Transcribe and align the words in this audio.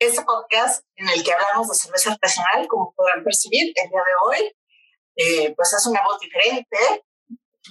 este 0.00 0.22
podcast 0.24 0.84
en 0.96 1.08
el 1.10 1.22
que 1.22 1.32
hablamos 1.32 1.68
de 1.68 1.74
cerveza 1.74 2.12
artesanal, 2.12 2.66
como 2.68 2.92
podrán 2.94 3.22
percibir 3.22 3.72
el 3.76 3.90
día 3.90 4.00
de 4.00 4.12
hoy, 4.24 4.52
eh, 5.20 5.52
pues 5.54 5.72
es 5.74 5.86
una 5.86 6.02
voz 6.02 6.18
diferente. 6.18 7.04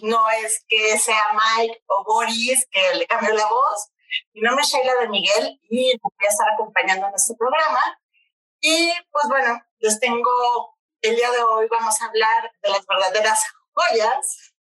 No 0.03 0.29
es 0.29 0.63
que 0.67 0.97
sea 0.99 1.23
Mike 1.33 1.83
o 1.87 2.03
Boris 2.03 2.67
que 2.69 2.95
le 2.95 3.07
cambie 3.07 3.33
la 3.33 3.47
voz. 3.47 3.89
Mi 4.33 4.41
nombre 4.41 4.63
es 4.63 4.69
Sheila 4.69 4.93
de 5.01 5.09
Miguel 5.09 5.59
y 5.69 5.97
voy 5.97 6.11
a 6.19 6.29
estar 6.29 6.47
acompañando 6.53 7.07
en 7.07 7.15
este 7.15 7.33
programa. 7.35 7.81
Y 8.61 8.91
pues 9.11 9.25
bueno, 9.29 9.59
les 9.79 9.99
tengo, 9.99 10.77
el 11.01 11.15
día 11.15 11.31
de 11.31 11.41
hoy 11.41 11.67
vamos 11.71 11.99
a 12.01 12.05
hablar 12.05 12.51
de 12.61 12.69
las 12.69 12.85
verdaderas 12.85 13.43
joyas 13.73 14.53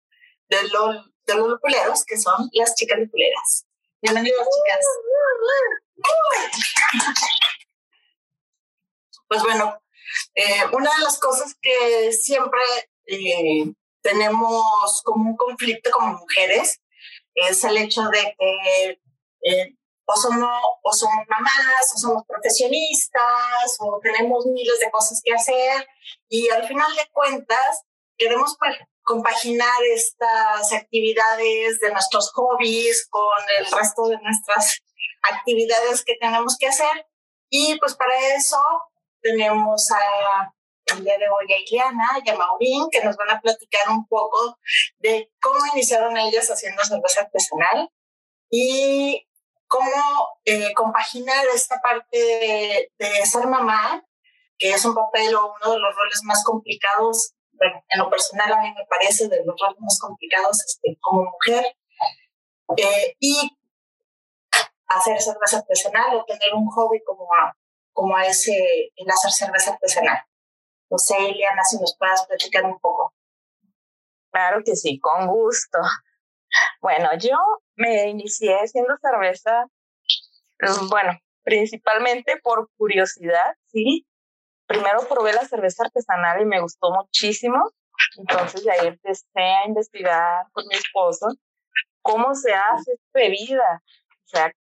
de, 0.49 0.63
los 0.69 1.11
de 1.27 1.35
los 1.35 1.49
lupuleros, 1.49 2.05
que 2.05 2.17
son 2.17 2.49
las 2.53 2.77
chicas 2.77 2.99
lupuleras. 3.01 3.67
Bienvenidos, 4.01 4.47
chicas. 4.47 4.87
Pues 9.29 9.43
bueno, 9.43 9.77
eh, 10.35 10.65
una 10.73 10.91
de 10.97 11.05
las 11.05 11.19
cosas 11.19 11.55
que 11.61 12.13
siempre 12.13 12.61
eh, 13.07 13.73
tenemos 14.03 15.03
como 15.05 15.31
un 15.31 15.37
conflicto 15.37 15.91
como 15.91 16.19
mujeres 16.19 16.81
es 17.35 17.65
el 17.65 17.77
hecho 17.77 18.03
de 18.03 18.35
que 18.39 19.01
eh, 19.43 19.75
o, 20.07 20.17
somos, 20.17 20.61
o 20.83 20.93
somos 20.93 21.27
mamás, 21.29 21.93
o 21.95 21.99
somos 21.99 22.23
profesionistas, 22.27 23.77
o 23.81 23.99
tenemos 24.03 24.47
miles 24.47 24.79
de 24.81 24.91
cosas 24.91 25.21
que 25.25 25.35
hacer 25.35 25.87
y 26.29 26.49
al 26.49 26.67
final 26.67 26.95
de 26.95 27.09
cuentas 27.13 27.83
queremos 28.17 28.57
compaginar 29.03 29.83
estas 29.95 30.73
actividades 30.73 31.81
de 31.81 31.91
nuestros 31.93 32.33
hobbies 32.33 33.07
con 33.09 33.39
el 33.59 33.67
resto 33.71 34.09
de 34.09 34.19
nuestras 34.19 34.79
actividades 35.23 36.05
que 36.05 36.17
tenemos 36.17 36.57
que 36.59 36.69
hacer. 36.69 37.07
Y 37.49 37.79
pues 37.79 37.95
para 37.95 38.19
eso 38.35 38.59
tenemos 39.21 39.91
a 39.91 40.53
el 40.87 41.05
día 41.05 41.19
de 41.19 41.29
hoy 41.29 41.53
a 41.53 41.59
Iliana 41.59 42.09
y 42.25 42.31
a 42.31 42.37
Maurín, 42.37 42.89
que 42.91 43.03
nos 43.03 43.17
van 43.17 43.31
a 43.31 43.41
platicar 43.41 43.89
un 43.91 44.07
poco 44.07 44.59
de 44.99 45.33
cómo 45.41 45.59
iniciaron 45.75 46.17
ellas 46.17 46.49
haciendo 46.49 46.85
cerveza 46.85 47.23
artesanal 47.23 47.91
y 48.51 49.27
cómo 49.67 49.91
eh, 50.45 50.73
compaginar 50.75 51.45
esta 51.53 51.81
parte 51.81 52.17
de, 52.17 52.93
de, 52.99 53.27
ser 53.27 53.49
mamá, 53.49 54.05
que 54.59 54.71
es 54.71 54.85
un 54.85 54.95
papel 54.95 55.35
o 55.35 55.55
uno 55.61 55.73
de 55.73 55.79
los 55.79 55.97
roles 55.97 56.21
más 56.23 56.45
complicados, 56.45 57.35
bueno, 57.53 57.83
en 57.89 57.99
lo 57.99 58.09
personal 58.09 58.53
a 58.53 58.63
mí 58.63 58.73
me 58.73 58.87
parece 58.87 59.29
de 59.29 59.45
los 59.45 59.57
roles 59.61 59.81
más 59.81 59.99
complicados 60.01 60.63
este, 60.65 60.97
como 61.01 61.25
mujer, 61.25 61.65
eh, 62.77 63.17
y 63.19 63.57
hacer 64.87 65.21
cerveza 65.21 65.59
artesanal 65.59 66.17
o 66.17 66.25
tener 66.25 66.55
un 66.55 66.67
hobby 66.69 67.03
como, 67.05 67.29
como 67.97 68.19
ese, 68.19 68.93
el 68.95 69.11
hacer 69.11 69.33
cerveza 69.33 69.73
artesanal. 69.73 70.19
No 70.91 70.99
sé, 70.99 71.17
Eliana, 71.17 71.65
si 71.65 71.79
nos 71.81 71.97
puedas 71.99 72.27
platicar 72.27 72.65
un 72.65 72.79
poco. 72.79 73.15
Claro 74.31 74.63
que 74.63 74.77
sí, 74.77 75.01
con 75.01 75.27
gusto. 75.27 75.79
Bueno, 76.81 77.09
yo 77.19 77.37
me 77.75 78.09
inicié 78.09 78.55
haciendo 78.55 78.95
cerveza, 79.01 79.65
mm, 80.61 80.89
bueno, 80.89 81.19
principalmente 81.43 82.37
por 82.43 82.71
curiosidad, 82.77 83.57
¿sí? 83.67 84.07
Primero 84.67 85.09
probé 85.09 85.33
la 85.33 85.47
cerveza 85.47 85.85
artesanal 85.85 86.43
y 86.43 86.45
me 86.45 86.61
gustó 86.61 86.91
muchísimo. 86.93 87.73
Entonces 88.19 88.63
de 88.63 88.73
ahí 88.73 88.87
empecé 88.89 89.41
a 89.41 89.67
investigar 89.67 90.47
con 90.53 90.67
mi 90.69 90.75
esposo 90.75 91.29
cómo 92.03 92.35
se 92.35 92.53
hace 92.53 92.93
esta 92.93 93.11
bebida, 93.13 93.83
o 93.83 94.29
sea, 94.29 94.53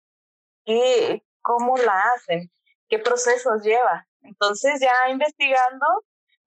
qué, 0.65 1.21
cómo 1.41 1.77
la 1.77 2.01
hacen, 2.15 2.49
qué 2.95 3.03
procesos 3.03 3.63
lleva. 3.63 4.07
Entonces 4.21 4.79
ya 4.79 5.09
investigando 5.09 5.85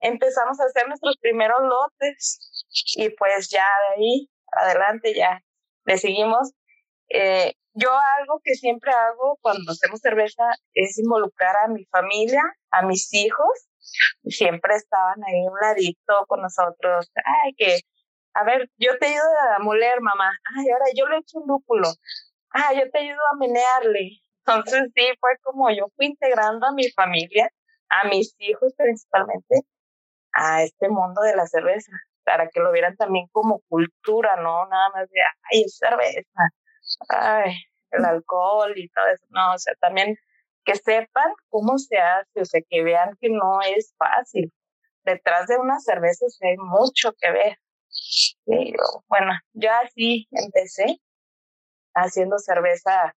empezamos 0.00 0.60
a 0.60 0.64
hacer 0.64 0.88
nuestros 0.88 1.16
primeros 1.20 1.58
lotes 1.62 2.64
y 2.96 3.10
pues 3.10 3.48
ya 3.50 3.64
de 3.64 4.02
ahí 4.02 4.30
adelante 4.52 5.14
ya 5.14 5.42
le 5.84 5.98
seguimos. 5.98 6.52
Eh, 7.08 7.54
yo 7.74 7.90
algo 8.18 8.40
que 8.42 8.54
siempre 8.54 8.90
hago 8.92 9.38
cuando 9.40 9.72
hacemos 9.72 10.00
cerveza 10.00 10.44
es 10.74 10.98
involucrar 10.98 11.56
a 11.64 11.68
mi 11.68 11.84
familia, 11.86 12.42
a 12.70 12.82
mis 12.82 13.12
hijos. 13.14 13.68
Siempre 14.24 14.74
estaban 14.74 15.22
ahí 15.24 15.40
un 15.46 15.58
ladito 15.60 16.26
con 16.26 16.42
nosotros. 16.42 17.10
Ay, 17.14 17.54
que, 17.56 17.80
a 18.34 18.44
ver, 18.44 18.68
yo 18.76 18.98
te 18.98 19.06
ayudo 19.06 19.22
a 19.56 19.58
moler, 19.60 20.00
mamá. 20.00 20.30
Ay, 20.56 20.70
ahora 20.70 20.86
yo 20.94 21.06
le 21.06 21.18
echo 21.18 21.38
un 21.38 21.48
lúpulo 21.48 21.88
ah, 22.52 22.72
yo 22.74 22.90
te 22.90 22.98
ayudo 22.98 23.20
a 23.32 23.36
menearle. 23.36 24.20
Entonces 24.48 24.90
sí, 24.94 25.02
fue 25.20 25.30
como 25.42 25.70
yo 25.70 25.88
fui 25.96 26.06
integrando 26.06 26.66
a 26.66 26.72
mi 26.72 26.90
familia, 26.90 27.50
a 27.88 28.08
mis 28.08 28.34
hijos 28.38 28.74
principalmente, 28.76 29.62
a 30.32 30.62
este 30.62 30.88
mundo 30.88 31.22
de 31.22 31.36
la 31.36 31.46
cerveza, 31.46 31.92
para 32.24 32.48
que 32.48 32.60
lo 32.60 32.72
vieran 32.72 32.96
también 32.96 33.26
como 33.32 33.60
cultura, 33.68 34.36
¿no? 34.36 34.66
Nada 34.68 34.90
más 34.90 35.08
de, 35.10 35.20
ay, 35.52 35.64
cerveza, 35.68 36.50
ay, 37.08 37.52
el 37.90 38.04
alcohol 38.04 38.72
y 38.76 38.88
todo 38.90 39.06
eso, 39.08 39.26
no, 39.30 39.54
o 39.54 39.58
sea, 39.58 39.74
también 39.80 40.16
que 40.64 40.74
sepan 40.74 41.32
cómo 41.48 41.78
se 41.78 41.96
hace, 41.96 42.42
o 42.42 42.44
sea, 42.44 42.60
que 42.68 42.82
vean 42.82 43.16
que 43.20 43.30
no 43.30 43.60
es 43.62 43.94
fácil. 43.96 44.52
Detrás 45.04 45.46
de 45.46 45.56
una 45.56 45.80
cerveza 45.80 46.26
hay 46.42 46.56
mucho 46.58 47.14
que 47.18 47.30
ver. 47.30 47.58
bueno, 49.08 49.32
yo 49.54 49.70
así 49.82 50.28
empecé 50.30 51.00
haciendo 51.94 52.38
cerveza 52.38 53.14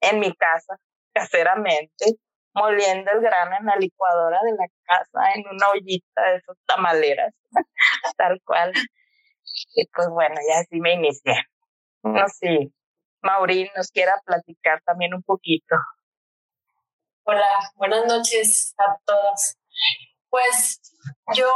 en 0.00 0.20
mi 0.20 0.34
casa, 0.34 0.76
caseramente, 1.12 2.16
moliendo 2.54 3.10
el 3.12 3.20
grano 3.20 3.56
en 3.58 3.66
la 3.66 3.76
licuadora 3.76 4.38
de 4.42 4.52
la 4.52 4.66
casa, 4.84 5.32
en 5.34 5.46
una 5.48 5.70
ollita 5.70 6.22
de 6.22 6.36
esas 6.36 6.56
tamaleras, 6.66 7.34
tal 8.16 8.40
cual. 8.44 8.72
Y 9.74 9.86
pues 9.88 10.08
bueno, 10.10 10.36
ya 10.48 10.60
así 10.60 10.80
me 10.80 10.94
inicié. 10.94 11.34
No 12.02 12.26
sé, 12.28 12.70
Maurín 13.22 13.68
nos 13.76 13.90
quiera 13.90 14.14
platicar 14.24 14.80
también 14.82 15.14
un 15.14 15.22
poquito. 15.22 15.76
Hola, 17.24 17.46
buenas 17.74 18.06
noches 18.06 18.74
a 18.78 18.96
todos. 19.04 19.56
Pues 20.30 20.80
yo 21.34 21.50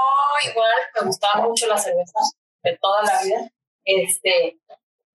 igual 0.50 0.74
me 0.94 1.06
gustaba 1.06 1.42
mucho 1.42 1.66
la 1.66 1.78
cerveza 1.78 2.18
de 2.62 2.76
toda 2.80 3.02
la 3.02 3.22
vida. 3.22 3.50
Este, 3.84 4.58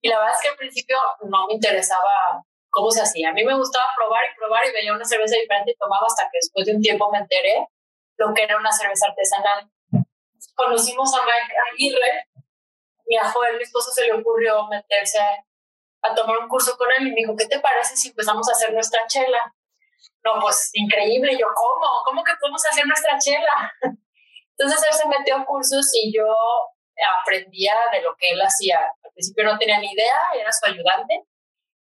y 0.02 0.10
la 0.10 0.20
verdad 0.20 0.34
es 0.36 0.42
que 0.42 0.50
al 0.50 0.58
principio 0.58 0.98
no 1.24 1.48
me 1.48 1.54
interesaba 1.54 2.44
cómo 2.70 2.92
se 2.92 3.02
hacía. 3.02 3.30
A 3.30 3.34
mí 3.34 3.44
me 3.44 3.56
gustaba 3.56 3.86
probar 3.96 4.24
y 4.26 4.38
probar 4.38 4.66
y 4.68 4.72
veía 4.72 4.94
una 4.94 5.06
cerveza 5.06 5.36
diferente 5.36 5.72
y 5.72 5.76
tomaba 5.76 6.06
hasta 6.08 6.24
que 6.24 6.38
después 6.42 6.66
de 6.66 6.76
un 6.76 6.82
tiempo 6.82 7.10
me 7.12 7.20
enteré 7.20 7.68
lo 8.18 8.34
que 8.34 8.44
era 8.44 8.58
una 8.58 8.72
cerveza 8.72 9.08
artesanal. 9.08 9.70
Conocimos 10.56 11.14
a 11.16 11.22
Mike 11.24 11.56
Aguirre 11.72 12.28
y 13.08 13.16
a 13.16 13.30
Joel, 13.32 13.58
mi 13.58 13.64
esposo, 13.64 13.92
se 13.92 14.06
le 14.06 14.14
ocurrió 14.14 14.68
meterse 14.68 15.20
a, 15.20 16.16
tomar 16.16 16.38
un 16.38 16.48
curso 16.48 16.78
con 16.78 16.88
él 16.92 17.08
y 17.08 17.10
me 17.12 17.16
dijo, 17.16 17.36
¿qué 17.36 17.48
te 17.48 17.60
parece 17.60 17.96
si 17.96 18.10
empezamos 18.10 18.48
a 18.50 18.52
hacer 18.54 18.74
nuestra 18.74 19.06
chela? 19.08 19.54
No, 20.24 20.40
pues 20.42 20.70
increíble. 20.74 21.38
yo, 21.38 21.48
¿cómo? 21.56 21.88
¿Cómo 22.06 22.24
que 22.24 22.34
podemos 22.40 22.64
hacer 22.66 22.86
nuestra 22.86 23.18
chela? 23.18 23.74
Entonces 24.58 24.86
él 24.92 24.98
se 24.98 25.08
metió 25.08 25.38
a 25.38 25.46
cursos 25.46 25.90
y 25.94 26.14
yo 26.16 26.26
aprendía 27.22 27.74
de 27.92 28.02
lo 28.02 28.16
que 28.18 28.32
él 28.32 28.42
hacía. 28.42 28.80
Al 29.04 29.12
principio 29.14 29.46
no 29.46 29.58
tenía 29.58 29.80
ni 29.80 29.92
idea, 29.92 30.20
era 30.36 30.52
su 30.52 30.66
ayudante. 30.66 31.24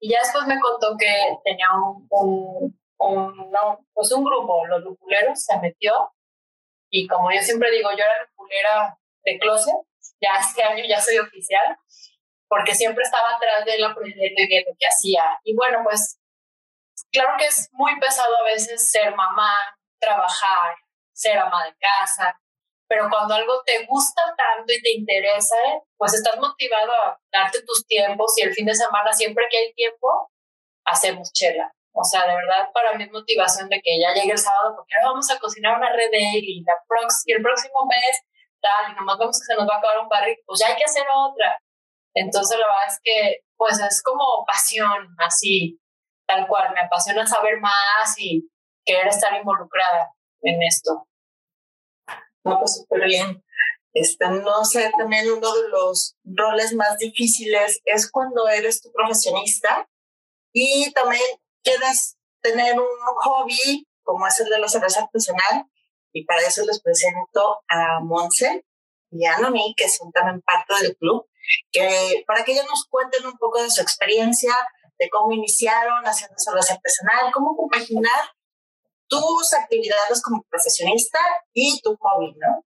Y 0.01 0.09
ya 0.09 0.19
después 0.19 0.48
me 0.48 0.59
contó 0.59 0.98
que 0.98 1.38
tenía 1.45 1.68
un, 1.74 2.75
un, 2.98 3.57
pues 3.94 4.12
un 4.12 4.24
grupo, 4.24 4.65
los 4.65 4.81
lupuleros, 4.81 5.44
se 5.44 5.57
metió. 5.59 6.12
Y 6.89 7.07
como 7.07 7.31
yo 7.31 7.39
siempre 7.42 7.69
digo, 7.69 7.92
yo 7.92 8.03
era 8.03 8.25
lupulera 8.25 8.98
de 9.24 9.38
closet, 9.38 9.75
ya 10.19 10.39
este 10.39 10.63
año 10.63 10.83
ya 10.89 11.00
soy 11.00 11.19
oficial, 11.19 11.77
porque 12.50 12.74
siempre 12.74 13.03
estaba 13.03 13.36
atrás 13.36 13.63
de 13.63 13.77
la 13.77 13.94
proyecto 13.94 14.42
y 14.42 14.48
viendo 14.48 14.71
qué 14.80 14.88
hacía. 14.88 15.24
Y 15.44 15.56
bueno, 15.56 15.81
pues 15.83 16.19
claro 17.12 17.36
que 17.38 17.45
es 17.45 17.69
muy 17.74 18.00
pesado 18.00 18.36
a 18.38 18.44
veces 18.45 18.92
ser 18.92 19.15
mamá, 19.15 19.53
trabajar, 20.00 20.75
ser 21.13 21.38
ama 21.38 21.63
de 21.65 21.75
casa, 21.75 22.42
pero 22.91 23.07
cuando 23.09 23.35
algo 23.35 23.63
te 23.65 23.85
gusta 23.85 24.21
tanto 24.35 24.73
y 24.73 24.81
te 24.81 24.91
interesa, 24.91 25.55
pues 25.95 26.13
estás 26.13 26.38
motivado 26.38 26.91
a 26.91 27.17
darte 27.31 27.63
tus 27.65 27.88
tiempos 27.88 28.38
y 28.38 28.41
el 28.41 28.53
fin 28.53 28.65
de 28.65 28.75
semana, 28.75 29.13
siempre 29.13 29.45
que 29.49 29.59
hay 29.59 29.73
tiempo, 29.73 30.29
hacemos 30.83 31.31
chela. 31.31 31.71
O 31.93 32.03
sea, 32.03 32.27
de 32.27 32.35
verdad, 32.35 32.67
para 32.73 32.93
mí 32.95 33.05
es 33.05 33.11
motivación 33.13 33.69
de 33.69 33.79
que 33.81 33.97
ya 33.97 34.13
llegue 34.13 34.33
el 34.33 34.38
sábado, 34.38 34.75
porque 34.75 34.93
ahora 34.97 35.11
vamos 35.11 35.31
a 35.31 35.39
cocinar 35.39 35.77
una 35.77 35.89
red 35.93 36.09
y, 36.11 36.65
la 36.65 36.73
y 37.25 37.31
el 37.31 37.41
próximo 37.41 37.85
mes 37.88 38.23
tal, 38.59 38.91
y 38.91 38.95
nomás 38.95 39.17
vemos 39.17 39.39
que 39.39 39.45
se 39.45 39.55
nos 39.55 39.69
va 39.69 39.75
a 39.75 39.77
acabar 39.77 39.99
un 39.99 40.09
barril, 40.09 40.35
pues 40.45 40.59
ya 40.59 40.67
hay 40.67 40.75
que 40.75 40.83
hacer 40.83 41.05
otra. 41.15 41.57
Entonces 42.13 42.59
la 42.59 42.67
verdad 42.67 42.88
es 42.89 42.99
que 43.01 43.38
pues 43.55 43.79
es 43.79 44.03
como 44.03 44.43
pasión, 44.45 45.15
así, 45.17 45.79
tal 46.27 46.45
cual, 46.45 46.73
me 46.73 46.81
apasiona 46.81 47.25
saber 47.25 47.57
más 47.61 48.15
y 48.17 48.51
querer 48.83 49.07
estar 49.07 49.33
involucrada 49.33 50.11
en 50.41 50.61
esto. 50.63 51.07
No, 52.43 52.59
pues 52.59 52.77
súper 52.77 53.05
bien. 53.05 53.43
Este, 53.93 54.27
no 54.29 54.63
sé, 54.63 54.91
también 54.97 55.29
uno 55.29 55.53
de 55.53 55.69
los 55.69 56.15
roles 56.23 56.73
más 56.73 56.97
difíciles 56.97 57.81
es 57.83 58.09
cuando 58.09 58.47
eres 58.47 58.81
tu 58.81 58.91
profesionista 58.91 59.88
y 60.53 60.91
también 60.93 61.21
quieres 61.61 62.17
tener 62.41 62.79
un 62.79 62.88
hobby 63.23 63.85
como 64.03 64.27
es 64.27 64.39
el 64.39 64.49
de 64.49 64.59
la 64.59 64.67
cerveza 64.67 65.01
artesanal 65.01 65.65
y 66.13 66.25
para 66.25 66.41
eso 66.41 66.65
les 66.65 66.81
presento 66.81 67.61
a 67.67 67.99
Monse 68.01 68.65
y 69.11 69.25
a 69.25 69.38
Nomi, 69.38 69.73
que 69.75 69.89
son 69.89 70.11
también 70.11 70.41
parte 70.41 70.73
del 70.81 70.95
club, 70.97 71.27
que 71.71 72.23
para 72.25 72.43
que 72.43 72.53
ellos 72.53 72.65
nos 72.69 72.85
cuenten 72.89 73.25
un 73.25 73.38
poco 73.38 73.61
de 73.61 73.69
su 73.69 73.81
experiencia, 73.81 74.53
de 74.97 75.09
cómo 75.09 75.33
iniciaron 75.33 76.03
haciendo 76.05 76.35
cerveza 76.38 76.75
artesanal, 76.75 77.31
cómo 77.33 77.55
compaginar 77.55 78.31
tus 79.11 79.53
actividades 79.53 80.21
como 80.21 80.41
profesionista 80.49 81.19
y 81.53 81.81
tu 81.81 81.97
hobby, 81.97 82.33
¿no? 82.37 82.63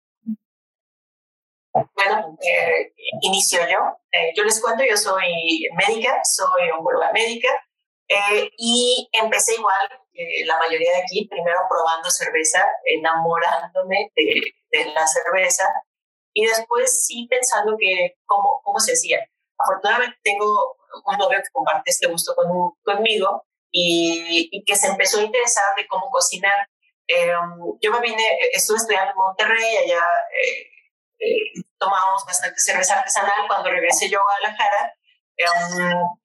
Bueno, 1.74 2.38
eh, 2.40 2.94
inicio 3.22 3.60
yo. 3.68 3.80
Eh, 4.12 4.32
yo 4.38 4.44
les 4.44 4.62
cuento, 4.62 4.84
yo 4.88 4.96
soy 4.96 5.68
médica, 5.76 6.22
soy 6.24 6.70
oncóloga 6.78 7.12
médica 7.12 7.50
eh, 8.08 8.50
y 8.58 9.10
empecé 9.12 9.56
igual 9.56 9.90
la 10.46 10.58
mayoría 10.60 10.92
de 10.94 11.02
aquí, 11.02 11.28
primero 11.28 11.60
probando 11.68 12.10
cerveza, 12.10 12.64
enamorándome 12.86 14.12
de, 14.16 14.86
la 14.94 15.06
cerveza 15.08 15.66
y 16.34 16.46
después 16.46 17.06
sí 17.06 17.28
pensando 17.30 17.76
que 17.78 18.16
cómo, 18.26 18.62
cómo 18.64 18.80
se 18.80 18.94
hacía. 18.94 19.20
Afortunadamente 19.58 20.18
tengo 20.24 20.78
un 21.06 21.18
novio 21.18 21.40
que 21.40 21.50
comparte 21.52 21.92
este 21.92 22.08
gusto 22.08 22.34
con, 22.36 22.72
conmigo 22.84 23.46
y, 23.78 24.48
y, 24.54 24.64
que 24.64 24.78
se 24.78 24.88
empezó 24.88 25.20
a 25.20 25.24
interesar 25.24 25.76
de 25.76 25.86
cómo 25.86 26.10
cocinar. 26.10 26.70
yo 27.82 27.92
me 27.92 28.00
vine, 28.00 28.24
estuve 28.54 28.78
estudiando 28.78 29.12
en 29.12 29.18
Monterrey, 29.18 29.78
allá 29.84 30.00
eh, 31.20 31.62
tomábamos 31.78 32.26
bastante 32.26 32.58
cerveza 32.58 32.98
artesanal. 32.98 33.48
Cuando 33.48 33.70
regresé 33.70 34.10
yo 34.10 34.20
a 34.20 34.24
Guadalajara, 34.24 34.96
eh, 35.36 35.46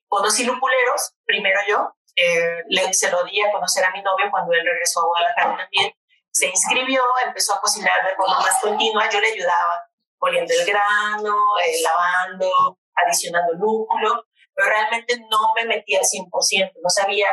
conocí 0.06 0.44
lupuleros, 0.44 1.14
primero 1.24 1.58
yo, 1.68 1.92
eh, 2.14 2.62
le, 2.68 2.94
se 2.94 3.10
lo 3.10 3.24
di 3.24 3.40
a 3.40 3.50
conocer 3.50 3.84
a 3.84 3.90
mi 3.90 4.00
novio 4.00 4.30
cuando 4.30 4.52
él 4.52 4.64
regresó 4.64 5.00
a 5.00 5.06
Guadalajara 5.06 5.56
también. 5.56 5.92
Se 6.30 6.46
inscribió, 6.46 7.02
empezó 7.26 7.54
a 7.54 7.60
cocinar 7.60 8.06
de 8.06 8.14
forma 8.14 8.38
más 8.38 8.60
continua, 8.60 9.10
yo 9.10 9.20
le 9.20 9.32
ayudaba 9.32 9.90
poniendo 10.20 10.54
el 10.54 10.64
grano, 10.64 11.34
eh, 11.64 11.82
lavando, 11.82 12.78
adicionando 12.94 13.54
lúpulo, 13.54 14.26
pero 14.60 14.72
realmente 14.72 15.18
no 15.30 15.38
me 15.56 15.64
metía 15.64 16.00
al 16.00 16.04
100%, 16.04 16.72
no 16.82 16.90
sabía 16.90 17.28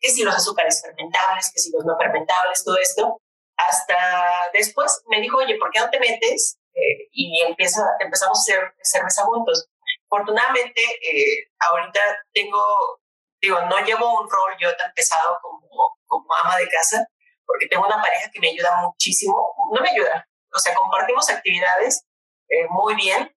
que 0.00 0.10
si 0.10 0.24
los 0.24 0.34
azúcares 0.34 0.82
fermentables, 0.82 1.52
que 1.54 1.60
si 1.60 1.70
los 1.70 1.84
no 1.84 1.96
fermentables, 1.96 2.64
todo 2.64 2.76
esto. 2.76 3.20
Hasta 3.56 4.50
después 4.52 5.02
me 5.06 5.20
dijo, 5.20 5.38
oye, 5.38 5.56
¿por 5.58 5.70
qué 5.70 5.78
no 5.78 5.90
te 5.90 6.00
metes 6.00 6.58
eh, 6.74 7.08
y 7.12 7.40
empieza, 7.42 7.82
empezamos 8.00 8.38
a 8.38 8.40
hacer 8.40 8.74
cerveza 8.82 9.22
juntos. 9.22 9.68
Afortunadamente, 10.10 10.80
eh, 10.80 11.50
ahorita 11.60 12.00
tengo, 12.32 13.00
digo, 13.40 13.60
no 13.66 13.78
llevo 13.84 14.20
un 14.20 14.28
rol 14.28 14.56
yo 14.58 14.74
tan 14.76 14.92
pesado 14.94 15.38
como, 15.40 15.96
como 16.06 16.26
ama 16.42 16.56
de 16.56 16.68
casa, 16.68 17.06
porque 17.46 17.68
tengo 17.68 17.86
una 17.86 18.02
pareja 18.02 18.30
que 18.32 18.40
me 18.40 18.48
ayuda 18.48 18.82
muchísimo, 18.82 19.54
no 19.72 19.80
me 19.80 19.90
ayuda, 19.90 20.28
o 20.52 20.58
sea, 20.58 20.74
compartimos 20.74 21.28
actividades 21.30 22.04
eh, 22.48 22.66
muy 22.70 22.94
bien, 22.94 23.34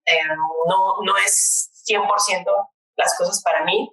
no, 0.68 0.96
no 1.04 1.18
es 1.18 1.70
100% 1.88 2.46
las 2.96 3.18
cosas 3.18 3.42
para 3.44 3.64
mí, 3.64 3.90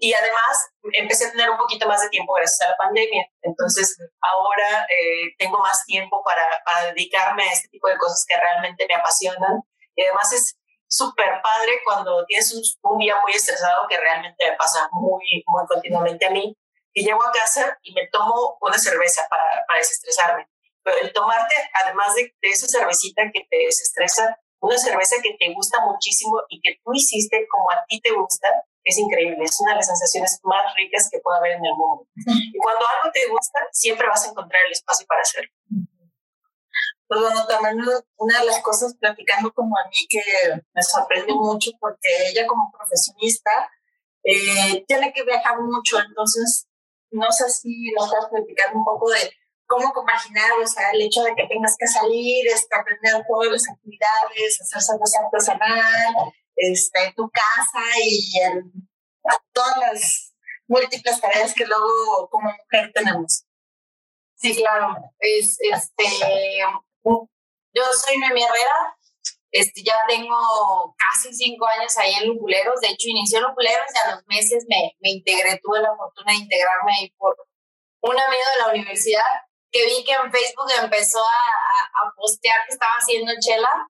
y 0.00 0.12
además 0.12 0.70
empecé 0.92 1.26
a 1.26 1.30
tener 1.30 1.50
un 1.50 1.56
poquito 1.56 1.86
más 1.86 2.02
de 2.02 2.08
tiempo 2.08 2.32
gracias 2.34 2.66
a 2.66 2.70
la 2.70 2.76
pandemia. 2.76 3.26
Entonces 3.42 3.96
ahora 4.20 4.86
eh, 4.88 5.34
tengo 5.38 5.58
más 5.58 5.84
tiempo 5.84 6.22
para, 6.24 6.44
dedicarme 6.92 7.44
a 7.44 7.52
este 7.52 7.68
tipo 7.68 7.88
de 7.88 7.96
cosas 7.96 8.24
que 8.26 8.36
realmente 8.36 8.86
me 8.88 8.94
apasionan. 8.94 9.62
Y 9.94 10.02
además 10.02 10.32
es 10.32 10.56
súper 10.86 11.40
padre 11.42 11.80
cuando 11.84 12.24
tienes 12.26 12.52
un, 12.82 12.98
día 12.98 13.20
muy 13.20 13.32
estresado 13.32 13.86
que 13.88 13.98
realmente 13.98 14.50
me 14.50 14.56
pasa 14.56 14.88
muy, 14.92 15.44
muy 15.46 15.66
continuamente 15.66 16.26
a 16.26 16.30
mí. 16.30 16.56
Y 16.92 17.04
llego 17.04 17.22
a 17.24 17.32
casa 17.32 17.76
y 17.82 17.92
me 17.92 18.06
tomo 18.08 18.56
una 18.60 18.78
cerveza 18.78 19.26
para, 19.28 19.64
para 19.66 19.78
desestresarme. 19.78 20.48
Pero 20.82 20.98
el 20.98 21.12
tomarte, 21.12 21.54
además 21.82 22.14
de, 22.14 22.34
de 22.40 22.48
esa 22.48 22.68
cervecita 22.68 23.22
que 23.32 23.46
te 23.50 23.56
desestresa, 23.56 24.38
una 24.64 24.78
cerveza 24.78 25.16
que 25.22 25.36
te 25.38 25.52
gusta 25.52 25.78
muchísimo 25.84 26.40
y 26.48 26.60
que 26.60 26.78
tú 26.82 26.92
hiciste 26.94 27.46
como 27.48 27.70
a 27.70 27.84
ti 27.88 28.00
te 28.00 28.12
gusta, 28.12 28.48
es 28.82 28.98
increíble, 28.98 29.44
es 29.44 29.60
una 29.60 29.72
de 29.72 29.76
las 29.76 29.86
sensaciones 29.86 30.40
más 30.44 30.74
ricas 30.76 31.08
que 31.10 31.18
puede 31.20 31.38
haber 31.38 31.52
en 31.52 31.64
el 31.64 31.74
mundo. 31.74 32.06
Y 32.16 32.58
cuando 32.58 32.80
algo 32.80 33.12
te 33.12 33.26
gusta, 33.28 33.60
siempre 33.72 34.08
vas 34.08 34.26
a 34.26 34.30
encontrar 34.30 34.60
el 34.66 34.72
espacio 34.72 35.06
para 35.06 35.22
hacerlo. 35.22 35.50
Pues 37.06 37.20
bueno, 37.20 37.46
también 37.46 37.78
una 38.16 38.40
de 38.40 38.46
las 38.46 38.60
cosas 38.60 38.94
platicando 38.98 39.52
como 39.52 39.76
a 39.76 39.88
mí 39.88 40.06
que 40.08 40.20
me 40.72 40.82
sorprendió 40.82 41.36
mucho 41.36 41.70
porque 41.78 42.08
ella 42.30 42.46
como 42.46 42.72
profesionista 42.72 43.50
eh, 44.24 44.84
tiene 44.86 45.12
que 45.12 45.22
viajar 45.24 45.60
mucho, 45.60 45.98
entonces 46.00 46.66
no 47.10 47.30
sé 47.30 47.48
si 47.50 47.92
nos 47.92 48.12
a 48.12 48.28
platicar 48.30 48.74
un 48.74 48.84
poco 48.84 49.10
de 49.10 49.30
cómo 49.66 49.92
compaginar, 49.92 50.52
o 50.60 50.66
sea, 50.66 50.90
el 50.90 51.02
hecho 51.02 51.22
de 51.22 51.34
que 51.34 51.46
tengas 51.46 51.76
que 51.78 51.86
salir, 51.86 52.46
este, 52.48 52.74
aprender 52.76 53.24
todas 53.28 53.50
las 53.50 53.68
actividades, 53.68 54.60
hacer 54.60 54.82
cerveza 54.82 55.18
artesanal, 55.24 56.14
este, 56.56 57.12
tu 57.16 57.30
casa 57.30 57.84
y 58.02 58.40
en 58.40 58.72
todas 59.52 59.76
las 59.78 60.34
múltiples 60.66 61.20
tareas 61.20 61.54
que 61.54 61.66
luego 61.66 62.28
como 62.30 62.50
mujer 62.50 62.92
tenemos. 62.94 63.44
Sí, 64.36 64.54
claro. 64.56 64.94
Es, 65.18 65.56
este, 65.60 66.04
yo 67.04 67.82
soy 67.92 68.18
Noemí 68.18 68.42
Herrera, 68.42 68.98
este, 69.50 69.82
ya 69.82 69.94
tengo 70.08 70.94
casi 70.98 71.32
cinco 71.32 71.66
años 71.66 71.96
ahí 71.96 72.12
en 72.14 72.28
Lupuleros. 72.28 72.80
De 72.80 72.88
hecho, 72.88 73.08
inicié 73.08 73.40
Lupuleros 73.40 73.86
y 73.94 74.08
a 74.08 74.14
los 74.14 74.26
meses 74.26 74.64
me, 74.68 74.96
me 75.00 75.10
integré, 75.10 75.60
tuve 75.62 75.80
la 75.80 75.94
fortuna 75.96 76.32
de 76.32 76.38
integrarme 76.38 76.92
ahí 76.92 77.10
por 77.16 77.36
un 78.00 78.18
amigo 78.18 78.42
de 78.52 78.62
la 78.62 78.68
universidad 78.72 79.22
que 79.74 79.84
vi 79.86 80.04
que 80.04 80.12
en 80.12 80.30
Facebook 80.30 80.70
empezó 80.80 81.18
a, 81.18 82.06
a 82.06 82.14
postear 82.14 82.64
que 82.66 82.74
estaba 82.74 82.92
haciendo 82.92 83.32
chela 83.40 83.88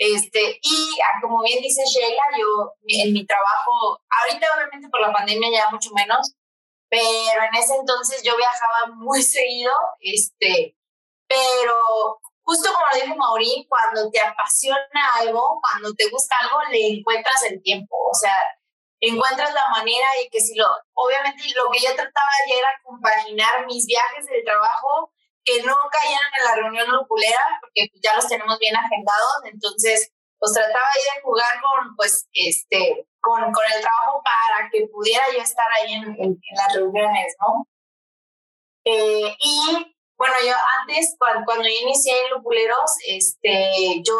este, 0.00 0.58
y 0.62 0.98
como 1.20 1.42
bien 1.42 1.60
dice 1.60 1.82
Sheila, 1.84 2.22
yo 2.38 2.72
en 2.86 3.12
mi 3.12 3.26
trabajo, 3.26 4.00
ahorita 4.08 4.46
obviamente 4.56 4.88
por 4.88 5.02
la 5.02 5.12
pandemia 5.12 5.50
ya 5.52 5.70
mucho 5.70 5.90
menos, 5.90 6.36
pero 6.88 7.42
en 7.44 7.54
ese 7.54 7.74
entonces 7.74 8.22
yo 8.22 8.34
viajaba 8.34 8.94
muy 8.96 9.22
seguido, 9.22 9.70
este, 10.00 10.74
pero 11.28 12.18
justo 12.40 12.72
como 12.72 12.86
lo 12.90 13.04
dijo 13.04 13.14
Maureen, 13.14 13.66
cuando 13.68 14.10
te 14.10 14.20
apasiona 14.20 15.12
algo, 15.18 15.60
cuando 15.60 15.92
te 15.92 16.08
gusta 16.08 16.34
algo, 16.40 16.62
le 16.70 16.96
encuentras 16.96 17.44
el 17.50 17.62
tiempo, 17.62 17.94
o 18.10 18.14
sea, 18.14 18.34
encuentras 19.00 19.52
la 19.54 19.68
manera 19.70 20.06
y 20.22 20.28
que 20.28 20.40
si 20.40 20.54
lo, 20.54 20.66
obviamente 20.94 21.42
lo 21.54 21.70
que 21.70 21.80
yo 21.80 21.94
trataba 21.94 22.30
ya 22.48 22.54
era 22.56 22.68
compaginar 22.82 23.66
mis 23.66 23.86
viajes 23.86 24.26
del 24.26 24.44
trabajo 24.44 25.12
que 25.44 25.62
no 25.62 25.74
cayeran 25.90 26.32
en 26.38 26.44
la 26.44 26.54
reunión 26.56 26.90
lupulera, 26.90 27.40
porque 27.60 27.88
ya 28.02 28.14
los 28.14 28.28
tenemos 28.28 28.58
bien 28.58 28.76
agendados, 28.76 29.44
entonces 29.44 30.12
pues 30.38 30.52
trataba 30.52 30.86
ahí 30.94 31.02
de 31.14 31.22
jugar 31.22 31.60
con, 31.60 31.96
pues, 31.96 32.26
este, 32.32 33.06
con, 33.20 33.52
con 33.52 33.64
el 33.74 33.80
trabajo 33.82 34.22
para 34.24 34.70
que 34.70 34.86
pudiera 34.88 35.22
yo 35.32 35.42
estar 35.42 35.66
ahí 35.72 35.92
en, 35.92 36.16
en, 36.18 36.40
las 36.56 36.74
reuniones, 36.74 37.36
¿no? 37.40 37.68
Eh, 38.84 39.36
y 39.38 39.94
bueno, 40.16 40.34
yo 40.44 40.54
antes, 40.80 41.14
cuando, 41.18 41.44
cuando 41.44 41.64
yo 41.64 41.74
inicié 41.82 42.24
en 42.24 42.30
Lupuleros, 42.30 42.90
este, 43.06 44.02
yo 44.02 44.16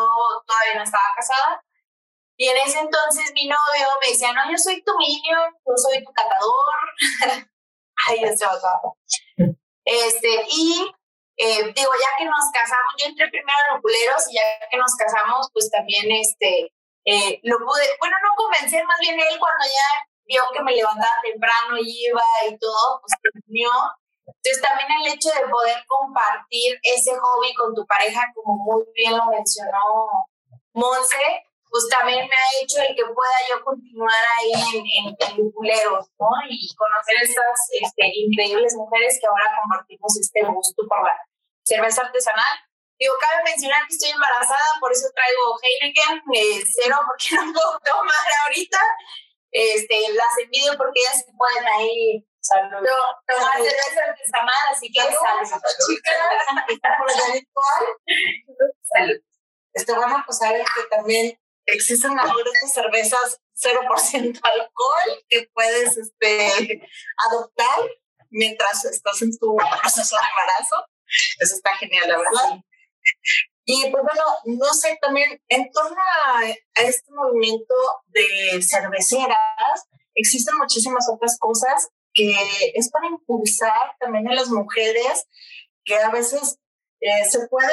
todavía 0.46 0.74
no 0.76 0.82
estaba 0.82 1.04
casada, 1.16 1.62
y 2.40 2.48
en 2.48 2.56
ese 2.56 2.78
entonces 2.78 3.30
mi 3.34 3.46
novio 3.46 3.86
me 4.00 4.08
decía, 4.08 4.32
no, 4.32 4.50
yo 4.50 4.56
soy 4.56 4.82
tu 4.82 4.96
niño, 4.96 5.36
yo 5.60 5.74
soy 5.76 6.02
tu 6.02 6.10
catador. 6.10 6.74
Ay, 8.08 8.18
yo 8.22 8.28
estoy 8.28 8.48
Este, 9.84 10.46
y 10.48 10.90
eh, 11.36 11.64
digo, 11.76 11.92
ya 11.92 12.16
que 12.16 12.24
nos 12.24 12.48
casamos, 12.50 12.94
yo 12.96 13.08
entré 13.12 13.28
primero 13.28 13.58
en 13.68 13.76
Oculeros 13.76 14.24
y 14.30 14.36
ya 14.36 14.68
que 14.70 14.78
nos 14.78 14.96
casamos, 14.96 15.50
pues 15.52 15.70
también 15.70 16.10
este, 16.12 16.72
eh, 17.04 17.40
lo 17.42 17.58
pude, 17.58 17.84
bueno, 18.00 18.16
no 18.24 18.34
convencer, 18.34 18.86
más 18.86 18.98
bien 19.00 19.20
él 19.20 19.38
cuando 19.38 19.64
ya 19.66 20.08
vio 20.24 20.42
que 20.54 20.62
me 20.62 20.72
levantaba 20.72 21.20
temprano 21.22 21.76
y 21.76 22.06
iba 22.06 22.24
y 22.48 22.56
todo, 22.56 23.02
pues 23.02 23.12
se 23.20 23.50
unió. 23.50 23.68
Entonces 24.24 24.62
también 24.62 24.88
el 25.04 25.12
hecho 25.12 25.28
de 25.28 25.46
poder 25.46 25.76
compartir 25.86 26.80
ese 26.84 27.12
hobby 27.18 27.52
con 27.52 27.74
tu 27.74 27.84
pareja, 27.84 28.32
como 28.34 28.56
muy 28.64 28.84
bien 28.94 29.14
lo 29.14 29.26
mencionó 29.26 30.08
Monse, 30.72 31.49
pues 31.70 31.86
también 31.88 32.26
me 32.26 32.34
ha 32.34 32.48
hecho 32.62 32.82
el 32.82 32.94
que 32.94 33.04
pueda 33.06 33.38
yo 33.48 33.64
continuar 33.64 34.24
ahí 34.38 34.52
en, 34.52 34.82
en, 34.82 35.06
en 35.38 35.52
¿no? 35.54 36.30
Y 36.50 36.74
conocer 36.74 37.16
estas 37.22 37.58
este, 37.80 38.10
increíbles 38.26 38.74
mujeres 38.74 39.18
que 39.20 39.26
ahora 39.26 39.54
compartimos 39.60 40.18
este 40.18 40.42
gusto 40.44 40.82
por 40.88 41.02
la 41.04 41.14
cerveza 41.62 42.02
artesanal. 42.02 42.58
Digo, 42.98 43.14
cabe 43.20 43.44
mencionar 43.44 43.86
que 43.86 43.94
estoy 43.94 44.10
embarazada, 44.10 44.76
por 44.80 44.92
eso 44.92 45.06
traigo 45.14 45.56
Heineken, 45.62 46.22
eh, 46.34 46.62
cero 46.66 46.98
porque 47.06 47.36
no 47.36 47.52
puedo 47.52 47.80
tomar 47.80 48.26
ahorita. 48.44 48.78
Este, 49.52 50.12
las 50.12 50.38
envidio 50.42 50.76
porque 50.76 51.00
ellas 51.00 51.24
se 51.24 51.32
pueden 51.32 51.66
ahí 51.66 52.24
Salud. 52.42 52.80
No, 52.80 52.96
tomar 53.28 53.56
cerveza 53.56 54.00
artesanal, 54.08 54.66
así 54.72 54.90
que 54.90 55.00
salud. 55.00 55.60
Chicas, 55.86 56.16
salud. 58.82 59.20
Este, 59.74 59.92
bueno, 59.92 60.22
pues 60.24 60.38
saben 60.38 60.64
que 60.64 60.82
también 60.96 61.38
existen 61.72 62.18
algunas 62.18 62.72
cervezas 62.72 63.40
0% 63.54 64.40
alcohol 64.42 65.24
que 65.28 65.48
puedes 65.52 65.96
este, 65.96 66.82
adoptar 67.28 67.90
mientras 68.30 68.84
estás 68.84 69.22
en 69.22 69.36
tu 69.38 69.56
proceso 69.56 70.16
de 70.16 70.22
embarazo. 70.28 70.86
Eso 71.38 71.54
está 71.54 71.76
genial, 71.76 72.08
la 72.08 72.18
verdad. 72.18 72.64
Y 73.64 73.82
pues 73.90 74.02
bueno, 74.02 74.24
no 74.44 74.72
sé, 74.74 74.98
también 75.00 75.40
en 75.48 75.70
torno 75.70 75.96
a, 76.24 76.48
este 76.82 77.12
movimiento 77.12 77.74
de 78.06 78.60
cerveceras, 78.62 79.86
existen 80.14 80.56
muchísimas 80.56 81.08
otras 81.12 81.38
cosas 81.38 81.88
que 82.12 82.32
es 82.74 82.90
para 82.90 83.06
impulsar 83.06 83.94
también 84.00 84.28
a 84.28 84.34
las 84.34 84.48
mujeres 84.48 85.26
que 85.84 85.94
a 85.94 86.10
veces 86.10 86.58
eh, 87.00 87.24
se 87.28 87.46
puede 87.48 87.72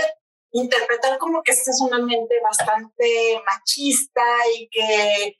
interpretar 0.51 1.17
como 1.17 1.43
que 1.43 1.51
esta 1.51 1.71
es 1.71 1.81
una 1.81 1.99
mente 1.99 2.35
bastante 2.41 3.41
machista 3.45 4.23
y 4.57 4.69
que 4.69 5.37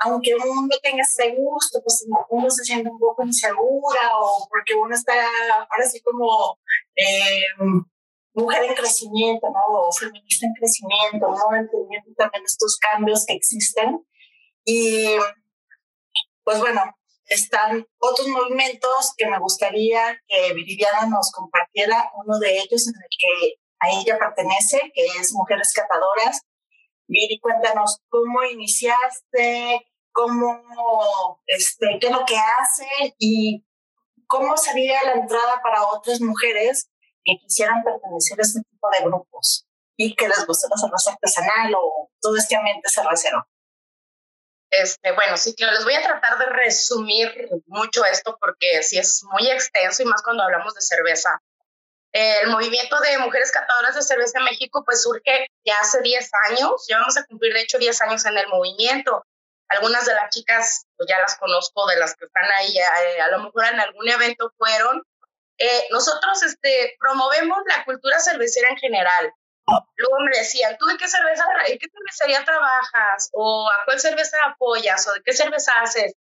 aunque 0.00 0.34
uno 0.34 0.68
tenga 0.82 1.02
ese 1.02 1.34
gusto, 1.34 1.80
pues 1.82 2.06
uno 2.28 2.50
se 2.50 2.64
siente 2.64 2.90
un 2.90 2.98
poco 2.98 3.22
insegura 3.24 4.18
o 4.18 4.46
porque 4.48 4.74
uno 4.74 4.94
está 4.94 5.14
ahora 5.70 5.88
sí 5.90 6.00
como 6.02 6.58
eh, 6.94 7.44
mujer 8.34 8.64
en 8.64 8.74
crecimiento, 8.74 9.48
¿no? 9.48 9.60
O 9.66 9.92
feminista 9.92 10.46
en 10.46 10.52
crecimiento, 10.54 11.28
¿no? 11.28 11.56
Entendiendo 11.56 12.10
también 12.16 12.44
estos 12.44 12.78
cambios 12.78 13.24
que 13.26 13.34
existen. 13.34 14.04
Y 14.64 15.16
pues 16.44 16.58
bueno, 16.58 16.82
están 17.26 17.86
otros 17.98 18.28
movimientos 18.28 19.14
que 19.16 19.26
me 19.26 19.38
gustaría 19.38 20.20
que 20.28 20.52
Viridiana 20.54 21.06
nos 21.06 21.30
compartiera, 21.32 22.10
uno 22.24 22.38
de 22.38 22.58
ellos 22.58 22.88
en 22.88 22.94
el 22.94 23.08
que 23.18 23.61
a 23.82 23.90
ella 23.90 24.18
pertenece, 24.18 24.80
que 24.94 25.04
es 25.20 25.32
Mujeres 25.32 25.72
Catadoras. 25.74 26.42
Viri, 27.08 27.40
cuéntanos 27.40 27.98
cómo 28.08 28.42
iniciaste, 28.44 29.86
cómo, 30.12 31.42
este, 31.46 31.98
qué 32.00 32.06
es 32.06 32.12
lo 32.12 32.24
que 32.24 32.36
hacen 32.36 33.14
y 33.18 33.66
cómo 34.26 34.56
sería 34.56 35.02
la 35.04 35.12
entrada 35.12 35.60
para 35.62 35.86
otras 35.88 36.20
mujeres 36.20 36.88
que 37.24 37.36
quisieran 37.38 37.82
pertenecer 37.82 38.38
a 38.38 38.42
este 38.42 38.60
tipo 38.62 38.88
de 38.90 39.04
grupos 39.04 39.66
y 39.96 40.14
que 40.14 40.28
les 40.28 40.46
guste 40.46 40.68
la 40.70 40.76
cerveza 40.76 41.12
artesanal 41.12 41.74
o 41.74 42.10
todo 42.20 42.36
este 42.36 42.56
ambiente 42.56 42.88
cervecero. 42.88 43.46
Este, 44.70 45.12
bueno, 45.12 45.36
sí, 45.36 45.54
que 45.54 45.66
les 45.66 45.84
voy 45.84 45.94
a 45.94 46.02
tratar 46.02 46.38
de 46.38 46.46
resumir 46.46 47.50
mucho 47.66 48.04
esto 48.06 48.38
porque 48.40 48.82
sí 48.82 48.96
es 48.98 49.22
muy 49.30 49.50
extenso 49.50 50.02
y 50.02 50.06
más 50.06 50.22
cuando 50.22 50.44
hablamos 50.44 50.74
de 50.74 50.80
cerveza. 50.80 51.42
El 52.12 52.50
movimiento 52.50 53.00
de 53.00 53.18
mujeres 53.18 53.50
catadoras 53.50 53.94
de 53.94 54.02
cerveza 54.02 54.38
en 54.38 54.44
México 54.44 54.84
pues 54.84 55.02
surge 55.02 55.48
ya 55.64 55.78
hace 55.80 56.00
10 56.02 56.30
años, 56.50 56.84
ya 56.86 56.98
vamos 56.98 57.16
a 57.16 57.24
cumplir 57.24 57.54
de 57.54 57.62
hecho 57.62 57.78
10 57.78 58.02
años 58.02 58.24
en 58.26 58.36
el 58.36 58.48
movimiento. 58.48 59.24
Algunas 59.68 60.04
de 60.04 60.14
las 60.14 60.28
chicas 60.28 60.84
pues 60.96 61.08
ya 61.08 61.18
las 61.20 61.36
conozco, 61.38 61.86
de 61.86 61.96
las 61.96 62.14
que 62.14 62.26
están 62.26 62.44
ahí, 62.56 62.76
eh, 62.76 63.20
a 63.22 63.28
lo 63.28 63.44
mejor 63.44 63.64
en 63.64 63.80
algún 63.80 64.08
evento 64.08 64.52
fueron. 64.58 65.02
Eh, 65.56 65.86
nosotros 65.90 66.42
este, 66.42 66.96
promovemos 67.00 67.58
la 67.66 67.84
cultura 67.84 68.18
cervecera 68.18 68.68
en 68.70 68.76
general. 68.76 69.32
Luego 69.96 70.16
me 70.20 70.36
decían, 70.36 70.76
¿tú 70.76 70.86
de 70.86 70.96
qué 70.98 71.08
cerveza, 71.08 71.44
en 71.66 71.78
qué 71.78 71.86
cervecería 71.88 72.44
trabajas? 72.44 73.30
¿O 73.32 73.70
a 73.70 73.84
cuál 73.84 74.00
cerveza 74.00 74.36
apoyas? 74.46 75.06
¿O 75.06 75.12
de 75.14 75.22
qué 75.22 75.32
cerveza 75.32 75.72
haces? 75.80 76.14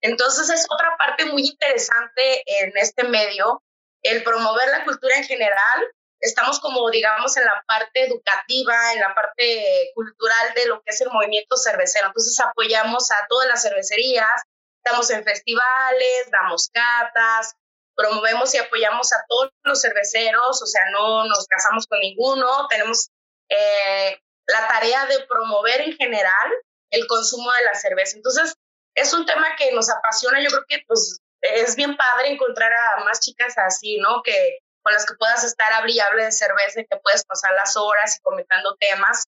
Entonces 0.00 0.48
es 0.48 0.66
otra 0.70 0.96
parte 0.96 1.24
muy 1.26 1.42
interesante 1.42 2.42
en 2.46 2.72
este 2.76 3.04
medio, 3.04 3.62
el 4.04 4.22
promover 4.22 4.68
la 4.68 4.84
cultura 4.84 5.16
en 5.16 5.24
general. 5.24 5.92
Estamos 6.20 6.60
como, 6.60 6.88
digamos, 6.90 7.36
en 7.36 7.44
la 7.44 7.62
parte 7.66 8.04
educativa, 8.04 8.92
en 8.94 9.00
la 9.00 9.14
parte 9.14 9.90
cultural 9.94 10.54
de 10.54 10.66
lo 10.66 10.82
que 10.82 10.92
es 10.92 11.00
el 11.00 11.10
movimiento 11.10 11.56
cervecero. 11.56 12.06
Entonces 12.06 12.38
apoyamos 12.40 13.10
a 13.10 13.26
todas 13.28 13.48
las 13.48 13.62
cervecerías, 13.62 14.42
estamos 14.82 15.10
en 15.10 15.24
festivales, 15.24 16.30
damos 16.30 16.70
catas, 16.72 17.56
promovemos 17.94 18.54
y 18.54 18.58
apoyamos 18.58 19.12
a 19.12 19.24
todos 19.28 19.50
los 19.62 19.80
cerveceros, 19.80 20.62
o 20.62 20.66
sea, 20.66 20.82
no 20.90 21.24
nos 21.26 21.46
casamos 21.46 21.86
con 21.86 21.98
ninguno, 22.00 22.68
tenemos 22.68 23.10
eh, 23.48 24.18
la 24.46 24.66
tarea 24.68 25.06
de 25.06 25.26
promover 25.26 25.80
en 25.80 25.96
general 25.96 26.52
el 26.90 27.06
consumo 27.06 27.50
de 27.52 27.64
la 27.64 27.74
cerveza. 27.74 28.16
Entonces, 28.16 28.54
es 28.94 29.12
un 29.12 29.26
tema 29.26 29.56
que 29.56 29.72
nos 29.72 29.90
apasiona, 29.90 30.40
yo 30.42 30.50
creo 30.50 30.64
que 30.68 30.84
pues 30.86 31.20
es 31.44 31.76
bien 31.76 31.96
padre 31.96 32.32
encontrar 32.32 32.72
a 32.72 33.04
más 33.04 33.20
chicas 33.20 33.56
así, 33.58 33.98
¿no? 33.98 34.22
Que 34.22 34.58
con 34.82 34.92
las 34.92 35.06
que 35.06 35.14
puedas 35.14 35.44
estar 35.44 35.72
hable 35.72 35.94
de 35.94 36.32
cerveza 36.32 36.80
y 36.80 36.86
que 36.86 36.96
puedes 36.98 37.24
pasar 37.24 37.52
las 37.54 37.76
horas 37.76 38.16
y 38.16 38.20
comentando 38.20 38.76
temas. 38.76 39.24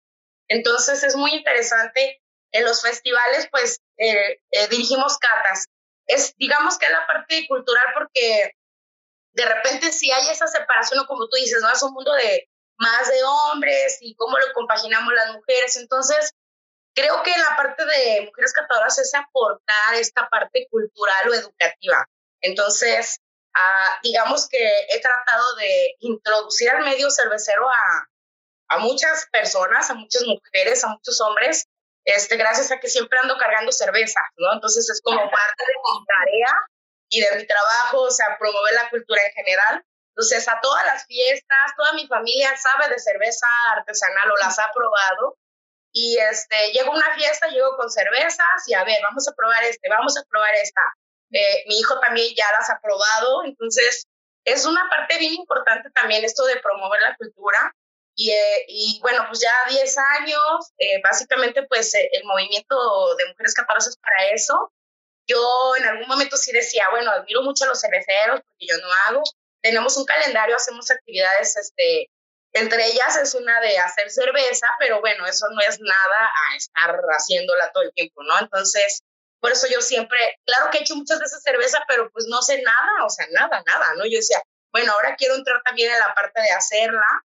Entonces, 0.48 1.02
es 1.02 1.16
muy 1.16 1.32
interesante. 1.32 2.20
En 2.52 2.64
los 2.64 2.82
festivales, 2.82 3.48
pues, 3.50 3.80
eh, 3.98 4.40
eh, 4.50 4.68
dirigimos 4.68 5.18
catas 5.18 5.66
es, 6.06 6.34
digamos 6.38 6.78
que 6.78 6.86
es 6.86 6.92
la 6.92 7.06
parte 7.06 7.46
cultural 7.48 7.86
porque 7.94 8.52
de 9.32 9.44
repente 9.44 9.92
si 9.92 10.10
hay 10.10 10.28
esa 10.30 10.46
separación, 10.46 11.00
o 11.00 11.06
como 11.06 11.28
tú 11.28 11.36
dices, 11.36 11.60
¿no? 11.62 11.70
Es 11.70 11.82
un 11.82 11.92
mundo 11.92 12.12
de 12.12 12.48
más 12.78 13.08
de 13.08 13.22
hombres 13.24 13.98
y 14.00 14.14
cómo 14.14 14.38
lo 14.38 14.52
compaginamos 14.54 15.12
las 15.12 15.34
mujeres. 15.34 15.76
Entonces, 15.76 16.32
creo 16.96 17.22
que 17.22 17.30
la 17.30 17.56
parte 17.56 17.84
de 17.84 18.22
mujeres 18.22 18.52
catadoras 18.52 18.98
es 18.98 19.14
aportar 19.14 19.94
esta 19.94 20.28
parte 20.28 20.66
cultural 20.70 21.28
o 21.28 21.34
educativa. 21.34 22.08
Entonces, 22.40 23.20
ah, 23.54 23.98
digamos 24.02 24.48
que 24.48 24.86
he 24.88 25.00
tratado 25.00 25.54
de 25.56 25.94
introducir 26.00 26.70
al 26.70 26.84
medio 26.84 27.10
cervecero 27.10 27.68
a, 27.68 28.08
a 28.68 28.78
muchas 28.78 29.28
personas, 29.30 29.90
a 29.90 29.94
muchas 29.94 30.22
mujeres, 30.24 30.82
a 30.84 30.88
muchos 30.88 31.20
hombres, 31.20 31.66
este, 32.04 32.36
gracias 32.36 32.70
a 32.70 32.78
que 32.78 32.88
siempre 32.88 33.18
ando 33.18 33.36
cargando 33.36 33.72
cerveza, 33.72 34.20
¿no? 34.36 34.54
Entonces 34.54 34.88
es 34.88 35.00
como 35.02 35.18
parte 35.18 35.64
de 35.66 35.74
mi 35.74 36.06
tarea 36.06 36.54
y 37.08 37.20
de 37.20 37.36
mi 37.36 37.46
trabajo, 37.46 38.02
o 38.02 38.10
sea, 38.10 38.38
promover 38.38 38.74
la 38.74 38.88
cultura 38.90 39.20
en 39.22 39.32
general. 39.32 39.84
Entonces, 40.14 40.48
a 40.48 40.60
todas 40.62 40.86
las 40.86 41.04
fiestas, 41.04 41.74
toda 41.76 41.92
mi 41.92 42.06
familia 42.06 42.56
sabe 42.56 42.88
de 42.88 42.98
cerveza 42.98 43.46
artesanal 43.72 44.30
o 44.30 44.36
las 44.36 44.58
ha 44.58 44.70
probado. 44.72 45.36
Y 45.98 46.18
este, 46.18 46.72
llego 46.74 46.92
a 46.92 46.96
una 46.96 47.14
fiesta, 47.14 47.48
llego 47.48 47.74
con 47.78 47.90
cervezas 47.90 48.68
y 48.68 48.74
a 48.74 48.84
ver, 48.84 49.00
vamos 49.02 49.26
a 49.28 49.32
probar 49.32 49.64
este, 49.64 49.88
vamos 49.88 50.14
a 50.18 50.24
probar 50.28 50.54
esta. 50.54 50.82
Eh, 51.30 51.64
mi 51.68 51.78
hijo 51.78 51.98
también 52.00 52.34
ya 52.36 52.44
las 52.52 52.68
ha 52.68 52.78
probado, 52.82 53.44
entonces 53.44 54.04
es 54.44 54.66
una 54.66 54.90
parte 54.90 55.16
bien 55.16 55.32
importante 55.32 55.88
también 55.94 56.22
esto 56.22 56.44
de 56.44 56.60
promover 56.60 57.00
la 57.00 57.16
cultura 57.16 57.74
y, 58.14 58.30
eh, 58.30 58.64
y, 58.68 58.98
bueno, 59.00 59.24
pues 59.28 59.40
ya 59.40 59.52
10 59.70 59.96
años, 60.20 60.72
eh, 60.76 61.00
básicamente 61.02 61.62
pues 61.62 61.94
eh, 61.94 62.10
el 62.12 62.24
movimiento 62.24 62.76
de 63.16 63.28
mujeres 63.28 63.54
catorce 63.54 63.88
es 63.88 63.96
para 63.96 64.30
eso. 64.32 64.70
Yo 65.26 65.76
en 65.78 65.84
algún 65.84 66.08
momento 66.08 66.36
sí 66.36 66.52
decía, 66.52 66.90
bueno, 66.90 67.10
admiro 67.10 67.42
mucho 67.42 67.64
a 67.64 67.68
los 67.68 67.80
cerveceros 67.80 68.40
porque 68.42 68.66
yo 68.66 68.76
no 68.76 68.88
hago. 69.06 69.22
Tenemos 69.62 69.96
un 69.96 70.04
calendario, 70.04 70.56
hacemos 70.56 70.90
actividades, 70.90 71.56
este, 71.56 72.10
entre 72.58 72.86
ellas 72.86 73.16
es 73.16 73.34
una 73.34 73.60
de 73.60 73.78
hacer 73.78 74.10
cerveza, 74.10 74.68
pero 74.78 75.00
bueno, 75.00 75.26
eso 75.26 75.46
no 75.50 75.60
es 75.60 75.78
nada 75.80 76.30
a 76.50 76.56
estar 76.56 76.96
haciéndola 77.10 77.70
todo 77.72 77.84
el 77.84 77.92
tiempo, 77.92 78.22
¿no? 78.22 78.38
Entonces, 78.38 79.02
por 79.40 79.52
eso 79.52 79.66
yo 79.68 79.80
siempre, 79.80 80.18
claro 80.44 80.70
que 80.70 80.78
he 80.78 80.80
hecho 80.82 80.96
muchas 80.96 81.20
veces 81.20 81.42
cerveza, 81.42 81.82
pero 81.88 82.10
pues 82.10 82.26
no 82.28 82.42
sé 82.42 82.62
nada, 82.62 83.04
o 83.04 83.10
sea, 83.10 83.26
nada, 83.30 83.62
nada, 83.66 83.94
¿no? 83.96 84.04
Yo 84.04 84.18
decía, 84.18 84.42
bueno, 84.72 84.92
ahora 84.92 85.16
quiero 85.16 85.34
entrar 85.34 85.62
también 85.62 85.92
en 85.92 85.98
la 85.98 86.14
parte 86.14 86.40
de 86.40 86.50
hacerla 86.50 87.22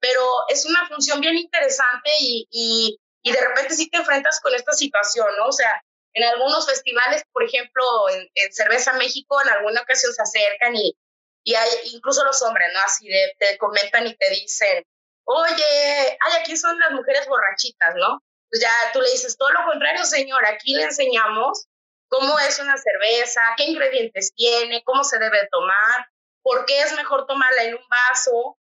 pero 0.00 0.22
es 0.48 0.64
una 0.66 0.86
función 0.86 1.20
bien 1.20 1.36
interesante 1.36 2.10
y, 2.20 2.46
y, 2.50 2.98
y, 3.22 3.32
de 3.32 3.40
repente 3.40 3.74
sí 3.74 3.88
te 3.90 3.98
enfrentas 3.98 4.40
con 4.40 4.54
esta 4.54 4.72
situación, 4.72 5.26
¿no? 5.36 5.46
O 5.46 5.52
sea, 5.52 5.82
en 6.14 6.24
algunos 6.24 6.66
festivales, 6.66 7.22
por 7.32 7.44
ejemplo, 7.44 7.84
en, 8.10 8.52
Cerveza 8.52 8.92
México, 8.94 9.40
en 9.42 9.48
alguna 9.50 9.82
ocasión 9.82 10.12
se 10.12 10.22
acercan 10.22 10.74
y, 10.76 10.96
y 11.44 11.54
hay 11.54 11.68
incluso 11.92 12.24
los 12.24 12.42
hombres, 12.42 12.70
¿no? 12.74 12.80
Así 12.80 13.08
de, 13.08 13.34
te 13.38 13.58
comentan 13.58 14.06
y 14.06 14.16
te 14.16 14.30
dicen, 14.30 14.84
oye, 15.24 16.18
ay, 16.20 16.40
aquí 16.40 16.56
son 16.56 16.78
las 16.78 16.92
mujeres 16.92 17.26
borrachitas, 17.26 17.94
¿no? 17.96 18.22
Pues 18.50 18.62
ya 18.62 18.72
tú 18.92 19.00
le 19.00 19.10
dices, 19.10 19.36
todo 19.36 19.50
lo 19.50 19.64
contrario, 19.64 20.04
señor, 20.04 20.44
aquí 20.46 20.74
le 20.74 20.84
enseñamos 20.84 21.66
cómo 22.08 22.38
es 22.40 22.58
una 22.58 22.76
cerveza, 22.76 23.40
qué 23.56 23.64
ingredientes 23.64 24.32
tiene, 24.34 24.82
cómo 24.84 25.04
se 25.04 25.18
debe 25.18 25.46
tomar, 25.50 26.08
por 26.42 26.64
qué 26.64 26.80
es 26.80 26.94
mejor 26.94 27.26
tomarla 27.26 27.64
en 27.64 27.74
un 27.74 27.88
vaso, 27.88 28.58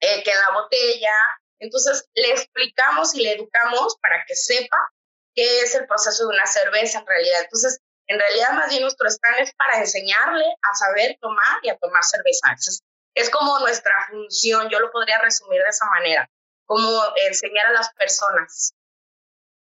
eh, 0.00 0.22
que 0.22 0.30
en 0.30 0.40
la 0.40 0.50
botella. 0.50 1.14
Entonces 1.60 2.08
le 2.14 2.30
explicamos 2.32 3.14
y 3.14 3.22
le 3.22 3.32
educamos 3.32 3.96
para 4.02 4.24
que 4.26 4.34
sepa 4.34 4.76
qué 5.34 5.60
es 5.60 5.74
el 5.74 5.86
proceso 5.86 6.24
de 6.24 6.34
una 6.34 6.46
cerveza 6.46 6.98
en 6.98 7.06
realidad. 7.06 7.42
Entonces, 7.42 7.80
en 8.06 8.18
realidad 8.18 8.52
más 8.52 8.68
bien 8.68 8.82
nuestro 8.82 9.08
stand 9.08 9.40
es 9.40 9.54
para 9.54 9.78
enseñarle 9.78 10.44
a 10.44 10.74
saber 10.74 11.16
tomar 11.20 11.58
y 11.62 11.70
a 11.70 11.78
tomar 11.78 12.02
cerveza. 12.04 12.54
es 13.14 13.30
como 13.30 13.58
nuestra 13.60 13.92
función, 14.10 14.68
yo 14.68 14.80
lo 14.80 14.90
podría 14.90 15.18
resumir 15.20 15.62
de 15.62 15.68
esa 15.68 15.86
manera, 15.86 16.28
como 16.66 17.00
enseñar 17.26 17.66
a 17.66 17.72
las 17.72 17.92
personas. 17.94 18.74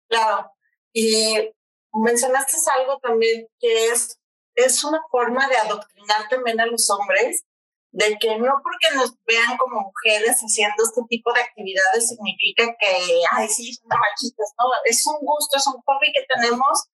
Claro, 0.08 0.52
y 0.92 1.52
mencionaste 1.92 2.56
algo 2.70 2.98
también 2.98 3.48
que 3.58 3.88
es, 3.88 4.18
es 4.54 4.84
una 4.84 5.00
forma 5.10 5.48
de 5.48 5.56
adoctrinar 5.56 6.28
también 6.28 6.60
a 6.60 6.66
los 6.66 6.88
hombres, 6.90 7.44
de 7.92 8.18
que 8.18 8.36
no 8.38 8.60
porque 8.62 8.94
nos 8.94 9.14
vean 9.24 9.56
como 9.56 9.80
mujeres 9.80 10.36
haciendo 10.36 10.84
este 10.84 11.00
tipo 11.08 11.32
de 11.32 11.40
actividades 11.40 12.08
significa 12.08 12.76
que, 12.78 13.22
ay, 13.32 13.48
sí, 13.48 13.72
son 13.72 13.88
machitas, 13.88 14.52
¿no? 14.58 14.66
Es 14.84 15.06
un 15.06 15.18
gusto, 15.20 15.56
es 15.56 15.66
un 15.66 15.80
hobby 15.82 16.12
que 16.12 16.26
tenemos 16.28 16.88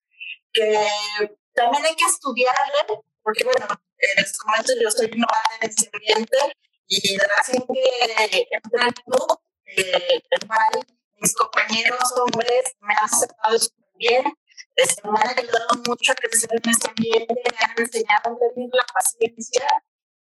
que 0.52 1.37
también 1.54 1.85
hay 1.85 1.94
que 1.94 2.04
estudiarle, 2.04 3.02
porque 3.23 3.44
bueno, 3.44 3.66
les 4.16 4.38
comento, 4.38 4.73
yo 4.80 4.90
soy 4.90 5.09
novata 5.09 5.56
en 5.61 5.71
ese 5.71 5.90
ambiente 5.92 6.38
y 6.88 7.18
recién 7.18 7.64
que 7.73 8.49
entré 8.50 8.82
al 8.82 8.94
club, 8.94 9.40
eh, 9.66 10.23
mis 11.16 11.35
compañeros 11.35 12.12
hombres 12.16 12.75
me 12.80 12.94
han 12.94 13.04
aceptado 13.04 13.59
súper 13.59 13.90
bien, 13.94 14.25
este, 14.75 15.09
me 15.09 15.21
han 15.21 15.38
ayudado 15.38 15.68
mucho 15.87 16.12
a 16.12 16.14
crecer 16.14 16.50
en 16.52 16.71
ese 16.71 16.88
ambiente, 16.88 17.35
me 17.35 17.64
han 17.64 17.75
enseñado 17.78 18.30
a 18.30 18.54
tener 18.54 18.71
la 18.73 18.87
paciencia 18.92 19.66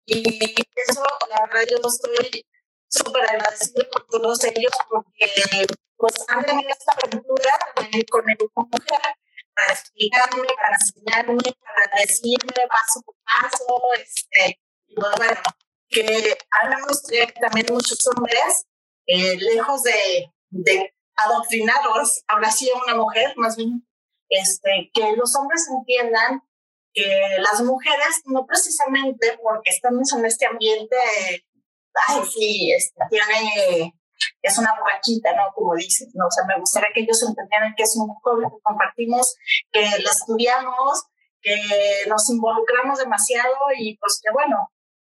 y 0.06 0.54
eso, 0.74 1.02
la 1.28 1.46
verdad, 1.46 1.68
yo 1.70 1.76
estoy 1.86 2.44
súper 2.88 3.22
agradecido 3.30 3.86
por 3.90 4.06
todos 4.06 4.42
ellos 4.44 4.72
porque 4.88 5.66
pues 5.96 6.14
han 6.28 6.44
tenido 6.44 6.70
esta 6.70 6.92
aventura 6.92 7.50
también 7.74 8.04
con 8.10 8.28
el 8.28 8.36
grupo 8.36 8.68
mujer 8.72 9.00
para 9.58 9.72
explicarme, 9.72 10.46
para 10.54 10.76
enseñarme, 10.80 11.52
para 11.60 12.00
decirme 12.00 12.68
paso 12.68 13.02
por 13.04 13.16
paso, 13.24 13.80
este, 14.00 14.60
pues 14.94 15.16
bueno, 15.16 15.40
que 15.88 16.38
hablamos 16.62 17.02
también 17.40 17.66
muchos 17.70 18.06
hombres, 18.06 18.66
eh, 19.06 19.36
lejos 19.36 19.82
de, 19.82 20.32
de 20.50 20.94
adoctrinarlos, 21.16 22.22
ahora 22.28 22.52
sí 22.52 22.70
una 22.84 22.94
mujer, 22.94 23.32
más 23.36 23.56
bien, 23.56 23.84
este, 24.28 24.90
que 24.94 25.16
los 25.16 25.34
hombres 25.34 25.66
entiendan 25.68 26.42
que 26.94 27.10
las 27.38 27.60
mujeres, 27.62 28.22
no 28.26 28.46
precisamente 28.46 29.38
porque 29.42 29.70
estamos 29.72 30.12
en 30.12 30.24
este 30.24 30.46
ambiente, 30.46 30.96
ay, 32.06 32.22
sí, 32.32 32.72
este, 32.72 33.00
tiene 33.10 33.92
es 34.42 34.58
una 34.58 34.74
borrachita, 34.78 35.34
¿no? 35.34 35.52
Como 35.54 35.74
dices, 35.74 36.08
¿no? 36.14 36.26
O 36.26 36.30
sea, 36.30 36.44
me 36.46 36.58
gustaría 36.58 36.90
que 36.94 37.00
ellos 37.00 37.22
entendieran 37.22 37.74
que 37.76 37.82
es 37.82 37.96
un 37.96 38.08
juego 38.08 38.40
que 38.40 38.62
compartimos, 38.62 39.36
que 39.72 39.82
lo 40.02 40.10
estudiamos, 40.10 41.04
que 41.40 41.56
nos 42.08 42.28
involucramos 42.30 42.98
demasiado 42.98 43.54
y 43.76 43.96
pues 43.98 44.20
que 44.22 44.32
bueno, 44.32 44.56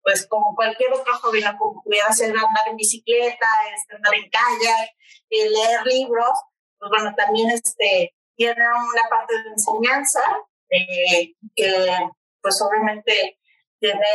pues 0.03 0.27
como 0.27 0.55
cualquier 0.55 0.93
otro 0.93 1.13
hobby, 1.19 1.43
¿no? 1.43 1.57
Como 1.59 1.83
pudiera 1.83 2.13
ser 2.13 2.31
andar 2.31 2.69
en 2.69 2.77
bicicleta, 2.77 3.47
este, 3.75 3.97
andar 3.97 4.15
en 4.15 4.31
kayak, 4.31 4.91
eh, 5.31 5.51
leer 5.51 5.87
libros, 5.87 6.39
pues 6.79 6.91
bueno, 6.91 7.15
también 7.17 7.51
este, 7.51 8.15
tiene 8.37 8.55
una 8.55 9.09
parte 9.09 9.35
de 9.35 9.51
enseñanza 9.51 10.21
eh, 10.71 11.35
que 11.55 11.99
pues 12.41 12.61
obviamente 12.63 13.39
tiene 13.79 14.07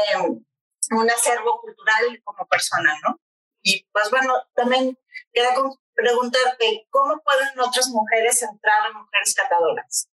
un 0.91 1.09
acervo 1.09 1.59
cultural 1.61 2.21
como 2.23 2.45
persona, 2.47 2.97
¿no? 3.03 3.19
Y 3.65 3.83
pues 3.91 4.11
bueno, 4.11 4.35
también 4.53 4.95
queda 5.33 5.55
preguntarte, 5.95 6.87
¿cómo 6.91 7.19
pueden 7.23 7.59
otras 7.59 7.87
mujeres 7.87 8.43
entrar 8.43 8.85
a 8.85 8.93
mujeres 8.93 9.33
catadoras? 9.33 10.07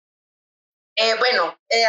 Eh, 0.95 1.15
bueno, 1.19 1.59
eh, 1.67 1.83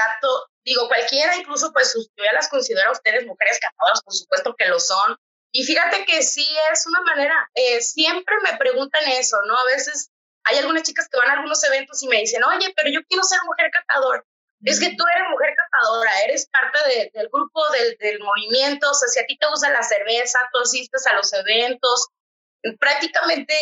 digo, 0.64 0.88
cualquiera, 0.88 1.36
incluso 1.36 1.72
pues 1.72 1.94
yo 1.94 2.24
ya 2.24 2.32
las 2.32 2.48
considero 2.48 2.88
a 2.88 2.92
ustedes 2.92 3.24
mujeres 3.26 3.60
catadoras, 3.60 4.02
por 4.02 4.12
supuesto 4.12 4.56
que 4.58 4.66
lo 4.66 4.80
son. 4.80 5.16
Y 5.52 5.62
fíjate 5.62 6.04
que 6.04 6.22
sí 6.22 6.44
es 6.72 6.84
una 6.88 7.00
manera, 7.02 7.34
eh, 7.54 7.80
siempre 7.80 8.34
me 8.42 8.58
preguntan 8.58 9.06
eso, 9.06 9.36
¿no? 9.46 9.56
A 9.56 9.64
veces 9.66 10.10
hay 10.42 10.58
algunas 10.58 10.82
chicas 10.82 11.08
que 11.08 11.18
van 11.18 11.30
a 11.30 11.34
algunos 11.34 11.62
eventos 11.62 12.02
y 12.02 12.08
me 12.08 12.18
dicen, 12.18 12.42
oye, 12.42 12.72
pero 12.74 12.90
yo 12.90 13.06
quiero 13.06 13.22
ser 13.22 13.38
mujer 13.44 13.70
catador 13.70 14.26
es 14.64 14.80
que 14.80 14.94
tú 14.96 15.04
eres 15.14 15.28
mujer 15.30 15.54
catadora, 15.56 16.10
eres 16.22 16.48
parte 16.48 16.78
del 17.12 17.28
grupo, 17.28 17.68
del, 17.70 17.96
del, 17.98 18.20
movimiento, 18.20 18.90
o 18.90 18.94
sea, 18.94 19.08
si 19.08 19.20
a 19.20 19.26
ti 19.26 19.36
te 19.36 19.48
gusta 19.48 19.70
la 19.70 19.82
cerveza, 19.82 20.38
tú 20.52 20.60
asistes 20.60 21.06
a 21.06 21.14
los 21.14 21.32
eventos, 21.32 22.08
prácticamente 22.78 23.54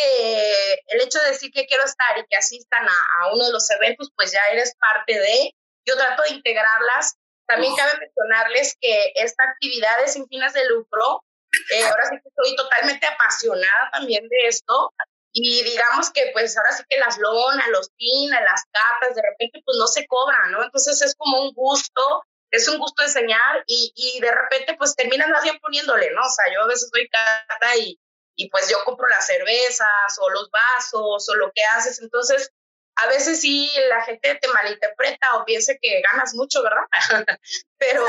el 0.88 1.00
hecho 1.00 1.18
de 1.20 1.30
decir 1.30 1.50
que 1.52 1.66
quiero 1.66 1.84
estar 1.84 2.18
y 2.18 2.26
que 2.26 2.36
asistan 2.36 2.86
a, 2.86 3.32
uno 3.32 3.46
de 3.46 3.52
los 3.52 3.70
eventos, 3.70 4.10
pues 4.14 4.32
ya 4.32 4.40
eres 4.52 4.74
parte 4.78 5.18
de, 5.18 5.54
yo 5.86 5.96
trato 5.96 6.22
de 6.24 6.30
integrarlas. 6.30 7.16
También 7.46 7.74
cabe 7.74 7.98
mencionarles 7.98 8.76
que 8.80 9.12
esta 9.16 9.42
actividad 9.44 10.04
es 10.04 10.12
sin 10.12 10.28
fines 10.28 10.52
de 10.52 10.68
lucro. 10.68 11.24
Eh, 11.72 11.84
ahora 11.84 12.04
sí 12.08 12.16
que 12.22 12.28
estoy 12.28 12.54
totalmente 12.54 13.06
apasionada 13.06 13.90
también 13.92 14.28
de 14.28 14.46
esto. 14.46 14.92
Y 15.32 15.62
digamos 15.62 16.10
que 16.10 16.30
pues 16.32 16.56
ahora 16.56 16.72
sí 16.72 16.82
que 16.88 16.98
las 16.98 17.18
lonas, 17.18 17.68
los 17.68 17.90
pines, 17.90 18.40
las 18.40 18.64
cartas, 18.72 19.14
de 19.14 19.22
repente 19.22 19.62
pues 19.64 19.76
no 19.78 19.86
se 19.86 20.06
cobran, 20.06 20.50
¿no? 20.52 20.62
Entonces 20.64 21.00
es 21.02 21.14
como 21.14 21.42
un 21.42 21.52
gusto, 21.52 22.24
es 22.50 22.66
un 22.68 22.78
gusto 22.78 23.02
enseñar 23.02 23.62
y, 23.66 23.92
y 23.94 24.20
de 24.20 24.32
repente 24.32 24.74
pues 24.76 24.96
terminan 24.96 25.30
más 25.30 25.42
bien 25.42 25.58
poniéndole, 25.60 26.10
¿no? 26.10 26.22
O 26.22 26.30
sea, 26.30 26.52
yo 26.52 26.62
a 26.62 26.66
veces 26.66 26.90
doy 26.92 27.08
carta 27.08 27.76
y, 27.76 28.00
y 28.34 28.48
pues 28.50 28.68
yo 28.68 28.82
compro 28.84 29.06
las 29.08 29.26
cervezas 29.26 30.18
o 30.20 30.30
los 30.30 30.50
vasos 30.50 31.28
o 31.28 31.34
lo 31.36 31.52
que 31.52 31.62
haces, 31.64 32.00
entonces 32.00 32.52
a 32.96 33.06
veces 33.06 33.40
sí 33.40 33.70
la 33.88 34.02
gente 34.02 34.34
te 34.34 34.48
malinterpreta 34.48 35.36
o 35.36 35.44
piensa 35.44 35.74
que 35.80 36.02
ganas 36.10 36.34
mucho, 36.34 36.62
¿verdad? 36.62 36.84
Pero 37.78 38.04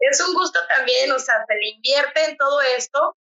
es 0.00 0.20
un, 0.20 0.34
gusto, 0.34 0.60
también, 0.68 1.10
o 1.12 1.18
sea, 1.18 1.44
se 1.46 1.54
le 1.54 1.68
invierte 1.70 2.24
en 2.24 2.36
todo 2.36 2.60
esto. 2.60 3.16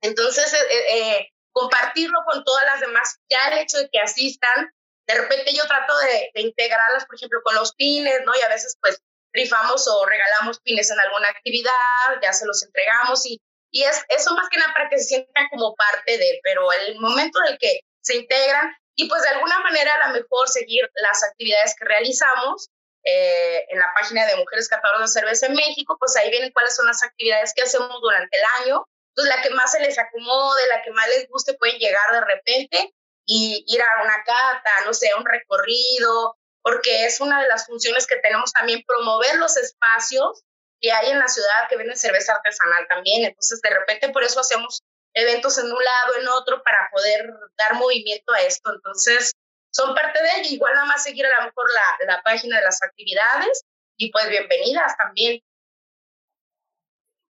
Entonces, 0.00 0.52
eh, 0.54 0.96
eh, 0.96 1.32
compartirlo 1.56 2.18
con 2.30 2.44
todas 2.44 2.66
las 2.66 2.80
demás, 2.80 3.16
ya 3.30 3.48
el 3.48 3.60
hecho 3.60 3.78
de 3.78 3.88
que 3.88 3.98
asistan, 3.98 4.70
de 5.08 5.14
repente 5.14 5.54
yo 5.54 5.66
trato 5.66 5.96
de, 6.00 6.30
integrarlas, 6.42 7.06
por 7.06 7.16
ejemplo, 7.16 7.40
con 7.42 7.54
los 7.54 7.74
pines, 7.74 8.20
¿no? 8.26 8.32
Y 8.38 8.42
a 8.42 8.48
veces 8.48 8.76
pues 8.78 9.00
rifamos 9.32 9.88
o 9.88 10.04
regalamos 10.04 10.60
pines 10.60 10.90
en 10.90 11.00
alguna 11.00 11.30
actividad, 11.30 12.20
ya 12.20 12.34
se 12.34 12.44
los 12.44 12.62
entregamos 12.62 13.24
y, 13.24 13.40
y 13.70 13.84
es 13.84 14.04
eso 14.10 14.34
más 14.34 14.50
que 14.50 14.58
nada 14.58 14.74
para 14.74 14.90
que 14.90 14.98
se 14.98 15.04
sientan 15.04 15.48
como 15.50 15.74
parte 15.74 16.18
de, 16.18 16.40
pero 16.42 16.70
el 16.72 17.00
momento 17.00 17.38
en 17.46 17.54
el 17.54 17.58
que 17.58 17.80
se 18.02 18.16
integran 18.16 18.76
y 18.94 19.08
pues 19.08 19.22
de 19.22 19.28
alguna 19.30 19.58
manera 19.60 19.94
a 19.94 20.08
lo 20.08 20.14
mejor 20.14 20.48
seguir 20.50 20.90
las 20.96 21.24
actividades 21.24 21.74
que 21.78 21.86
realizamos 21.86 22.68
eh, 23.02 23.64
en 23.70 23.78
la 23.78 23.94
página 23.94 24.26
de 24.26 24.36
Mujeres 24.36 24.68
Catadoras 24.68 25.14
de 25.14 25.20
Cerveza 25.20 25.46
en 25.46 25.54
México, 25.54 25.96
pues 25.98 26.16
ahí 26.16 26.28
vienen 26.28 26.52
cuáles 26.52 26.76
son 26.76 26.86
las 26.86 27.02
actividades 27.02 27.54
que 27.54 27.62
hacemos 27.62 27.98
durante 28.02 28.36
el 28.36 28.44
año 28.62 28.86
entonces, 29.16 29.34
la 29.34 29.42
que 29.42 29.50
más 29.50 29.72
se 29.72 29.80
les 29.80 29.98
acomode, 29.98 30.66
la 30.68 30.82
que 30.82 30.90
más 30.90 31.08
les 31.08 31.26
guste, 31.28 31.54
pueden 31.54 31.78
llegar 31.78 32.12
de 32.12 32.20
repente 32.20 32.94
y 33.24 33.64
ir 33.66 33.80
a 33.80 34.02
una 34.02 34.22
cata, 34.24 34.70
no 34.84 34.92
sé, 34.92 35.08
a 35.10 35.16
un 35.16 35.24
recorrido, 35.24 36.36
porque 36.60 37.06
es 37.06 37.20
una 37.20 37.40
de 37.40 37.48
las 37.48 37.64
funciones 37.64 38.06
que 38.06 38.16
tenemos 38.16 38.52
también, 38.52 38.82
promover 38.86 39.36
los 39.36 39.56
espacios 39.56 40.42
que 40.82 40.92
hay 40.92 41.10
en 41.10 41.18
la 41.18 41.28
ciudad 41.28 41.66
que 41.70 41.78
venden 41.78 41.96
cerveza 41.96 42.34
artesanal 42.34 42.86
también. 42.88 43.24
Entonces, 43.24 43.62
de 43.62 43.70
repente, 43.70 44.10
por 44.10 44.22
eso 44.22 44.40
hacemos 44.40 44.82
eventos 45.14 45.56
en 45.56 45.64
un 45.64 45.82
lado, 45.82 46.20
en 46.20 46.28
otro, 46.28 46.62
para 46.62 46.90
poder 46.92 47.32
dar 47.56 47.74
movimiento 47.74 48.34
a 48.34 48.42
esto. 48.42 48.70
Entonces, 48.70 49.32
son 49.70 49.94
parte 49.94 50.22
de 50.22 50.40
ello. 50.40 50.50
Igual 50.50 50.74
nada 50.74 50.86
más 50.86 51.02
seguir 51.02 51.24
a 51.24 51.38
lo 51.38 51.46
mejor 51.46 51.64
la, 51.72 52.14
la 52.14 52.22
página 52.22 52.58
de 52.58 52.64
las 52.64 52.82
actividades 52.82 53.62
y 53.96 54.12
pues 54.12 54.28
bienvenidas 54.28 54.94
también. 54.98 55.40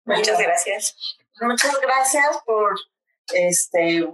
Muchas 0.06 0.38
gracias. 0.38 0.96
Muchas 1.40 1.80
gracias 1.82 2.38
por 2.46 2.76
este, 3.34 4.06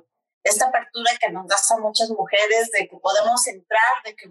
esta 0.44 0.68
apertura 0.68 1.12
que 1.20 1.32
nos 1.32 1.48
das 1.48 1.70
a 1.72 1.78
muchas 1.78 2.10
mujeres, 2.10 2.70
de 2.72 2.88
que 2.88 2.98
podemos 2.98 3.46
entrar, 3.48 4.04
de 4.06 4.16
que 4.16 4.28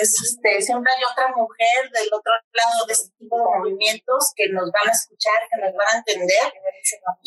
es, 0.00 0.22
este, 0.22 0.62
siempre 0.62 0.92
hay 0.92 1.02
otra 1.10 1.28
mujer 1.36 1.90
del 1.92 2.08
otro 2.12 2.32
lado 2.52 2.86
de 2.86 2.92
este 2.92 3.10
tipo 3.18 3.36
de 3.36 3.58
movimientos 3.58 4.32
que 4.34 4.48
nos 4.48 4.70
van 4.72 4.88
a 4.88 4.92
escuchar, 4.92 5.34
que 5.50 5.60
nos 5.60 5.74
van 5.74 5.86
a 5.92 5.98
entender. 5.98 6.52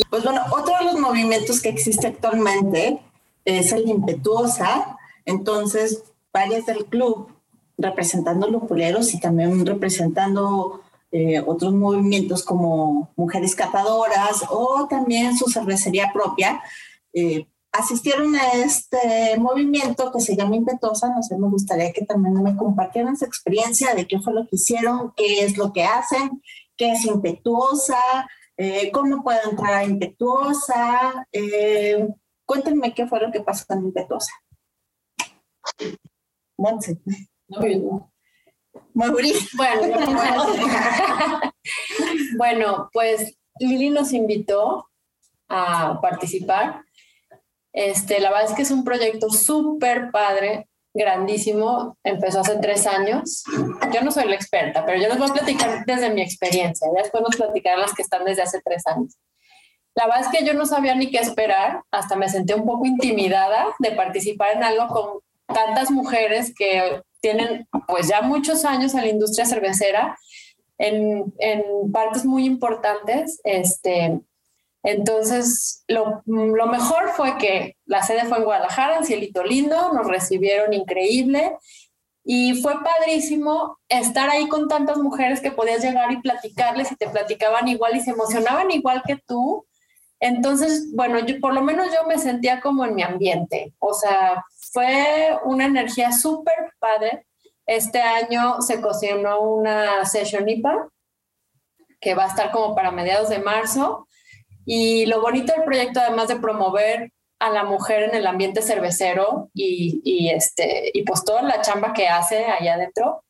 Pues 0.09 0.23
bueno, 0.23 0.45
otro 0.51 0.77
de 0.77 0.85
los 0.85 0.95
movimientos 0.95 1.61
que 1.61 1.69
existe 1.69 2.07
actualmente 2.07 3.01
es 3.45 3.71
el 3.71 3.87
impetuosa, 3.87 4.97
entonces 5.25 6.03
varias 6.33 6.65
del 6.65 6.85
club 6.85 7.33
representando 7.77 8.47
lupuleros 8.47 9.13
y 9.13 9.19
también 9.19 9.65
representando 9.65 10.81
eh, 11.11 11.39
otros 11.39 11.73
movimientos 11.73 12.43
como 12.43 13.13
Mujeres 13.15 13.55
Catadoras 13.55 14.43
o 14.49 14.87
también 14.89 15.37
su 15.37 15.49
cervecería 15.49 16.11
propia, 16.13 16.61
eh, 17.13 17.47
asistieron 17.71 18.35
a 18.35 18.51
este 18.53 19.37
movimiento 19.37 20.11
que 20.11 20.19
se 20.19 20.35
llama 20.35 20.57
Impetuosa. 20.57 21.09
No 21.09 21.23
sé, 21.23 21.37
me 21.37 21.47
gustaría 21.47 21.93
que 21.93 22.05
también 22.05 22.41
me 22.43 22.57
compartieran 22.57 23.15
su 23.15 23.23
experiencia 23.23 23.95
de 23.95 24.05
qué 24.05 24.19
fue 24.19 24.33
lo 24.33 24.45
que 24.47 24.57
hicieron, 24.57 25.13
qué 25.15 25.43
es 25.45 25.57
lo 25.57 25.71
que 25.71 25.85
hacen, 25.85 26.41
qué 26.75 26.91
es 26.91 27.05
Impetuosa, 27.05 28.27
eh, 28.57 28.91
cómo 28.91 29.23
puedo 29.23 29.39
entrar 29.49 29.75
a 29.75 29.83
Impetuosa. 29.85 31.25
cuéntenme 32.45 32.93
qué 32.93 33.07
fue 33.07 33.21
lo 33.21 33.31
que 33.31 33.41
pasó 33.41 33.65
con 33.65 33.85
Impetuosa. 33.85 34.31
Monse. 36.57 36.99
No, 37.47 37.59
no. 37.61 38.11
Bueno, 38.93 39.15
bueno, 42.37 42.89
pues 42.93 43.37
Lili 43.59 43.89
nos 43.89 44.13
invitó 44.13 44.87
a 45.47 45.99
participar. 46.01 46.81
Este, 47.73 48.19
la 48.19 48.31
verdad 48.31 48.49
es 48.49 48.55
que 48.55 48.63
es 48.63 48.71
un 48.71 48.83
proyecto 48.83 49.29
súper 49.29 50.11
padre, 50.11 50.67
grandísimo. 50.93 51.97
Empezó 52.03 52.41
hace 52.41 52.57
tres 52.57 52.87
años. 52.87 53.43
Yo 53.93 54.01
no 54.01 54.11
soy 54.11 54.27
la 54.27 54.35
experta, 54.35 54.85
pero 54.85 54.99
yo 54.99 55.07
les 55.07 55.17
voy 55.17 55.29
a 55.29 55.33
platicar 55.33 55.85
desde 55.85 56.09
mi 56.09 56.21
experiencia. 56.21 56.87
Ya 56.95 57.03
después 57.03 57.23
nos 57.23 57.35
platicarán 57.35 57.81
las 57.81 57.93
que 57.93 58.01
están 58.01 58.25
desde 58.25 58.41
hace 58.41 58.61
tres 58.63 58.85
años. 58.87 59.17
La 59.95 60.05
verdad 60.05 60.21
es 60.21 60.39
que 60.39 60.45
yo 60.45 60.53
no 60.53 60.65
sabía 60.65 60.95
ni 60.95 61.09
qué 61.09 61.19
esperar. 61.19 61.81
Hasta 61.91 62.15
me 62.15 62.29
sentí 62.29 62.53
un 62.53 62.65
poco 62.65 62.85
intimidada 62.85 63.67
de 63.79 63.91
participar 63.91 64.55
en 64.55 64.63
algo 64.63 64.87
con 64.87 65.19
tantas 65.47 65.91
mujeres 65.91 66.53
que 66.55 67.01
tienen 67.19 67.67
pues 67.87 68.07
ya 68.07 68.21
muchos 68.21 68.65
años 68.65 68.93
en 68.93 69.01
la 69.01 69.07
industria 69.07 69.45
cervecera 69.45 70.17
en, 70.77 71.33
en 71.39 71.91
partes 71.91 72.25
muy 72.25 72.45
importantes. 72.45 73.39
Este, 73.43 74.19
entonces, 74.83 75.83
lo, 75.87 76.21
lo, 76.25 76.67
mejor 76.67 77.09
fue 77.15 77.37
que 77.37 77.75
la 77.85 78.03
sede 78.03 78.25
fue 78.25 78.37
en 78.37 78.45
Guadalajara, 78.45 78.97
en 78.97 79.05
Cielito 79.05 79.43
Lindo, 79.43 79.93
nos 79.93 80.07
recibieron 80.07 80.73
increíble 80.73 81.57
y 82.23 82.61
fue 82.61 82.75
padrísimo 82.83 83.79
estar 83.87 84.29
ahí 84.29 84.47
con 84.49 84.67
tantas 84.67 84.97
mujeres 84.97 85.39
que 85.39 85.51
podías 85.51 85.81
llegar 85.81 86.11
y 86.11 86.21
platicarles 86.21 86.91
y 86.91 86.95
te 86.95 87.07
platicaban 87.09 87.67
igual 87.69 87.95
y 87.95 88.01
se 88.01 88.11
emocionaban 88.11 88.69
igual 88.71 89.01
que 89.07 89.15
tú. 89.15 89.65
Entonces, 90.19 90.93
bueno, 90.93 91.19
por 91.39 91.53
lo 91.53 91.61
menos 91.61 91.87
yo 91.87 92.07
me 92.07 92.17
sentía 92.17 92.59
como 92.59 92.83
en 92.85 92.95
mi 92.95 93.03
ambiente, 93.03 93.73
o 93.79 93.93
sea, 93.93 94.43
fue 94.77 95.35
una 95.43 95.65
energía 95.65 96.11
súper 96.11 96.71
padre. 96.77 97.25
Este 97.65 97.99
año 97.99 98.61
se 98.61 98.79
cocinó 98.79 99.41
una 99.41 100.05
session 100.05 100.47
IPA 100.47 100.89
que 101.99 102.13
va 102.13 102.25
a 102.25 102.27
estar 102.27 102.51
como 102.51 102.75
para 102.75 102.91
mediados 102.91 103.29
de 103.29 103.39
marzo. 103.39 104.07
Y 104.67 105.07
lo 105.07 105.19
bonito 105.19 105.51
del 105.51 105.63
proyecto, 105.63 105.99
además 105.99 106.27
de 106.27 106.35
promover 106.35 107.11
a 107.39 107.49
la 107.49 107.63
mujer 107.63 108.03
en 108.03 108.13
el 108.13 108.27
ambiente 108.27 108.61
cervecero 108.61 109.49
y, 109.51 109.99
y, 110.03 110.29
este, 110.29 110.91
y 110.93 111.01
pues 111.01 111.23
toda 111.23 111.41
la 111.41 111.61
chamba 111.61 111.93
que 111.93 112.07
hace 112.07 112.45
allá 112.45 112.75
adentro, 112.75 113.23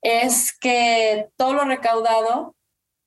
es 0.00 0.56
que 0.56 1.28
todo 1.36 1.54
lo 1.54 1.64
recaudado 1.64 2.54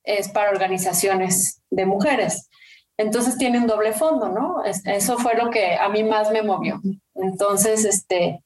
es 0.04 0.28
para 0.28 0.50
organizaciones 0.50 1.62
de 1.70 1.86
mujeres. 1.86 2.50
Entonces 2.98 3.36
tiene 3.36 3.58
un 3.58 3.66
doble 3.66 3.92
fondo, 3.92 4.28
¿no? 4.28 4.62
Eso 4.64 5.18
fue 5.18 5.34
lo 5.36 5.50
que 5.50 5.74
a 5.74 5.88
mí 5.88 6.02
más 6.02 6.30
me 6.30 6.42
movió. 6.42 6.80
Entonces, 7.14 7.84
este, 7.84 8.42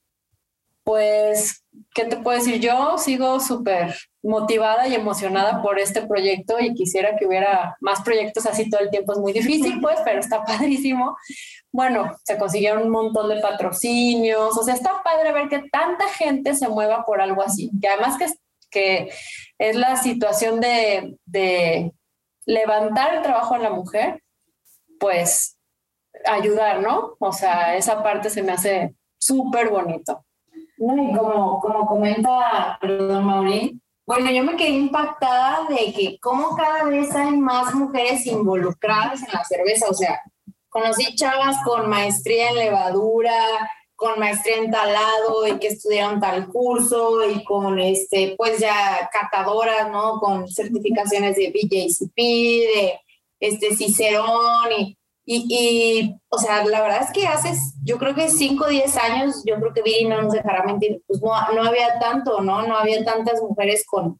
pues, 0.82 1.64
¿qué 1.94 2.04
te 2.04 2.16
puedo 2.16 2.36
decir? 2.38 2.60
Yo 2.60 2.98
sigo 2.98 3.38
súper 3.38 3.94
motivada 4.22 4.88
y 4.88 4.94
emocionada 4.94 5.62
por 5.62 5.78
este 5.78 6.02
proyecto 6.06 6.58
y 6.58 6.74
quisiera 6.74 7.16
que 7.16 7.26
hubiera 7.26 7.76
más 7.80 8.02
proyectos 8.02 8.44
así 8.46 8.68
todo 8.68 8.80
el 8.80 8.90
tiempo. 8.90 9.12
Es 9.12 9.18
muy 9.18 9.32
difícil, 9.32 9.80
pues, 9.80 10.00
pero 10.04 10.18
está 10.18 10.42
padrísimo. 10.44 11.16
Bueno, 11.72 12.10
se 12.24 12.36
consiguieron 12.36 12.82
un 12.82 12.90
montón 12.90 13.28
de 13.28 13.40
patrocinios, 13.40 14.58
o 14.58 14.64
sea, 14.64 14.74
está 14.74 15.00
padre 15.04 15.32
ver 15.32 15.48
que 15.48 15.62
tanta 15.70 16.08
gente 16.08 16.54
se 16.54 16.68
mueva 16.68 17.04
por 17.04 17.20
algo 17.20 17.42
así, 17.42 17.70
que 17.80 17.86
además 17.86 18.18
que, 18.18 18.26
que 18.70 19.10
es 19.58 19.76
la 19.76 19.94
situación 19.96 20.58
de, 20.58 21.16
de 21.26 21.92
levantar 22.46 23.14
el 23.14 23.22
trabajo 23.22 23.54
a 23.54 23.58
la 23.58 23.70
mujer, 23.70 24.20
pues 25.00 25.56
ayudar, 26.24 26.80
¿no? 26.80 27.16
O 27.18 27.32
sea, 27.32 27.74
esa 27.76 28.02
parte 28.02 28.30
se 28.30 28.42
me 28.42 28.52
hace 28.52 28.94
súper 29.18 29.70
bonito. 29.70 30.24
y 30.78 31.16
como, 31.16 31.58
como 31.60 31.86
comenta, 31.86 32.78
perdón, 32.80 33.24
Mauri, 33.24 33.80
bueno, 34.06 34.30
yo 34.30 34.42
me 34.42 34.56
quedé 34.56 34.70
impactada 34.70 35.66
de 35.68 35.92
que 35.92 36.18
como 36.20 36.56
cada 36.56 36.84
vez 36.84 37.14
hay 37.14 37.36
más 37.36 37.74
mujeres 37.74 38.26
involucradas 38.26 39.22
en 39.22 39.32
la 39.32 39.44
cerveza, 39.44 39.86
o 39.88 39.94
sea, 39.94 40.20
conocí 40.68 41.14
chavas 41.14 41.58
con 41.64 41.88
maestría 41.88 42.50
en 42.50 42.56
levadura, 42.56 43.70
con 43.94 44.18
maestría 44.18 44.56
en 44.56 44.70
talado 44.70 45.46
y 45.46 45.58
que 45.58 45.68
estudiaron 45.68 46.20
tal 46.20 46.48
curso 46.48 47.28
y 47.28 47.44
con 47.44 47.78
este, 47.78 48.34
pues 48.36 48.58
ya 48.58 49.08
catadoras, 49.12 49.90
¿no? 49.90 50.18
Con 50.18 50.48
certificaciones 50.48 51.36
de 51.36 51.50
BJCP, 51.50 52.16
de 52.16 53.00
este 53.40 53.74
Cicerón 53.74 54.72
y 54.78 54.98
y, 55.32 56.16
o 56.28 56.38
sea, 56.38 56.64
la 56.64 56.82
verdad 56.82 57.02
es 57.02 57.12
que 57.12 57.26
hace, 57.28 57.52
yo 57.84 57.98
creo 57.98 58.16
que 58.16 58.28
5 58.28 58.64
o 58.64 58.68
10 58.68 58.96
años, 58.96 59.42
yo 59.44 59.56
creo 59.60 59.72
que 59.72 59.82
Viri 59.82 60.06
no 60.06 60.22
nos 60.22 60.32
dejará 60.32 60.64
mentir, 60.64 61.02
pues 61.06 61.20
no, 61.22 61.30
no 61.52 61.68
había 61.68 62.00
tanto, 62.00 62.40
¿no? 62.40 62.66
No 62.66 62.76
había 62.76 63.04
tantas 63.04 63.40
mujeres 63.40 63.84
con, 63.86 64.18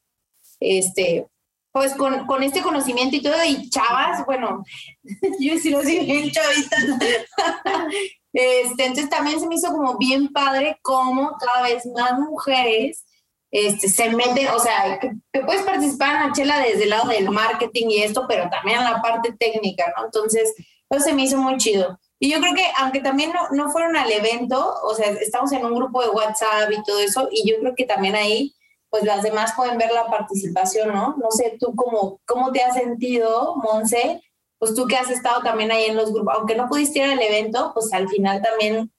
este, 0.60 1.26
pues 1.72 1.94
con, 1.94 2.26
con 2.26 2.44
este 2.44 2.62
conocimiento 2.62 3.16
y 3.16 3.22
todo, 3.22 3.42
y 3.44 3.68
chavas, 3.70 4.24
bueno, 4.24 4.62
yo 5.40 5.58
sí 5.58 5.70
lo 5.70 5.82
sigo 5.82 6.04
bien 6.04 6.30
chavita. 6.30 6.76
este, 8.32 8.84
entonces 8.84 9.10
también 9.10 9.40
se 9.40 9.48
me 9.48 9.56
hizo 9.56 9.72
como 9.72 9.98
bien 9.98 10.28
padre 10.28 10.78
cómo 10.80 11.36
cada 11.40 11.62
vez 11.62 11.86
más 11.86 12.20
mujeres 12.20 13.04
este, 13.50 13.88
se 13.88 14.10
meten, 14.10 14.48
o 14.48 14.58
sea, 14.58 14.98
que, 15.00 15.12
que, 15.32 15.40
puedes 15.40 15.62
participar 15.62 16.14
en 16.14 16.28
la 16.28 16.32
chela 16.32 16.58
desde 16.60 16.84
el 16.84 16.90
lado 16.90 17.08
del 17.08 17.30
marketing 17.30 17.86
y 17.88 18.02
esto, 18.02 18.26
pero 18.28 18.48
también 18.48 18.78
en 18.78 18.84
la 18.84 19.02
parte 19.02 19.32
técnica, 19.38 19.92
¿no? 19.96 20.04
Entonces, 20.04 20.54
eso 20.88 21.04
se 21.04 21.12
me 21.12 21.22
hizo 21.22 21.36
muy 21.36 21.56
chido. 21.56 21.98
Y 22.18 22.30
yo 22.30 22.38
creo 22.38 22.54
que, 22.54 22.64
aunque 22.78 23.00
también 23.00 23.32
no, 23.32 23.50
no 23.50 23.70
fueron 23.70 23.96
al 23.96 24.10
evento, 24.12 24.74
o 24.84 24.94
sea, 24.94 25.10
estamos 25.10 25.50
en 25.52 25.64
un 25.64 25.74
grupo 25.74 26.02
de 26.02 26.10
WhatsApp 26.10 26.70
y 26.70 26.82
todo 26.82 27.00
eso, 27.00 27.28
y 27.32 27.48
yo 27.48 27.58
creo 27.60 27.74
que 27.74 27.86
también 27.86 28.14
ahí, 28.14 28.54
pues 28.90 29.04
las 29.04 29.22
demás 29.22 29.52
pueden 29.56 29.78
ver 29.78 29.90
la 29.92 30.06
participación, 30.06 30.92
¿no? 30.92 31.16
No 31.16 31.30
sé, 31.30 31.56
tú 31.58 31.74
cómo, 31.74 32.20
cómo 32.26 32.52
te 32.52 32.62
has 32.62 32.74
sentido, 32.74 33.56
Monse, 33.56 34.20
pues 34.58 34.74
tú 34.74 34.86
que 34.86 34.96
has 34.96 35.10
estado 35.10 35.42
también 35.42 35.72
ahí 35.72 35.86
en 35.86 35.96
los 35.96 36.12
grupos, 36.12 36.34
aunque 36.36 36.56
no 36.56 36.68
pudiste 36.68 36.98
ir 36.98 37.06
al 37.06 37.22
evento, 37.22 37.70
pues 37.72 37.92
al 37.92 38.08
final 38.08 38.42
también 38.42 38.92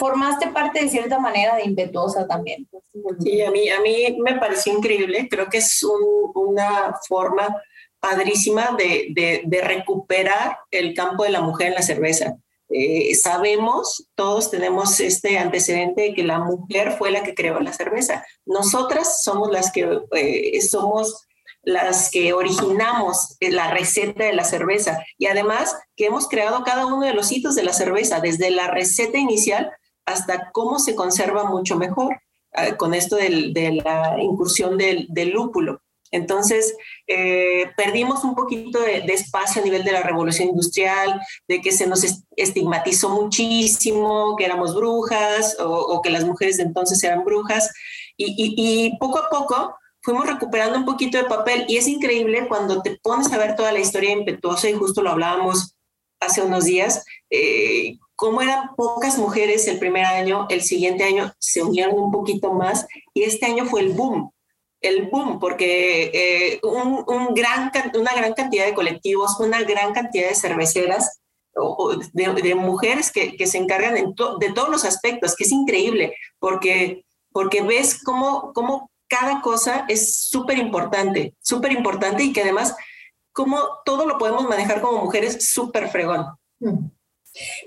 formaste 0.00 0.48
parte 0.48 0.82
de 0.82 0.88
cierta 0.88 1.18
manera 1.18 1.56
de 1.56 1.64
impetuosa 1.64 2.26
también. 2.26 2.66
Sí, 3.20 3.42
a 3.42 3.50
mí, 3.50 3.68
a 3.68 3.80
mí 3.80 4.16
me 4.18 4.38
pareció 4.38 4.72
increíble, 4.72 5.28
creo 5.30 5.48
que 5.48 5.58
es 5.58 5.84
una 6.34 6.96
forma 7.06 7.62
padrísima 8.00 8.74
de, 8.78 9.42
de, 9.44 9.60
recuperar 9.60 10.56
el 10.70 10.94
campo 10.94 11.24
de 11.24 11.30
la 11.30 11.42
mujer 11.42 11.68
en 11.68 11.74
la 11.74 11.82
cerveza. 11.82 12.36
Eh, 12.70 13.14
sabemos, 13.14 14.08
todos 14.14 14.50
tenemos 14.50 14.98
este 15.00 15.38
antecedente 15.38 16.02
de 16.02 16.14
que 16.14 16.24
la 16.24 16.38
mujer 16.38 16.92
fue 16.96 17.10
la 17.10 17.22
que 17.22 17.34
creó 17.34 17.60
la 17.60 17.74
cerveza. 17.74 18.24
Nosotras 18.46 19.22
somos 19.22 19.50
las 19.50 19.70
que 19.70 20.00
eh, 20.12 20.62
somos 20.62 21.26
las 21.62 22.10
que 22.10 22.32
originamos 22.32 23.36
la 23.40 23.70
receta 23.70 24.24
de 24.24 24.32
la 24.32 24.44
cerveza 24.44 25.04
y 25.18 25.26
además 25.26 25.76
que 25.94 26.06
hemos 26.06 26.26
creado 26.26 26.64
cada 26.64 26.86
uno 26.86 27.04
de 27.04 27.12
los 27.12 27.30
hitos 27.30 27.54
de 27.54 27.64
la 27.64 27.74
cerveza, 27.74 28.20
desde 28.20 28.50
la 28.50 28.68
receta 28.68 29.18
inicial 29.18 29.70
hasta 30.10 30.50
cómo 30.52 30.78
se 30.78 30.94
conserva 30.94 31.44
mucho 31.44 31.76
mejor, 31.76 32.20
eh, 32.52 32.76
con 32.76 32.94
esto 32.94 33.16
de 33.16 33.82
la 33.84 34.16
incursión 34.20 34.76
del, 34.76 35.06
del 35.08 35.30
lúpulo. 35.30 35.80
Entonces, 36.10 36.76
eh, 37.06 37.70
perdimos 37.76 38.24
un 38.24 38.34
poquito 38.34 38.80
de, 38.80 38.98
espacio 39.12 39.62
a 39.62 39.64
nivel 39.64 39.84
de 39.84 39.92
la 39.92 40.02
revolución 40.02 40.48
industrial, 40.48 41.20
de 41.46 41.60
que 41.60 41.72
se 41.72 41.86
nos 41.86 42.04
estigmatizó 42.36 43.10
muchísimo, 43.10 44.34
que 44.36 44.44
éramos 44.44 44.74
brujas 44.74 45.56
o, 45.60 46.00
que 46.02 46.10
las 46.10 46.24
mujeres 46.24 46.56
de 46.56 46.64
entonces 46.64 47.02
eran 47.04 47.24
brujas. 47.24 47.72
Y, 48.16 48.96
poco 48.98 49.18
a 49.18 49.30
poco 49.30 49.76
fuimos 50.02 50.26
recuperando 50.26 50.78
un 50.78 50.84
poquito 50.84 51.18
de 51.18 51.24
papel 51.24 51.64
y 51.68 51.76
es 51.76 51.86
increíble 51.86 52.48
cuando 52.48 52.82
te 52.82 52.98
pones 53.02 53.32
a 53.32 53.38
ver 53.38 53.54
toda 53.54 53.70
la 53.70 53.80
historia 53.80 54.12
impetuosa 54.12 54.68
y 54.68 54.74
justo 54.74 55.02
lo 55.02 55.10
hablábamos 55.10 55.76
hace 56.20 56.42
unos 56.42 56.64
días, 56.64 57.04
eh, 57.30 57.98
cómo 58.20 58.42
eran 58.42 58.76
pocas 58.76 59.16
mujeres 59.16 59.66
el 59.66 59.78
primer 59.78 60.04
año, 60.04 60.46
el 60.50 60.60
siguiente 60.60 61.04
año 61.04 61.32
se 61.38 61.62
unieron 61.62 61.98
un 61.98 62.12
poquito 62.12 62.52
más 62.52 62.86
y 63.14 63.22
este 63.22 63.46
año 63.46 63.64
fue 63.64 63.80
el 63.80 63.94
boom 63.94 64.30
el 64.80 65.08
boom, 65.10 65.38
porque 65.38 66.10
eh, 66.14 66.60
una 66.62 67.34
gran 67.34 67.70
cantidad 68.34 68.64
de 68.64 68.74
colectivos, 68.74 69.38
una 69.38 69.62
gran 69.62 69.92
cantidad 69.92 70.28
de 70.28 70.34
cerveceras, 70.34 71.20
o, 71.54 71.94
de, 72.14 72.54
mujeres 72.54 73.10
que, 73.10 73.36
que, 73.36 73.46
se 73.46 73.58
encargan 73.58 73.94
de 73.94 74.52
todos 74.54 74.68
los 74.70 74.84
aspectos, 74.84 75.36
que 75.36 75.44
es 75.44 75.52
increíble, 75.52 76.14
porque, 76.38 77.04
porque 77.32 77.60
ves 77.60 78.02
cómo, 78.02 78.52
cómo 78.54 78.90
cada 79.08 79.42
cosa 79.42 79.84
es 79.88 80.28
súper 80.28 80.58
importante, 80.58 81.34
súper 81.40 81.72
importante 81.72 82.22
y 82.22 82.32
que 82.32 82.42
además, 82.42 82.74
cómo 83.32 83.58
todo 83.84 84.06
lo 84.06 84.16
podemos 84.16 84.44
manejar 84.44 84.80
como 84.80 85.04
mujeres 85.04 85.50
súper 85.50 85.88
fregón. 85.88 86.26
Mm. 86.60 86.86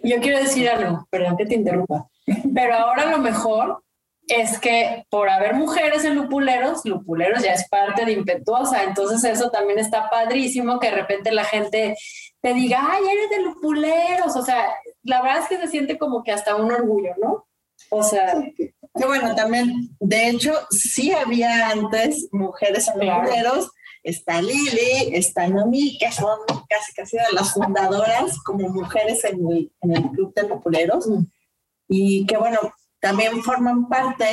Yo 0.03 0.19
quiero 0.19 0.39
decir 0.39 0.69
algo, 0.69 1.07
perdón 1.09 1.38
que 1.38 1.45
te 1.45 1.55
interrumpa, 1.55 2.07
pero 2.53 2.75
ahora 2.75 3.05
lo 3.05 3.19
mejor 3.19 3.83
es 4.27 4.57
que 4.59 5.05
por 5.09 5.29
haber 5.29 5.53
mujeres 5.53 6.05
en 6.05 6.15
lupuleros, 6.15 6.86
lupuleros 6.86 7.43
ya 7.43 7.53
es 7.53 7.67
parte 7.67 8.05
de 8.05 8.13
impetuosa, 8.13 8.83
entonces 8.83 9.23
eso 9.23 9.49
también 9.49 9.79
está 9.79 10.09
padrísimo 10.09 10.79
que 10.79 10.89
de 10.89 10.95
repente 10.95 11.31
la 11.31 11.43
gente 11.43 11.95
te 12.41 12.53
diga, 12.53 12.88
ay, 12.89 13.03
eres 13.03 13.29
de 13.29 13.41
lupuleros, 13.41 14.36
o 14.36 14.43
sea, 14.43 14.73
la 15.03 15.21
verdad 15.21 15.43
es 15.43 15.49
que 15.49 15.57
se 15.57 15.67
siente 15.67 15.97
como 15.97 16.23
que 16.23 16.31
hasta 16.31 16.55
un 16.55 16.71
orgullo, 16.71 17.12
¿no? 17.21 17.45
O 17.89 18.03
sea... 18.03 18.33
Que 18.95 19.07
bueno, 19.07 19.33
también, 19.33 19.89
de 19.99 20.29
hecho, 20.29 20.53
sí 20.69 21.12
había 21.12 21.69
antes 21.69 22.29
mujeres 22.31 22.88
en 22.89 23.09
lupuleros, 23.09 23.71
está 24.03 24.41
Lili, 24.41 25.13
está 25.13 25.47
Nomi, 25.47 25.97
que 25.97 26.11
son 26.11 26.39
casi 26.69 26.93
casi 26.93 27.17
de 27.17 27.23
las 27.33 27.53
fundadoras 27.53 28.37
como 28.43 28.69
mujeres 28.69 29.23
en 29.23 29.47
el, 29.49 29.71
en 29.81 29.95
el 29.95 30.09
Club 30.11 30.33
de 30.33 30.45
Populeros. 30.45 31.09
Y 31.87 32.25
que 32.25 32.37
bueno, 32.37 32.59
también 32.99 33.41
forman 33.43 33.87
parte, 33.87 34.25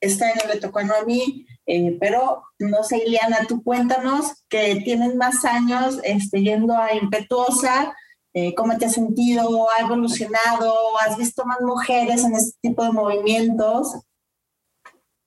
este 0.00 0.24
año 0.24 0.42
le 0.52 0.60
tocó 0.60 0.78
a 0.80 0.84
Nomi, 0.84 1.46
eh, 1.66 1.96
pero 2.00 2.44
no 2.58 2.82
sé, 2.82 2.98
Ileana, 3.06 3.46
tú 3.46 3.62
cuéntanos 3.62 4.44
que 4.48 4.76
tienen 4.84 5.18
más 5.18 5.44
años 5.44 6.00
este, 6.02 6.42
yendo 6.42 6.76
a 6.76 6.94
Impetuosa, 6.94 7.94
eh, 8.34 8.54
¿cómo 8.54 8.76
te 8.78 8.86
has 8.86 8.92
sentido? 8.92 9.68
¿Ha 9.70 9.82
evolucionado? 9.82 10.74
¿Has 11.00 11.16
visto 11.16 11.44
más 11.44 11.60
mujeres 11.60 12.24
en 12.24 12.34
este 12.34 12.58
tipo 12.60 12.84
de 12.84 12.92
movimientos? 12.92 13.98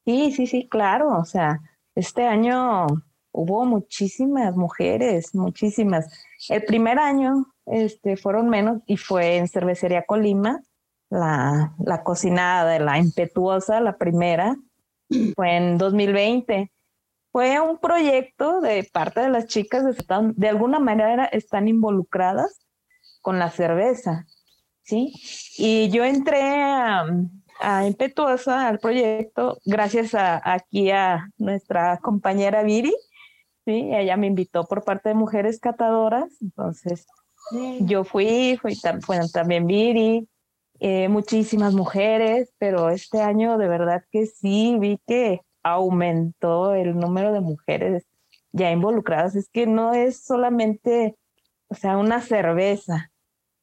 Sí, 0.05 0.31
sí, 0.31 0.47
sí, 0.47 0.67
claro. 0.69 1.17
O 1.19 1.25
sea, 1.25 1.59
este 1.95 2.25
año 2.25 2.87
hubo 3.31 3.65
muchísimas 3.65 4.55
mujeres, 4.55 5.33
muchísimas. 5.35 6.07
El 6.49 6.63
primer 6.63 6.99
año 6.99 7.45
este, 7.65 8.17
fueron 8.17 8.49
menos 8.49 8.81
y 8.85 8.97
fue 8.97 9.37
en 9.37 9.47
Cervecería 9.47 10.03
Colima, 10.03 10.61
la, 11.09 11.73
la 11.79 12.03
cocinada 12.03 12.71
de 12.71 12.79
la 12.79 12.97
impetuosa, 12.97 13.81
la 13.81 13.97
primera, 13.97 14.55
fue 15.35 15.57
en 15.57 15.77
2020. 15.77 16.71
Fue 17.31 17.59
un 17.61 17.77
proyecto 17.77 18.59
de 18.59 18.87
parte 18.91 19.21
de 19.21 19.29
las 19.29 19.47
chicas, 19.47 19.85
de, 19.85 19.95
de 20.35 20.49
alguna 20.49 20.79
manera 20.79 21.25
están 21.25 21.69
involucradas 21.69 22.59
con 23.21 23.39
la 23.39 23.49
cerveza, 23.49 24.25
¿sí? 24.81 25.13
Y 25.57 25.89
yo 25.91 26.03
entré 26.03 26.41
a, 26.41 27.05
a 27.61 27.87
Impetuosa, 27.87 28.67
al 28.67 28.79
proyecto, 28.79 29.57
gracias 29.63 30.13
a, 30.13 30.41
aquí 30.43 30.91
a 30.91 31.29
nuestra 31.37 31.99
compañera 31.99 32.63
Viri, 32.63 32.93
¿sí? 33.65 33.89
Ella 33.93 34.17
me 34.17 34.27
invitó 34.27 34.63
por 34.65 34.83
parte 34.83 35.09
de 35.09 35.15
Mujeres 35.15 35.59
Catadoras, 35.59 36.41
entonces 36.41 37.05
yo 37.81 38.03
fui, 38.03 38.57
fui 38.61 38.75
fueron 39.01 39.29
también 39.29 39.67
Viri, 39.67 40.27
eh, 40.79 41.09
muchísimas 41.09 41.73
mujeres, 41.73 42.53
pero 42.57 42.89
este 42.89 43.21
año 43.21 43.57
de 43.57 43.67
verdad 43.67 44.03
que 44.11 44.25
sí 44.25 44.77
vi 44.79 44.99
que 45.05 45.41
aumentó 45.63 46.73
el 46.73 46.97
número 46.97 47.33
de 47.33 47.41
mujeres 47.41 48.05
ya 48.51 48.71
involucradas. 48.71 49.35
Es 49.35 49.49
que 49.49 49.67
no 49.67 49.93
es 49.93 50.23
solamente, 50.23 51.15
o 51.67 51.75
sea, 51.75 51.97
una 51.97 52.21
cerveza, 52.21 53.11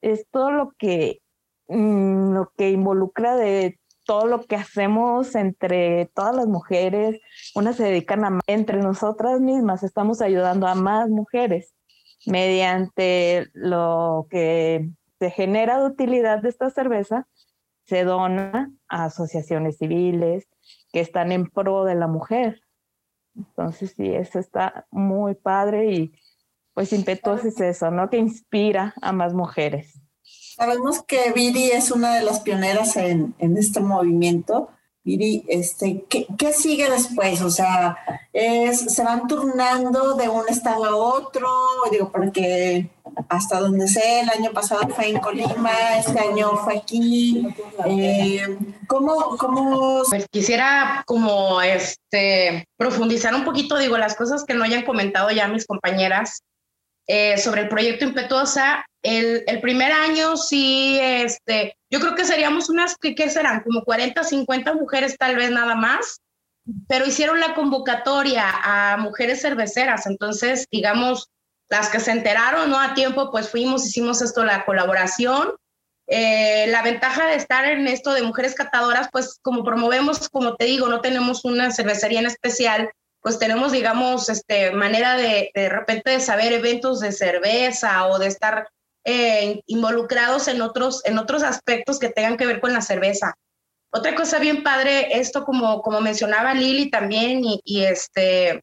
es 0.00 0.26
todo 0.30 0.52
lo 0.52 0.72
que, 0.78 1.20
mm, 1.68 2.34
lo 2.34 2.52
que 2.56 2.70
involucra 2.70 3.36
de 3.36 3.77
todo 4.08 4.26
lo 4.26 4.40
que 4.40 4.56
hacemos 4.56 5.34
entre 5.34 6.06
todas 6.14 6.34
las 6.34 6.46
mujeres, 6.46 7.20
unas 7.54 7.76
se 7.76 7.84
dedican 7.84 8.24
a, 8.24 8.40
entre 8.46 8.78
nosotras 8.78 9.38
mismas, 9.38 9.82
estamos 9.82 10.22
ayudando 10.22 10.66
a 10.66 10.74
más 10.74 11.10
mujeres 11.10 11.74
mediante 12.24 13.48
lo 13.52 14.26
que 14.30 14.88
se 15.18 15.30
genera 15.30 15.78
de 15.78 15.88
utilidad 15.88 16.40
de 16.40 16.48
esta 16.48 16.70
cerveza, 16.70 17.28
se 17.84 18.04
dona 18.04 18.72
a 18.88 19.04
asociaciones 19.04 19.76
civiles 19.76 20.48
que 20.90 21.00
están 21.00 21.30
en 21.30 21.44
pro 21.44 21.84
de 21.84 21.94
la 21.94 22.06
mujer. 22.06 22.62
Entonces, 23.36 23.92
sí, 23.94 24.06
eso 24.14 24.38
está 24.38 24.86
muy 24.90 25.34
padre 25.34 25.92
y 25.92 26.12
pues 26.72 26.94
impetuoso 26.94 27.48
es 27.48 27.60
eso, 27.60 27.90
¿no? 27.90 28.08
Que 28.08 28.16
inspira 28.16 28.94
a 29.02 29.12
más 29.12 29.34
mujeres. 29.34 30.00
Sabemos 30.58 31.04
que 31.04 31.32
Viri 31.32 31.70
es 31.70 31.92
una 31.92 32.16
de 32.16 32.24
las 32.24 32.40
pioneras 32.40 32.96
en, 32.96 33.32
en 33.38 33.56
este 33.56 33.78
movimiento. 33.78 34.70
Viri, 35.04 35.44
este, 35.48 36.04
¿qué, 36.08 36.26
¿qué, 36.36 36.52
sigue 36.52 36.90
después? 36.90 37.40
O 37.42 37.50
sea, 37.50 37.96
¿se 38.72 39.04
van 39.04 39.28
turnando 39.28 40.16
de 40.16 40.28
un 40.28 40.48
estado 40.48 40.84
a 40.84 40.96
otro? 40.96 41.48
Digo, 41.92 42.10
porque 42.10 42.90
hasta 43.28 43.60
donde 43.60 43.86
sé, 43.86 44.20
el 44.20 44.30
año 44.30 44.50
pasado 44.52 44.88
fue 44.88 45.10
en 45.10 45.18
Colima, 45.18 45.96
este 45.96 46.18
año 46.18 46.56
fue 46.56 46.78
aquí. 46.78 47.46
Eh, 47.86 48.58
¿Cómo, 48.88 49.36
cómo... 49.38 50.02
Pues 50.08 50.26
quisiera 50.28 51.04
como 51.06 51.62
este, 51.62 52.66
profundizar 52.76 53.32
un 53.32 53.44
poquito, 53.44 53.78
digo, 53.78 53.96
las 53.96 54.16
cosas 54.16 54.44
que 54.44 54.54
no 54.54 54.64
hayan 54.64 54.84
comentado 54.84 55.30
ya 55.30 55.46
mis 55.46 55.66
compañeras 55.66 56.42
eh, 57.08 57.38
sobre 57.38 57.62
el 57.62 57.68
proyecto 57.68 58.04
Impetuosa. 58.04 58.84
El, 59.02 59.44
primer 59.62 59.92
año 59.92 60.36
sí, 60.36 60.98
este, 61.00 61.76
yo 61.90 62.00
creo 62.00 62.14
que 62.14 62.24
seríamos 62.24 62.68
unas, 62.68 62.96
¿qué, 62.96 63.14
¿qué, 63.14 63.30
serán? 63.30 63.62
Como 63.62 63.82
40, 63.82 64.22
50 64.22 64.74
mujeres 64.74 65.16
tal 65.16 65.36
vez 65.36 65.50
nada 65.50 65.74
más, 65.74 66.20
pero 66.86 67.06
hicieron 67.06 67.40
la 67.40 67.54
convocatoria 67.54 68.44
a 68.62 68.98
mujeres 68.98 69.40
cerveceras, 69.40 70.06
entonces, 70.06 70.66
digamos, 70.70 71.30
las 71.70 71.88
que 71.88 72.00
se 72.00 72.10
enteraron 72.10 72.70
no 72.70 72.78
a 72.78 72.94
tiempo, 72.94 73.30
pues 73.30 73.48
fuimos, 73.48 73.86
hicimos 73.86 74.20
esto, 74.22 74.44
la 74.44 74.64
colaboración. 74.64 75.52
Eh, 76.10 76.66
la 76.68 76.82
ventaja 76.82 77.26
de 77.26 77.34
estar 77.34 77.66
en 77.66 77.86
esto 77.86 78.14
de 78.14 78.22
mujeres 78.22 78.54
catadoras, 78.54 79.08
pues 79.12 79.38
como 79.42 79.62
promovemos, 79.62 80.28
como 80.30 80.56
te 80.56 80.64
digo, 80.64 80.88
no 80.88 81.02
tenemos 81.02 81.44
una 81.44 81.70
cervecería 81.70 82.20
en 82.20 82.26
especial, 82.26 82.90
pues 83.20 83.38
tenemos, 83.38 83.72
digamos, 83.72 84.28
este, 84.28 84.70
manera 84.72 85.16
de, 85.16 85.50
de 85.54 85.68
repente 85.68 86.10
de 86.10 86.20
saber 86.20 86.52
eventos 86.52 87.00
de 87.00 87.12
cerveza 87.12 88.06
o 88.06 88.18
de 88.18 88.26
estar 88.28 88.68
eh, 89.04 89.62
involucrados 89.66 90.48
en 90.48 90.60
otros, 90.60 91.04
en 91.04 91.18
otros 91.18 91.42
aspectos 91.42 91.98
que 91.98 92.10
tengan 92.10 92.36
que 92.36 92.46
ver 92.46 92.60
con 92.60 92.72
la 92.72 92.82
cerveza. 92.82 93.34
Otra 93.90 94.14
cosa 94.14 94.38
bien 94.38 94.62
padre, 94.62 95.18
esto 95.18 95.44
como, 95.44 95.80
como 95.80 96.00
mencionaba 96.00 96.52
Lili 96.52 96.90
también 96.90 97.40
y, 97.42 97.84
este, 97.84 98.62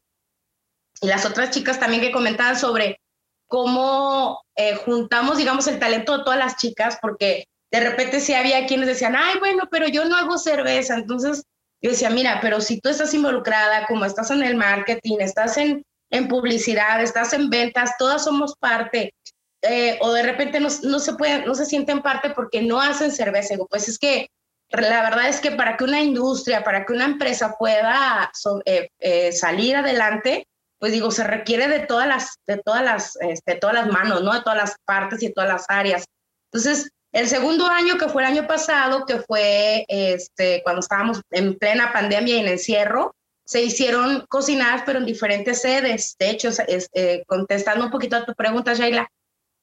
y 1.00 1.06
las 1.08 1.26
otras 1.26 1.50
chicas 1.50 1.80
también 1.80 2.00
que 2.00 2.12
comentaban 2.12 2.56
sobre 2.56 3.00
cómo 3.48 4.40
eh, 4.54 4.76
juntamos, 4.76 5.36
digamos, 5.36 5.66
el 5.66 5.80
talento 5.80 6.18
de 6.18 6.24
todas 6.24 6.38
las 6.38 6.56
chicas, 6.56 6.98
porque 7.02 7.46
de 7.72 7.80
repente 7.80 8.20
sí 8.20 8.32
había 8.32 8.66
quienes 8.66 8.86
decían, 8.86 9.16
ay, 9.16 9.38
bueno, 9.40 9.64
pero 9.70 9.88
yo 9.88 10.04
no 10.04 10.16
hago 10.16 10.38
cerveza, 10.38 10.94
entonces 10.94 11.42
yo 11.82 11.90
decía, 11.90 12.10
mira, 12.10 12.38
pero 12.40 12.60
si 12.60 12.80
tú 12.80 12.88
estás 12.88 13.12
involucrada, 13.14 13.86
como 13.86 14.04
estás 14.04 14.30
en 14.30 14.42
el 14.42 14.56
marketing, 14.56 15.18
estás 15.20 15.56
en, 15.58 15.84
en 16.10 16.28
publicidad, 16.28 17.02
estás 17.02 17.32
en 17.32 17.50
ventas, 17.50 17.92
todas 17.98 18.24
somos 18.24 18.54
parte. 18.58 19.14
Eh, 19.62 19.98
o 20.00 20.12
de 20.12 20.22
repente 20.22 20.60
no, 20.60 20.68
no, 20.82 20.98
se 20.98 21.14
pueden, 21.14 21.44
no 21.44 21.54
se 21.54 21.66
sienten 21.66 22.02
parte 22.02 22.30
porque 22.30 22.62
no 22.62 22.80
hacen 22.80 23.10
cerveza. 23.10 23.54
Pues 23.68 23.88
es 23.88 23.98
que 23.98 24.28
la 24.70 25.02
verdad 25.02 25.28
es 25.28 25.40
que 25.40 25.52
para 25.52 25.76
que 25.76 25.84
una 25.84 26.00
industria, 26.00 26.64
para 26.64 26.84
que 26.84 26.92
una 26.92 27.04
empresa 27.04 27.56
pueda 27.58 28.30
eh, 28.64 28.88
eh, 28.98 29.32
salir 29.32 29.76
adelante, 29.76 30.46
pues 30.78 30.92
digo, 30.92 31.10
se 31.10 31.24
requiere 31.24 31.68
de 31.68 31.80
todas 31.80 32.06
las, 32.06 32.38
de 32.46 32.58
todas 32.58 32.82
las, 32.82 33.16
este, 33.20 33.54
todas 33.56 33.76
las 33.76 33.86
manos, 33.86 34.22
¿no? 34.22 34.32
De 34.34 34.40
todas 34.40 34.58
las 34.58 34.76
partes 34.84 35.22
y 35.22 35.32
todas 35.32 35.48
las 35.48 35.64
áreas. 35.68 36.04
Entonces, 36.52 36.90
el 37.16 37.28
segundo 37.28 37.66
año, 37.66 37.96
que 37.96 38.10
fue 38.10 38.22
el 38.22 38.28
año 38.28 38.46
pasado, 38.46 39.06
que 39.06 39.20
fue 39.20 39.86
este, 39.88 40.60
cuando 40.62 40.80
estábamos 40.80 41.22
en 41.30 41.56
plena 41.56 41.90
pandemia 41.90 42.36
y 42.36 42.40
en 42.40 42.48
encierro, 42.48 43.16
se 43.42 43.62
hicieron 43.62 44.26
cocinadas, 44.28 44.82
pero 44.84 44.98
en 44.98 45.06
diferentes 45.06 45.62
sedes. 45.62 46.14
De 46.18 46.28
hecho, 46.28 46.50
este, 46.68 47.24
contestando 47.26 47.86
un 47.86 47.90
poquito 47.90 48.16
a 48.16 48.26
tu 48.26 48.34
pregunta, 48.34 48.74
Sheila, 48.74 49.10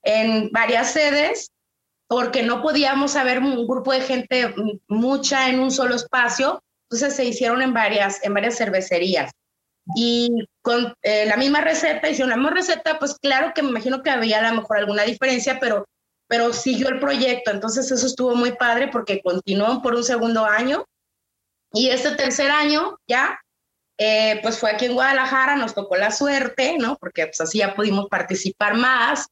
en 0.02 0.50
varias 0.52 0.94
sedes, 0.94 1.52
porque 2.08 2.42
no 2.42 2.64
podíamos 2.64 3.16
haber 3.16 3.38
un 3.38 3.68
grupo 3.68 3.92
de 3.92 4.02
gente 4.02 4.56
mucha 4.88 5.48
en 5.48 5.60
un 5.60 5.70
solo 5.70 5.94
espacio, 5.94 6.64
entonces 6.90 7.16
se 7.16 7.26
hicieron 7.26 7.62
en 7.62 7.72
varias, 7.72 8.20
en 8.24 8.34
varias 8.34 8.58
cervecerías. 8.58 9.32
Y 9.96 10.48
con 10.64 10.96
eh, 11.04 11.28
la 11.28 11.38
misma 11.38 11.62
receta, 11.62 12.10
hicieron 12.10 12.32
la 12.32 12.38
misma 12.38 12.56
receta, 12.56 12.98
pues 12.98 13.14
claro 13.20 13.52
que 13.54 13.62
me 13.62 13.70
imagino 13.70 14.02
que 14.02 14.10
había 14.10 14.40
a 14.40 14.50
lo 14.50 14.62
mejor 14.62 14.78
alguna 14.78 15.04
diferencia, 15.04 15.60
pero 15.60 15.86
pero 16.34 16.52
siguió 16.52 16.90
el 16.90 17.00
proyecto. 17.00 17.52
Entonces 17.52 17.92
eso 17.92 18.08
estuvo 18.08 18.34
muy 18.34 18.54
padre 18.54 18.88
porque 18.88 19.22
continuó 19.22 19.84
por 19.84 19.94
un 19.94 20.04
segundo 20.04 20.44
año. 20.44 20.84
Y 21.72 21.90
este 21.90 22.16
tercer 22.16 22.50
año 22.50 22.98
ya, 23.08 23.40
eh, 24.00 24.40
pues 24.42 24.58
fue 24.58 24.72
aquí 24.72 24.86
en 24.86 24.96
Guadalajara, 24.96 25.56
nos 25.58 25.76
tocó 25.76 25.96
la 25.96 26.10
suerte, 26.10 26.80
¿no? 26.80 26.96
Porque 26.96 27.28
pues 27.28 27.40
así 27.40 27.60
ya 27.60 27.76
pudimos 27.76 28.08
participar 28.10 28.74
más. 28.74 29.28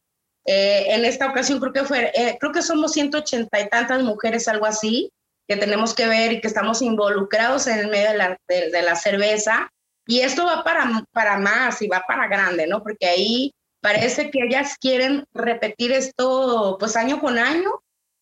Eh, 0.46 0.94
en 0.94 1.04
esta 1.04 1.28
ocasión 1.28 1.60
creo 1.60 1.74
que 1.74 1.86
fue, 1.86 2.12
eh, 2.14 2.38
creo 2.40 2.52
que 2.52 2.62
somos 2.62 2.92
180 2.92 3.60
y 3.60 3.70
tantas 3.70 4.04
mujeres, 4.04 4.48
algo 4.48 4.68
así, 4.68 5.12
que 5.48 5.58
tenemos 5.58 5.96
que 5.96 6.06
ver 6.08 6.34
y 6.34 6.40
que 6.40 6.48
estamos 6.48 6.84
involucrados 6.84 7.66
en 7.66 7.80
el 7.80 7.88
medio 7.88 8.12
de 8.12 8.18
la, 8.18 8.38
de, 8.48 8.70
de 8.70 8.82
la 8.84 8.96
cerveza. 8.96 9.72
Y 10.06 10.20
esto 10.20 10.46
va 10.46 10.64
para, 10.64 10.88
para 11.12 11.40
más 11.40 11.82
y 11.82 11.88
va 11.88 12.04
para 12.08 12.28
grande, 12.28 12.68
¿no? 12.68 12.84
Porque 12.84 13.08
ahí 13.08 13.52
Parece 13.82 14.30
que 14.30 14.44
ellas 14.44 14.78
quieren 14.80 15.26
repetir 15.34 15.92
esto 15.92 16.78
pues 16.80 16.96
año 16.96 17.20
con 17.20 17.38
año, 17.38 17.70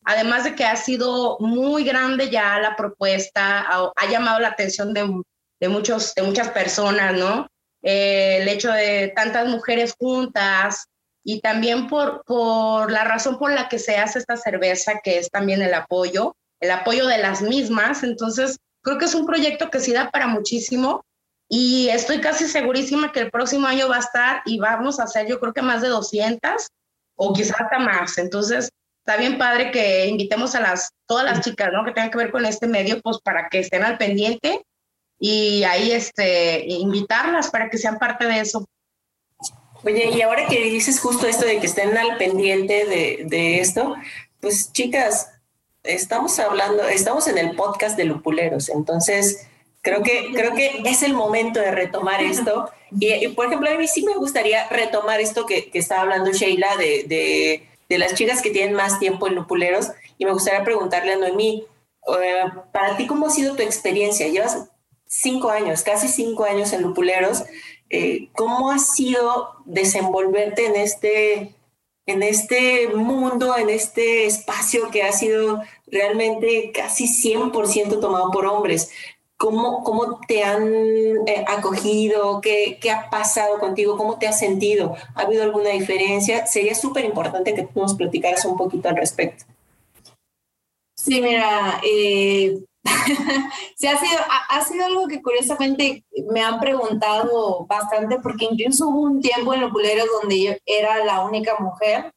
además 0.05 0.45
de 0.45 0.55
que 0.55 0.63
ha 0.63 0.75
sido 0.75 1.37
muy 1.39 1.83
grande 1.83 2.29
ya 2.29 2.59
la 2.59 2.75
propuesta, 2.75 3.59
ha, 3.61 3.91
ha 3.95 4.09
llamado 4.09 4.39
la 4.39 4.47
atención 4.47 4.93
de, 4.93 5.03
muchos, 5.67 6.15
de 6.15 6.23
muchas 6.23 6.49
personas, 6.49 7.13
¿no? 7.13 7.47
Eh, 7.81 8.39
el 8.41 8.47
hecho 8.47 8.71
de 8.71 9.11
tantas 9.15 9.47
mujeres 9.47 9.93
juntas 9.97 10.85
y 11.23 11.41
también 11.41 11.87
por, 11.87 12.23
por 12.25 12.91
la 12.91 13.03
razón 13.03 13.37
por 13.37 13.51
la 13.51 13.69
que 13.69 13.79
se 13.79 13.97
hace 13.97 14.19
esta 14.19 14.37
cerveza, 14.37 15.01
que 15.03 15.17
es 15.17 15.29
también 15.29 15.61
el 15.61 15.73
apoyo, 15.73 16.35
el 16.59 16.71
apoyo 16.71 17.05
de 17.05 17.17
las 17.17 17.41
mismas. 17.41 18.03
Entonces, 18.03 18.57
creo 18.81 18.97
que 18.97 19.05
es 19.05 19.15
un 19.15 19.25
proyecto 19.25 19.69
que 19.69 19.79
sí 19.79 19.93
da 19.93 20.09
para 20.09 20.27
muchísimo 20.27 21.03
y 21.51 21.89
estoy 21.89 22.21
casi 22.21 22.47
segurísima 22.47 23.11
que 23.11 23.21
el 23.21 23.31
próximo 23.31 23.65
año 23.65 23.89
va 23.89 23.97
a 23.97 24.01
estar 24.01 24.41
y 24.45 24.59
vamos 24.59 24.99
a 24.99 25.03
hacer 25.03 25.27
yo 25.27 25.39
creo 25.39 25.51
que 25.51 25.63
más 25.63 25.81
de 25.81 25.87
200 25.87 26.69
o 27.15 27.33
quizás 27.33 27.59
hasta 27.59 27.79
más. 27.79 28.19
Entonces, 28.19 28.69
está 28.99 29.17
bien 29.17 29.39
padre 29.39 29.71
que 29.71 30.05
invitemos 30.05 30.53
a 30.53 30.61
las, 30.61 30.91
todas 31.07 31.25
las 31.25 31.41
chicas, 31.41 31.69
¿no? 31.73 31.83
Que 31.83 31.91
tengan 31.91 32.11
que 32.11 32.19
ver 32.19 32.31
con 32.31 32.45
este 32.45 32.67
medio, 32.67 33.01
pues 33.01 33.17
para 33.23 33.49
que 33.49 33.59
estén 33.59 33.83
al 33.83 33.97
pendiente 33.97 34.63
y 35.19 35.63
ahí 35.63 35.91
este, 35.91 36.65
invitarlas 36.67 37.49
para 37.49 37.69
que 37.69 37.79
sean 37.79 37.97
parte 37.97 38.25
de 38.25 38.39
eso. 38.39 38.65
Oye, 39.83 40.11
y 40.13 40.21
ahora 40.21 40.45
que 40.47 40.63
dices 40.65 40.99
justo 40.99 41.25
esto 41.25 41.45
de 41.45 41.59
que 41.59 41.65
estén 41.65 41.97
al 41.97 42.17
pendiente 42.17 42.85
de, 42.85 43.23
de 43.25 43.59
esto, 43.59 43.95
pues 44.39 44.71
chicas, 44.71 45.31
estamos 45.81 46.37
hablando, 46.37 46.83
estamos 46.83 47.27
en 47.27 47.39
el 47.39 47.55
podcast 47.55 47.97
de 47.97 48.03
Lupuleros, 48.03 48.69
entonces 48.69 49.47
creo 49.81 50.03
que, 50.03 50.31
creo 50.33 50.53
que 50.53 50.81
es 50.85 51.03
el 51.03 51.13
momento 51.13 51.59
de 51.59 51.71
retomar 51.71 52.21
esto. 52.21 52.69
Y, 52.99 53.27
por 53.29 53.47
ejemplo, 53.47 53.69
a 53.69 53.75
mí 53.75 53.87
sí 53.87 54.03
me 54.03 54.15
gustaría 54.15 54.67
retomar 54.69 55.19
esto 55.19 55.45
que, 55.45 55.69
que 55.69 55.79
estaba 55.79 56.01
hablando 56.01 56.31
Sheila 56.31 56.75
de, 56.77 57.03
de, 57.03 57.67
de, 57.87 57.97
las 57.97 58.15
chicas 58.15 58.41
que 58.41 58.49
tienen 58.49 58.73
más 58.73 58.99
tiempo 58.99 59.27
en 59.27 59.35
Lupuleros, 59.35 59.89
y 60.17 60.25
me 60.25 60.33
gustaría 60.33 60.63
preguntarle 60.63 61.13
a 61.13 61.17
Noemí, 61.17 61.65
eh, 62.21 62.43
para 62.71 62.97
ti, 62.97 63.07
¿cómo 63.07 63.27
ha 63.27 63.29
sido 63.29 63.55
tu 63.55 63.63
experiencia? 63.63 64.27
Llevas 64.27 64.69
cinco 65.05 65.49
años, 65.49 65.83
casi 65.83 66.07
cinco 66.07 66.45
años 66.45 66.73
en 66.73 66.81
Lupuleros. 66.81 67.43
Eh, 67.89 68.29
¿cómo 68.35 68.71
ha 68.71 68.77
sido 68.77 69.49
desenvolverte 69.65 70.67
en 70.67 70.75
este, 70.75 71.55
en 72.05 72.21
este 72.21 72.87
mundo, 72.89 73.57
en 73.57 73.69
este 73.69 74.25
espacio 74.25 74.91
que 74.91 75.01
ha 75.01 75.11
sido 75.11 75.63
realmente 75.87 76.71
casi 76.71 77.05
100% 77.05 77.99
tomado 77.99 78.29
por 78.31 78.45
hombres? 78.45 78.91
¿Cómo, 79.39 79.85
cómo 79.85 80.19
te 80.27 80.43
han 80.43 80.67
eh, 81.25 81.45
acogido? 81.47 82.41
¿Qué, 82.41 82.77
¿Qué, 82.81 82.91
ha 82.91 83.09
pasado 83.09 83.57
contigo? 83.57 83.95
¿Cómo 83.95 84.19
te 84.19 84.27
has 84.27 84.37
sentido? 84.37 84.97
¿Ha 85.15 85.21
habido 85.21 85.43
alguna 85.43 85.69
diferencia? 85.69 86.45
Sería 86.45 86.75
súper 86.75 87.05
importante 87.05 87.53
que 87.53 87.63
tú 87.63 87.79
nos 87.79 87.93
platicaras 87.93 88.43
un 88.43 88.57
poquito 88.57 88.89
al 88.89 88.97
respecto. 88.97 89.45
Sí, 90.93 91.21
mira, 91.21 91.79
eh, 91.85 92.59
sí, 93.77 93.87
ha 93.87 93.97
sido, 93.97 94.19
ha, 94.49 94.61
sido 94.65 94.85
algo 94.85 95.07
que 95.07 95.21
curiosamente 95.21 96.03
me 96.29 96.41
han 96.41 96.59
preguntado 96.59 97.65
bastante, 97.65 98.19
porque 98.19 98.49
incluso 98.51 98.89
hubo 98.89 99.03
un 99.03 99.21
tiempo 99.21 99.53
en 99.53 99.61
Loculeros 99.61 100.07
donde 100.21 100.43
yo 100.43 100.51
era 100.65 101.05
la 101.05 101.23
única 101.23 101.55
mujer. 101.59 102.11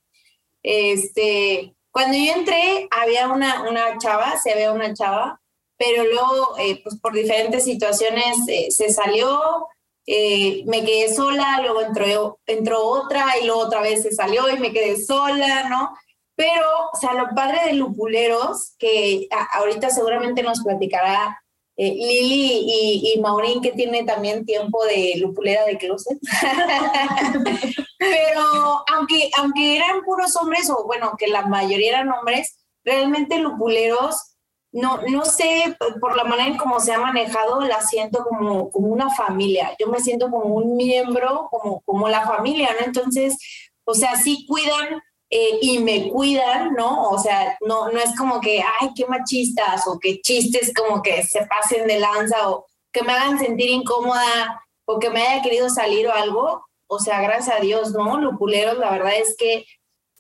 Este, 0.61 1.73
cuando 1.93 2.19
yo 2.19 2.33
entré, 2.33 2.89
había 2.91 3.29
una, 3.29 3.63
una 3.63 3.97
chava, 3.99 4.37
se 4.39 4.53
había 4.53 4.73
una 4.73 4.93
chava, 4.93 5.41
pero 5.83 6.05
luego, 6.05 6.57
eh, 6.59 6.81
pues 6.83 6.99
por 7.01 7.13
diferentes 7.13 7.65
situaciones 7.65 8.37
eh, 8.47 8.71
se 8.71 8.91
salió, 8.91 9.67
eh, 10.07 10.63
me 10.67 10.85
quedé 10.85 11.13
sola, 11.13 11.61
luego 11.61 11.83
entró, 11.83 12.39
entró 12.47 12.87
otra 12.87 13.27
y 13.41 13.47
luego 13.47 13.63
otra 13.63 13.81
vez 13.81 14.03
se 14.03 14.13
salió 14.13 14.49
y 14.49 14.59
me 14.59 14.73
quedé 14.73 15.03
sola, 15.03 15.69
¿no? 15.69 15.93
Pero, 16.37 16.69
o 16.93 16.97
sea, 16.97 17.15
lo 17.15 17.35
padre 17.35 17.67
de 17.67 17.73
Lupuleros, 17.75 18.75
que 18.79 19.27
ahorita 19.55 19.91
seguramente 19.91 20.43
nos 20.43 20.63
platicará 20.63 21.43
eh, 21.77 21.91
Lili 21.91 22.65
y, 22.67 23.13
y, 23.15 23.21
Maurín, 23.21 23.61
que 23.61 23.73
tiene 23.73 24.05
también 24.05 24.47
tiempo 24.47 24.85
de 24.85 25.15
lupulera 25.19 25.65
de 25.65 25.79
closet. 25.79 26.19
Pero 27.99 28.85
aunque, 28.93 29.31
aunque 29.37 29.77
eran 29.77 30.03
puros 30.05 30.37
hombres, 30.37 30.71
o 30.71 30.85
bueno, 30.85 31.15
que 31.19 31.27
la 31.27 31.47
mayoría 31.47 31.91
eran 31.91 32.13
hombres, 32.13 32.59
realmente 32.85 33.39
Lupuleros, 33.39 34.32
no, 34.73 35.03
no 35.03 35.25
sé, 35.25 35.77
por 36.01 36.17
la 36.17 36.25
manera 36.25 36.49
en 36.49 36.57
cómo 36.57 36.81
se 36.81 36.93
ha 36.93 36.99
manejado, 36.99 37.61
la 37.61 37.83
siento 37.83 38.25
como, 38.25 38.71
como 38.71 38.89
una 38.89 39.11
familia. 39.11 39.77
Yo 39.79 39.89
me 39.89 40.01
siento 40.01 40.31
como 40.31 40.55
un 40.55 40.77
miembro, 40.77 41.49
como, 41.51 41.81
como 41.83 42.09
la 42.09 42.27
familia, 42.27 42.71
¿no? 42.79 42.87
Entonces, 42.87 43.37
o 43.85 43.95
sea, 43.95 44.17
sí 44.17 44.47
cuidan 44.49 45.03
eh, 45.29 45.59
y 45.61 45.79
me 45.79 46.09
cuidan, 46.11 46.73
¿no? 46.75 47.11
O 47.11 47.19
sea, 47.19 47.57
no, 47.61 47.91
no 47.91 47.99
es 47.99 48.17
como 48.17 48.41
que, 48.41 48.63
ay, 48.81 48.91
qué 48.95 49.07
machistas 49.07 49.87
o 49.87 49.99
que 49.99 50.21
chistes 50.21 50.73
como 50.75 51.03
que 51.03 51.23
se 51.23 51.47
pasen 51.47 51.87
de 51.87 52.01
lanza 52.01 52.51
o 52.51 52.67
que 52.93 53.03
me 53.03 53.13
hagan 53.13 53.39
sentir 53.39 53.71
incómoda 53.71 54.63
o 54.87 54.99
que 54.99 55.11
me 55.11 55.27
haya 55.27 55.43
querido 55.43 55.69
salir 55.69 56.09
o 56.09 56.13
algo. 56.13 56.67
O 56.87 56.99
sea, 56.99 57.21
gracias 57.21 57.57
a 57.57 57.61
Dios, 57.61 57.93
¿no? 57.93 58.19
Lupuleros, 58.21 58.79
la 58.79 58.91
verdad 58.91 59.15
es 59.17 59.37
que, 59.39 59.67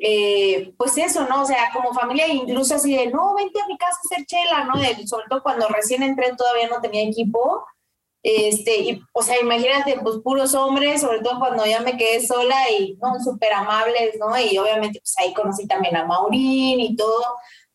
eh, 0.04 0.74
pues 0.76 0.98
eso, 0.98 1.26
¿no? 1.28 1.42
O 1.42 1.46
sea, 1.46 1.70
como 1.72 1.94
familia, 1.94 2.26
incluso 2.28 2.74
así 2.74 2.96
de, 2.96 3.06
no, 3.06 3.34
vente 3.34 3.60
a 3.60 3.66
mi 3.66 3.78
casa 3.78 3.96
a 3.96 4.14
hacer 4.14 4.26
chela, 4.26 4.64
¿no? 4.64 4.80
De, 4.80 5.06
sobre 5.06 5.26
todo 5.28 5.42
cuando 5.42 5.68
recién 5.68 6.02
entré 6.02 6.34
todavía 6.36 6.68
no 6.68 6.80
tenía 6.80 7.02
equipo 7.02 7.64
este, 8.22 8.78
y, 8.78 9.02
o 9.12 9.22
sea, 9.22 9.40
imagínate, 9.40 9.98
pues 10.00 10.18
puros 10.22 10.54
hombres, 10.54 11.00
sobre 11.00 11.20
todo 11.20 11.40
cuando 11.40 11.66
ya 11.66 11.80
me 11.80 11.96
quedé 11.96 12.24
sola 12.24 12.70
y, 12.70 12.96
¿no? 13.02 13.18
Súper 13.20 13.52
amables, 13.52 14.16
¿no? 14.18 14.38
Y 14.38 14.56
obviamente, 14.58 15.00
pues 15.00 15.14
ahí 15.18 15.34
conocí 15.34 15.66
también 15.66 15.96
a 15.96 16.04
Maurín 16.04 16.80
y 16.80 16.94
todo. 16.96 17.24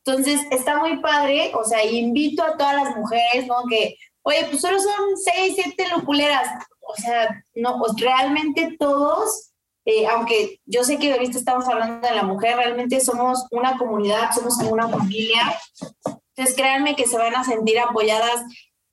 Entonces, 0.05 0.41
está 0.51 0.79
muy 0.79 0.99
padre, 1.01 1.51
o 1.53 1.65
sea, 1.65 1.83
invito 1.85 2.43
a 2.43 2.55
todas 2.55 2.75
las 2.75 2.95
mujeres, 2.95 3.45
¿no? 3.45 3.55
Que, 3.69 3.97
oye, 4.21 4.47
pues 4.49 4.61
solo 4.61 4.79
son 4.79 5.17
seis, 5.17 5.55
siete 5.55 5.85
lupuleras. 5.93 6.47
O 6.79 6.95
sea, 6.95 7.43
no, 7.55 7.77
pues 7.79 7.91
realmente 7.99 8.77
todos, 8.79 9.51
eh, 9.89 10.05
aunque 10.05 10.59
yo 10.65 10.83
sé 10.83 10.99
que 10.99 11.13
ahorita 11.13 11.37
estamos 11.37 11.65
hablando 11.69 12.05
de 12.05 12.13
la 12.13 12.23
mujer, 12.23 12.57
realmente 12.57 12.99
somos 12.99 13.45
una 13.51 13.77
comunidad, 13.77 14.31
somos 14.35 14.57
como 14.57 14.71
una 14.71 14.89
familia. 14.89 15.57
Entonces, 16.35 16.57
créanme 16.57 16.97
que 16.97 17.07
se 17.07 17.17
van 17.17 17.33
a 17.33 17.45
sentir 17.45 17.79
apoyadas 17.79 18.43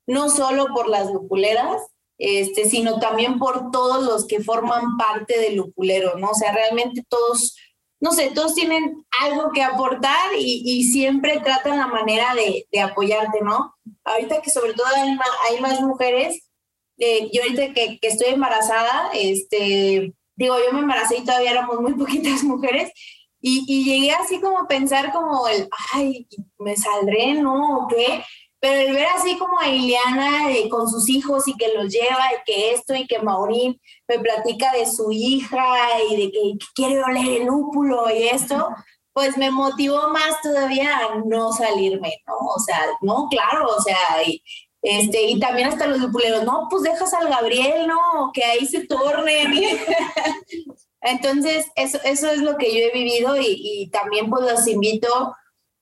no 0.07 0.29
solo 0.29 0.67
por 0.73 0.87
las 0.87 1.11
lupuleras, 1.11 1.81
este, 2.17 2.69
sino 2.69 2.97
también 2.99 3.39
por 3.39 3.71
todos 3.71 4.05
los 4.05 4.25
que 4.25 4.41
forman 4.41 4.95
parte 4.95 5.37
del 5.37 5.57
lupulero, 5.57 6.17
¿no? 6.17 6.29
O 6.29 6.33
sea, 6.33 6.53
realmente 6.53 7.03
todos, 7.09 7.57
no 7.99 8.13
sé, 8.13 8.31
todos 8.33 8.55
tienen 8.55 9.05
algo 9.21 9.51
que 9.51 9.63
aportar 9.63 10.31
y, 10.39 10.81
siempre 10.93 11.41
tratan 11.43 11.77
la 11.77 11.87
manera 11.87 12.33
de, 12.35 12.79
apoyarte, 12.79 13.41
¿no? 13.41 13.75
Ahorita 14.05 14.41
que 14.41 14.49
sobre 14.49 14.73
todo 14.73 14.87
hay 14.95 15.59
más, 15.59 15.81
mujeres, 15.81 16.49
eh, 16.99 17.29
yo 17.33 17.41
ahorita 17.41 17.73
que, 17.73 17.99
estoy 18.01 18.29
embarazada, 18.29 19.09
este, 19.13 20.14
digo, 20.35 20.55
yo 20.65 20.73
me 20.73 20.79
embaracé 20.79 21.17
y 21.17 21.25
todavía 21.25 21.51
éramos 21.51 21.79
muy 21.79 21.93
poquitas 21.97 22.43
mujeres, 22.43 22.91
y, 23.41 23.63
y 23.67 23.83
llegué 23.83 24.11
así 24.11 24.39
como 24.41 24.59
a 24.59 24.67
pensar 24.67 25.11
como 25.11 25.47
el, 25.47 25.69
ay, 25.93 26.27
me 26.57 26.75
saldré, 26.75 27.35
¿no? 27.35 27.79
¿O 27.79 27.87
qué? 27.87 28.23
Pero 28.65 28.89
el 28.89 28.95
ver 28.95 29.05
así 29.15 29.37
como 29.37 29.59
a 29.59 29.69
Ileana 29.69 30.51
eh, 30.51 30.67
con 30.69 30.89
sus 30.89 31.07
hijos 31.09 31.47
y 31.47 31.55
que 31.55 31.71
los 31.75 31.93
lleva 31.93 32.31
y 32.33 32.43
que 32.51 32.71
esto 32.73 32.95
y 32.95 33.05
que 33.05 33.19
Maurín 33.19 33.79
me 34.07 34.17
platica 34.17 34.71
de 34.71 34.87
su 34.87 35.11
hija 35.11 35.63
y 36.09 36.15
de 36.15 36.31
que, 36.31 36.53
quiere 36.73 37.03
oler 37.03 37.41
el 37.41 37.45
lúpulo 37.45 38.09
y 38.09 38.23
esto, 38.23 38.69
pues 39.13 39.37
me 39.37 39.51
motivó 39.51 40.09
más 40.09 40.41
todavía 40.41 40.97
a 40.97 41.15
no 41.23 41.51
salirme, 41.51 42.23
¿no? 42.25 42.33
O 42.37 42.59
sea, 42.59 42.81
no, 43.01 43.27
claro, 43.29 43.67
o 43.67 43.81
sea, 43.83 44.23
y, 44.25 44.41
este, 44.85 45.23
y 45.23 45.39
también 45.39 45.69
hasta 45.69 45.87
los 45.87 45.99
lupuleros, 45.99 46.43
no, 46.43 46.67
pues 46.69 46.83
dejas 46.83 47.11
al 47.15 47.27
Gabriel, 47.27 47.87
¿no? 47.87 48.31
Que 48.33 48.43
ahí 48.43 48.67
se 48.67 48.85
torne. 48.85 49.79
Entonces, 51.01 51.65
eso, 51.75 51.97
eso 52.03 52.29
es 52.29 52.37
lo 52.39 52.55
que 52.55 52.71
yo 52.71 52.85
he 52.85 52.91
vivido 52.91 53.35
y, 53.35 53.45
y 53.47 53.89
también 53.89 54.29
pues 54.29 54.43
los 54.43 54.67
invito 54.67 55.35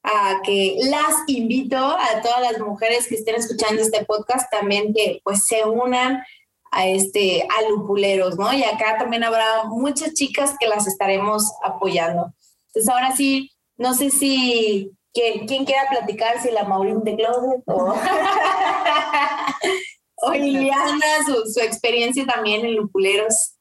a 0.04 0.42
que 0.44 0.78
las 0.90 1.16
invito 1.28 1.78
a 1.78 2.22
todas 2.22 2.42
las 2.42 2.60
mujeres 2.60 3.08
que 3.08 3.16
estén 3.16 3.36
escuchando 3.36 3.82
este 3.82 4.06
podcast 4.06 4.50
también 4.50 4.94
que 4.94 5.20
pues 5.24 5.46
se 5.46 5.66
unan 5.66 6.24
a 6.72 6.88
este 6.88 7.44
a 7.44 7.70
Lupuleros, 7.70 8.38
¿no? 8.38 8.54
Y 8.54 8.64
acá 8.64 8.98
también 8.98 9.26
habrá 9.26 9.66
muchas 9.66 10.14
chicas 10.14 10.56
que 10.58 10.68
las 10.68 10.88
estaremos 10.88 11.52
apoyando. 11.62 12.34
Entonces 12.68 12.90
ahora 12.90 13.14
sí, 13.16 13.52
no 13.76 13.94
sé 13.94 14.10
si 14.12 14.92
¿quién, 15.14 15.48
quién 15.48 15.66
quiera 15.66 15.90
platicar, 15.90 16.42
si 16.42 16.52
la 16.52 16.64
Maureen 16.64 17.04
de 17.04 17.16
Closet 17.16 17.64
o, 17.68 17.94
o 20.16 20.32
Liliana, 20.32 21.06
su, 21.26 21.52
su 21.52 21.60
experiencia 21.60 22.26
también 22.26 22.66
en 22.66 22.76
Lupuleros. 22.76 23.56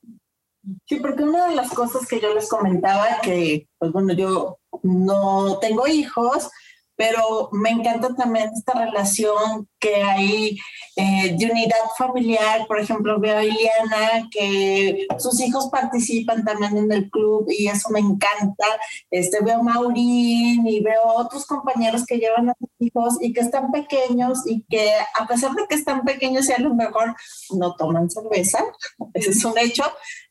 Sí, 0.86 0.96
porque 0.96 1.24
una 1.24 1.48
de 1.48 1.56
las 1.56 1.70
cosas 1.70 2.06
que 2.06 2.20
yo 2.20 2.33
les 2.35 2.48
comentaba 2.48 3.20
que, 3.22 3.66
pues 3.79 3.92
bueno, 3.92 4.12
yo 4.12 4.58
no 4.83 5.58
tengo 5.58 5.88
hijos, 5.88 6.50
pero 6.94 7.48
me 7.52 7.70
encanta 7.70 8.14
también 8.14 8.50
esta 8.54 8.74
relación 8.74 9.68
que 9.81 10.02
hay 10.02 10.58
eh, 10.96 11.34
de 11.38 11.50
unidad 11.50 11.76
familiar. 11.96 12.66
Por 12.66 12.78
ejemplo, 12.78 13.18
veo 13.18 13.38
a 13.38 13.44
Iliana 13.44 14.28
que 14.30 15.06
sus 15.18 15.40
hijos 15.40 15.68
participan 15.70 16.44
también 16.44 16.76
en 16.76 16.92
el 16.92 17.10
club 17.10 17.46
y 17.48 17.68
eso 17.68 17.88
me 17.90 18.00
encanta. 18.00 18.66
Este, 19.10 19.42
veo 19.42 19.60
a 19.60 19.62
Maurín 19.62 20.66
y 20.66 20.80
veo 20.80 21.02
otros 21.16 21.46
compañeros 21.46 22.04
que 22.04 22.18
llevan 22.18 22.50
a 22.50 22.56
sus 22.58 22.68
hijos 22.78 23.14
y 23.20 23.32
que 23.32 23.40
están 23.40 23.70
pequeños 23.72 24.40
y 24.46 24.64
que 24.68 24.92
a 25.18 25.26
pesar 25.26 25.52
de 25.52 25.66
que 25.68 25.76
están 25.76 26.04
pequeños 26.04 26.48
y 26.48 26.52
a 26.52 26.58
lo 26.58 26.74
mejor 26.74 27.14
no 27.56 27.74
toman 27.76 28.10
cerveza, 28.10 28.62
ese 29.14 29.30
es 29.30 29.44
un 29.44 29.56
hecho, 29.58 29.84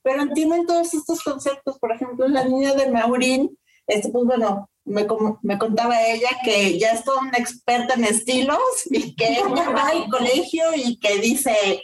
pero 0.04 0.22
entienden 0.22 0.66
todos 0.66 0.94
estos 0.94 1.24
conceptos. 1.24 1.80
Por 1.80 1.92
ejemplo, 1.92 2.28
la 2.28 2.44
niña 2.44 2.74
de 2.74 2.92
Maurín 2.92 3.58
este, 3.92 4.10
pues 4.10 4.26
bueno, 4.26 4.70
me, 4.86 5.06
me, 5.42 5.58
contaba 5.58 6.02
ella 6.02 6.30
que 6.44 6.80
ya 6.80 6.92
es 6.92 7.04
toda 7.04 7.22
una 7.22 7.38
experta 7.38 7.94
en 7.94 8.06
estilos 8.06 8.58
y 8.90 9.16
que 9.16 9.28
ella 9.28 9.48
va 9.50 9.90
al 9.90 10.10
colegio 10.10 10.64
y 10.76 10.98
que 10.98 11.20
dice, 11.20 11.84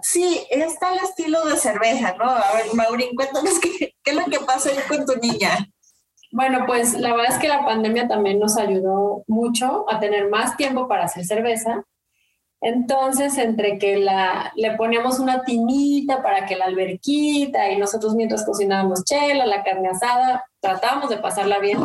sí, 0.00 0.40
está 0.50 0.94
el 0.94 1.00
estilo 1.00 1.44
de 1.44 1.56
cerveza, 1.56 2.14
¿no? 2.18 2.24
A 2.24 2.54
ver, 2.54 2.74
Maurín, 2.74 3.14
cuéntanos 3.14 3.58
qué, 3.60 3.94
es 4.02 4.14
lo 4.14 4.24
que 4.24 4.40
pasa 4.40 4.70
ahí 4.70 4.78
con 4.88 5.04
tu 5.04 5.14
niña. 5.20 5.68
Bueno, 6.32 6.64
pues 6.66 6.94
la 6.94 7.14
verdad 7.14 7.34
es 7.34 7.38
que 7.38 7.48
la 7.48 7.66
pandemia 7.66 8.08
también 8.08 8.38
nos 8.38 8.56
ayudó 8.56 9.24
mucho 9.26 9.84
a 9.90 10.00
tener 10.00 10.30
más 10.30 10.56
tiempo 10.56 10.88
para 10.88 11.04
hacer 11.04 11.26
cerveza. 11.26 11.84
Entonces, 12.62 13.36
entre 13.38 13.76
que 13.76 13.96
la, 13.96 14.52
le 14.54 14.76
poníamos 14.76 15.18
una 15.18 15.42
tinita 15.42 16.22
para 16.22 16.46
que 16.46 16.54
la 16.54 16.66
alberquita 16.66 17.68
y 17.72 17.76
nosotros 17.76 18.14
mientras 18.14 18.46
cocinábamos 18.46 19.04
chela, 19.04 19.46
la 19.46 19.64
carne 19.64 19.88
asada, 19.88 20.44
tratábamos 20.60 21.10
de 21.10 21.16
pasarla 21.16 21.58
bien. 21.58 21.80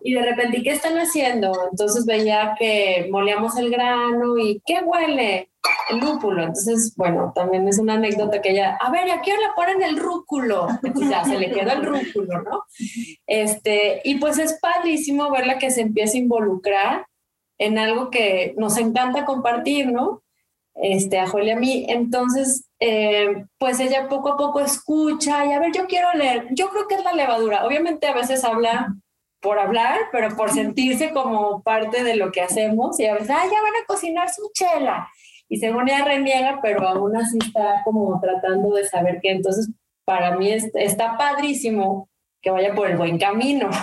Y 0.00 0.14
de 0.14 0.22
repente, 0.22 0.62
¿qué 0.62 0.70
están 0.70 0.96
haciendo? 0.96 1.52
Entonces 1.70 2.06
veía 2.06 2.54
que 2.58 3.06
moleamos 3.10 3.56
el 3.58 3.70
grano 3.70 4.38
y 4.38 4.62
¿qué 4.64 4.80
huele? 4.82 5.50
El 5.90 5.98
lúpulo. 5.98 6.42
Entonces, 6.42 6.94
bueno, 6.96 7.30
también 7.34 7.68
es 7.68 7.78
una 7.78 7.94
anécdota 7.94 8.40
que 8.40 8.52
ella, 8.52 8.78
a 8.80 8.90
ver, 8.90 9.08
¿y 9.08 9.10
a 9.10 9.20
qué 9.20 9.32
hora 9.34 9.42
le 9.42 9.54
ponen 9.54 9.82
el 9.82 9.98
rúculo? 9.98 10.68
Ya 11.10 11.22
se 11.22 11.38
le 11.38 11.50
quedó 11.50 11.70
el 11.72 11.84
rúculo, 11.84 12.40
¿no? 12.40 12.64
Este, 13.26 14.00
y 14.04 14.14
pues 14.14 14.38
es 14.38 14.58
padrísimo 14.58 15.30
verla 15.30 15.58
que 15.58 15.70
se 15.70 15.82
empieza 15.82 16.16
a 16.16 16.20
involucrar 16.20 17.06
en 17.62 17.78
algo 17.78 18.10
que 18.10 18.54
nos 18.56 18.76
encanta 18.76 19.24
compartir, 19.24 19.92
¿no? 19.92 20.22
Este, 20.74 21.20
a 21.20 21.24
a 21.24 21.56
mí. 21.56 21.86
Entonces, 21.88 22.68
eh, 22.80 23.44
pues 23.58 23.78
ella 23.78 24.08
poco 24.08 24.30
a 24.30 24.36
poco 24.36 24.60
escucha 24.60 25.46
y 25.46 25.52
a 25.52 25.60
ver, 25.60 25.70
yo 25.72 25.86
quiero 25.86 26.12
leer, 26.14 26.48
yo 26.50 26.70
creo 26.70 26.88
que 26.88 26.96
es 26.96 27.04
la 27.04 27.12
levadura. 27.12 27.64
Obviamente 27.64 28.08
a 28.08 28.14
veces 28.14 28.42
habla 28.44 28.94
por 29.40 29.58
hablar, 29.60 29.98
pero 30.10 30.36
por 30.36 30.50
sentirse 30.50 31.12
como 31.12 31.62
parte 31.62 32.02
de 32.02 32.16
lo 32.16 32.32
que 32.32 32.40
hacemos 32.40 32.98
y 32.98 33.06
a 33.06 33.14
veces, 33.14 33.30
ah, 33.30 33.44
ya 33.44 33.62
van 33.62 33.82
a 33.82 33.86
cocinar 33.86 34.28
su 34.28 34.50
chela. 34.52 35.08
Y 35.48 35.58
según 35.58 35.88
ella 35.88 36.04
reniega, 36.04 36.58
pero 36.62 36.86
aún 36.88 37.16
así 37.16 37.38
está 37.38 37.82
como 37.84 38.18
tratando 38.20 38.74
de 38.74 38.86
saber 38.86 39.20
que 39.20 39.30
entonces 39.30 39.70
para 40.04 40.36
mí 40.36 40.50
está 40.50 41.16
padrísimo 41.16 42.08
que 42.42 42.50
vaya 42.50 42.74
por 42.74 42.90
el 42.90 42.96
buen 42.96 43.18
camino. 43.18 43.70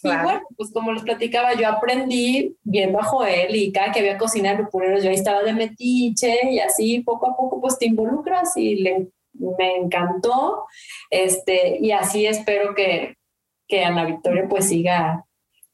Y 0.00 0.06
bueno, 0.06 0.42
pues 0.56 0.70
como 0.72 0.92
les 0.92 1.02
platicaba, 1.02 1.54
yo 1.54 1.66
aprendí 1.66 2.56
viendo 2.62 3.00
a 3.00 3.04
Joel 3.04 3.54
y 3.56 3.72
cada 3.72 3.90
que 3.90 3.98
había 3.98 4.16
cocinar 4.16 4.56
lupuleros, 4.56 5.02
yo 5.02 5.10
ahí 5.10 5.16
estaba 5.16 5.42
de 5.42 5.52
metiche 5.52 6.50
y 6.52 6.60
así 6.60 7.00
poco 7.00 7.26
a 7.26 7.36
poco 7.36 7.60
pues 7.60 7.78
te 7.78 7.86
involucras 7.86 8.56
y 8.56 8.76
le, 8.76 9.08
me 9.32 9.76
encantó. 9.76 10.66
Este, 11.10 11.78
y 11.80 11.90
así 11.90 12.26
espero 12.26 12.76
que, 12.76 13.16
que 13.66 13.84
Ana 13.84 14.04
Victoria 14.04 14.46
pues 14.48 14.68
siga 14.68 15.24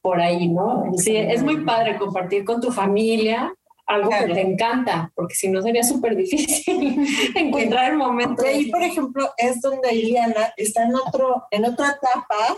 por 0.01 0.19
ahí, 0.19 0.47
¿no? 0.47 0.85
Sí, 0.97 1.15
es 1.15 1.43
muy 1.43 1.63
padre 1.63 1.97
compartir 1.97 2.45
con 2.45 2.59
tu 2.61 2.71
familia 2.71 3.53
algo 3.85 4.09
que 4.09 4.33
te 4.33 4.41
encanta, 4.41 5.11
porque 5.15 5.35
si 5.35 5.47
no 5.49 5.61
sería 5.61 5.83
súper 5.83 6.15
difícil 6.15 7.05
encontrar 7.35 7.91
el 7.91 7.97
momento. 7.97 8.43
Y 8.45 8.47
ahí, 8.47 8.71
por 8.71 8.81
ejemplo, 8.81 9.31
es 9.37 9.61
donde 9.61 9.93
Iliana 9.93 10.53
está 10.57 10.83
en, 10.83 10.95
otro, 10.95 11.43
en 11.51 11.65
otra 11.65 11.91
etapa 11.91 12.57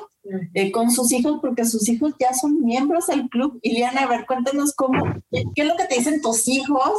eh, 0.53 0.71
con 0.71 0.91
sus 0.91 1.11
hijos, 1.11 1.39
porque 1.41 1.65
sus 1.65 1.87
hijos 1.89 2.13
ya 2.19 2.33
son 2.33 2.63
miembros 2.63 3.07
del 3.07 3.29
club. 3.29 3.59
Iliana, 3.61 4.03
a 4.03 4.07
ver, 4.07 4.25
cuéntanos 4.25 4.73
cómo, 4.73 5.03
qué, 5.31 5.43
es 5.55 5.65
lo 5.65 5.75
que 5.75 5.85
te 5.85 5.95
dicen 5.95 6.21
tus 6.21 6.47
hijos, 6.47 6.91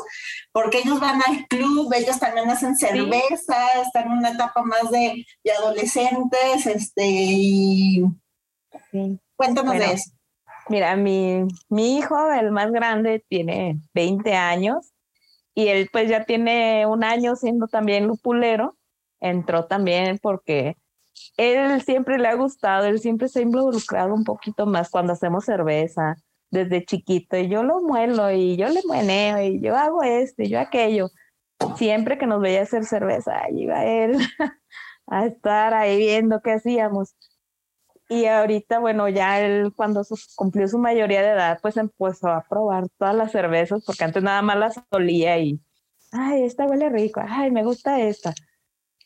porque 0.53 0.79
ellos 0.79 1.01
van 1.01 1.21
al 1.27 1.47
club, 1.49 1.93
ellos 1.95 2.19
también 2.19 2.51
hacen 2.51 2.77
cerveza, 2.77 3.57
están 3.85 4.07
en 4.07 4.19
una 4.19 4.31
etapa 4.31 4.63
más 4.63 4.91
de, 4.91 5.25
de 5.45 5.53
adolescentes, 5.53 6.67
este, 6.67 7.05
y 7.07 8.05
Cuéntanos 9.37 9.75
de 9.75 9.93
eso. 9.93 10.11
Mira, 10.69 10.97
mi, 10.97 11.45
mi 11.69 11.99
hijo, 11.99 12.31
el 12.33 12.51
más 12.53 12.71
grande, 12.71 13.25
tiene 13.29 13.81
20 13.95 14.35
años 14.35 14.93
y 15.55 15.69
él 15.69 15.89
pues 15.93 16.09
ya 16.09 16.25
tiene 16.25 16.87
un 16.87 17.05
año 17.05 17.37
siendo 17.37 17.67
también 17.69 18.07
lupulero. 18.07 18.77
Entró 19.21 19.67
también 19.67 20.19
porque 20.19 20.77
él 21.37 21.83
siempre 21.83 22.19
le 22.19 22.29
ha 22.29 22.35
gustado, 22.35 22.87
él 22.87 23.01
siempre 23.01 23.29
se 23.29 23.41
ha 23.41 23.43
involucrado 23.43 24.15
un 24.15 24.25
poquito 24.25 24.67
más 24.67 24.91
cuando 24.91 25.15
hacemos 25.15 25.45
cerveza 25.45 26.17
desde 26.51 26.85
chiquito 26.85 27.37
y 27.37 27.49
yo 27.49 27.63
lo 27.63 27.83
muelo 27.83 28.31
y 28.31 28.57
yo 28.57 28.69
le 28.69 28.81
mueneo 28.87 29.43
y 29.43 29.61
yo 29.61 29.77
hago 29.77 30.03
esto 30.03 30.43
y 30.43 30.49
yo 30.49 30.61
aquello. 30.61 31.09
Siempre 31.77 32.19
que 32.19 32.27
nos 32.27 32.41
veía 32.41 32.63
hacer 32.63 32.85
cerveza, 32.85 33.43
ahí 33.43 33.63
iba 33.63 33.85
él 33.85 34.17
a 35.07 35.27
estar 35.27 35.75
ahí 35.75 35.97
viendo 35.99 36.41
qué 36.41 36.53
hacíamos. 36.53 37.17
Y 38.09 38.25
ahorita, 38.25 38.79
bueno, 38.79 39.09
ya 39.09 39.41
él 39.41 39.73
cuando 39.77 40.03
cumplió 40.35 40.67
su 40.67 40.79
mayoría 40.79 41.21
de 41.21 41.29
edad, 41.29 41.59
pues 41.61 41.77
empezó 41.77 42.29
a 42.29 42.47
probar 42.49 42.89
todas 42.99 43.15
las 43.15 43.33
cervezas, 43.33 43.85
porque 43.85 44.05
antes 44.05 44.23
nada 44.23 44.41
más 44.41 44.57
las 44.57 44.81
olía 44.91 45.39
y, 45.39 45.61
ay, 46.13 46.45
esta 46.45 46.65
huele 46.65 46.89
rico, 46.89 47.21
ay, 47.23 47.51
me 47.51 47.65
gusta 47.65 48.01
esta. 48.01 48.33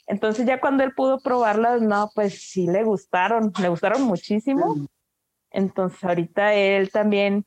Entonces 0.06 0.46
ya 0.46 0.60
cuando 0.60 0.84
él 0.84 0.94
pudo 0.94 1.18
probarlas, 1.18 1.82
no, 1.82 2.10
pues 2.14 2.50
sí 2.50 2.68
le 2.68 2.84
gustaron, 2.84 3.52
le 3.60 3.68
gustaron 3.68 4.02
muchísimo. 4.02 4.76
Entonces 5.50 6.02
ahorita 6.04 6.54
él 6.54 6.90
también, 6.92 7.44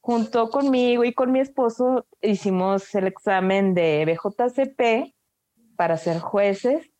junto 0.00 0.48
conmigo 0.48 1.04
y 1.04 1.12
con 1.12 1.32
mi 1.32 1.40
esposo, 1.40 2.06
hicimos 2.22 2.94
el 2.94 3.06
examen 3.06 3.74
de 3.74 4.06
BJCP 4.06 5.14
para 5.76 5.98
ser 5.98 6.20
jueces 6.20 6.93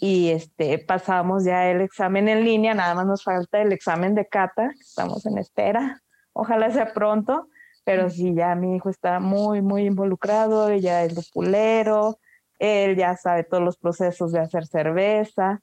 y 0.00 0.30
este, 0.30 0.78
pasamos 0.78 1.44
ya 1.44 1.70
el 1.70 1.80
examen 1.80 2.28
en 2.28 2.44
línea, 2.44 2.74
nada 2.74 2.94
más 2.94 3.06
nos 3.06 3.24
falta 3.24 3.60
el 3.60 3.72
examen 3.72 4.14
de 4.14 4.26
cata, 4.26 4.70
estamos 4.80 5.24
en 5.26 5.38
espera, 5.38 6.02
ojalá 6.32 6.70
sea 6.70 6.92
pronto, 6.92 7.48
pero 7.84 8.10
sí, 8.10 8.34
ya 8.34 8.54
mi 8.54 8.76
hijo 8.76 8.90
está 8.90 9.20
muy, 9.20 9.62
muy 9.62 9.86
involucrado, 9.86 10.72
ya 10.74 11.04
es 11.04 11.14
lupulero, 11.14 12.18
él 12.58 12.96
ya 12.96 13.16
sabe 13.16 13.44
todos 13.44 13.62
los 13.62 13.76
procesos 13.76 14.32
de 14.32 14.40
hacer 14.40 14.66
cerveza, 14.66 15.62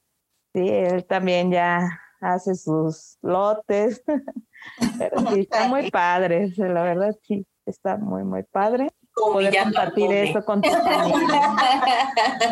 sí, 0.52 0.68
él 0.68 1.04
también 1.06 1.50
ya 1.50 2.00
hace 2.20 2.54
sus 2.54 3.18
lotes, 3.22 4.02
pero 4.98 5.18
sí, 5.30 5.40
está 5.40 5.68
muy 5.68 5.90
padre, 5.90 6.52
la 6.56 6.82
verdad 6.82 7.14
sí, 7.22 7.46
está 7.66 7.96
muy, 7.96 8.24
muy 8.24 8.42
padre 8.42 8.88
poder 9.14 9.56
compartir 9.62 10.12
eso 10.12 10.44
con 10.44 10.60
tu 10.62 10.70
familia. 10.70 11.56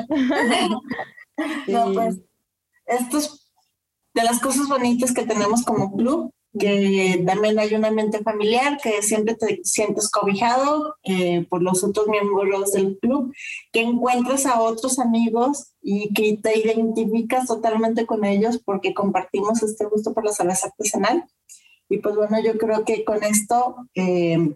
No, 1.66 1.92
pues, 1.94 2.18
esto 2.84 3.16
es 3.18 3.50
de 4.14 4.22
las 4.22 4.38
cosas 4.38 4.68
bonitas 4.68 5.12
que 5.12 5.24
tenemos 5.24 5.64
como 5.64 5.96
club, 5.96 6.30
que 6.58 7.22
también 7.26 7.58
hay 7.58 7.74
un 7.74 7.84
ambiente 7.84 8.22
familiar, 8.22 8.78
que 8.82 9.00
siempre 9.02 9.34
te 9.34 9.60
sientes 9.64 10.10
cobijado 10.10 10.96
eh, 11.04 11.46
por 11.48 11.62
los 11.62 11.82
otros 11.82 12.06
miembros 12.08 12.72
del 12.72 12.98
club, 12.98 13.32
que 13.72 13.80
encuentras 13.80 14.44
a 14.44 14.60
otros 14.60 14.98
amigos 14.98 15.72
y 15.80 16.12
que 16.12 16.36
te 16.36 16.58
identificas 16.58 17.46
totalmente 17.46 18.04
con 18.04 18.24
ellos 18.24 18.60
porque 18.62 18.92
compartimos 18.92 19.62
este 19.62 19.86
gusto 19.86 20.12
por 20.12 20.24
la 20.24 20.32
cerveza 20.32 20.66
artesanal. 20.68 21.24
Y 21.88 21.98
pues 21.98 22.14
bueno, 22.14 22.38
yo 22.42 22.58
creo 22.58 22.84
que 22.84 23.04
con 23.04 23.24
esto 23.24 23.76
eh, 23.94 24.54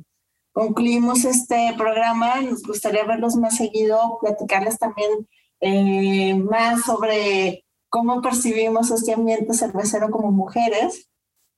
concluimos 0.57 1.27
este 1.27 1.75
programa. 1.77 2.41
Nos 2.41 2.63
gustaría 2.63 3.05
verlos 3.05 3.37
más 3.37 3.59
seguido, 3.59 4.19
platicarles 4.23 4.79
también 4.79 5.29
eh, 5.61 6.35
más 6.35 6.83
sobre 6.87 7.67
cómo 7.91 8.23
percibimos 8.23 8.91
este 8.91 9.13
ambiente 9.13 9.53
cervecero 9.53 10.11
como 10.11 10.33
mujeres, 10.33 11.11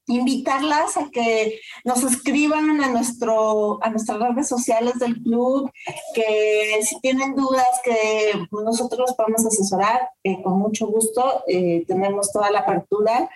invitarlas 0.09 0.97
a 0.97 1.11
que 1.11 1.61
nos 1.85 2.03
escriban 2.03 2.81
a, 2.81 2.89
nuestro, 2.89 3.79
a 3.85 3.91
nuestras 3.91 4.19
redes 4.19 4.49
sociales 4.49 4.95
del 4.99 5.23
club, 5.23 5.71
que 6.13 6.81
si 6.83 6.99
tienen 7.01 7.37
dudas 7.37 7.69
que 7.85 8.33
nosotros 8.51 8.99
los 8.99 9.15
podemos 9.15 9.47
asesorar, 9.47 10.11
eh, 10.25 10.43
con 10.43 10.59
mucho 10.59 10.89
gusto, 10.89 11.45
eh, 11.47 11.85
tenemos 11.87 12.33
toda 12.33 12.51
la 12.51 12.61
apertura. 12.61 13.31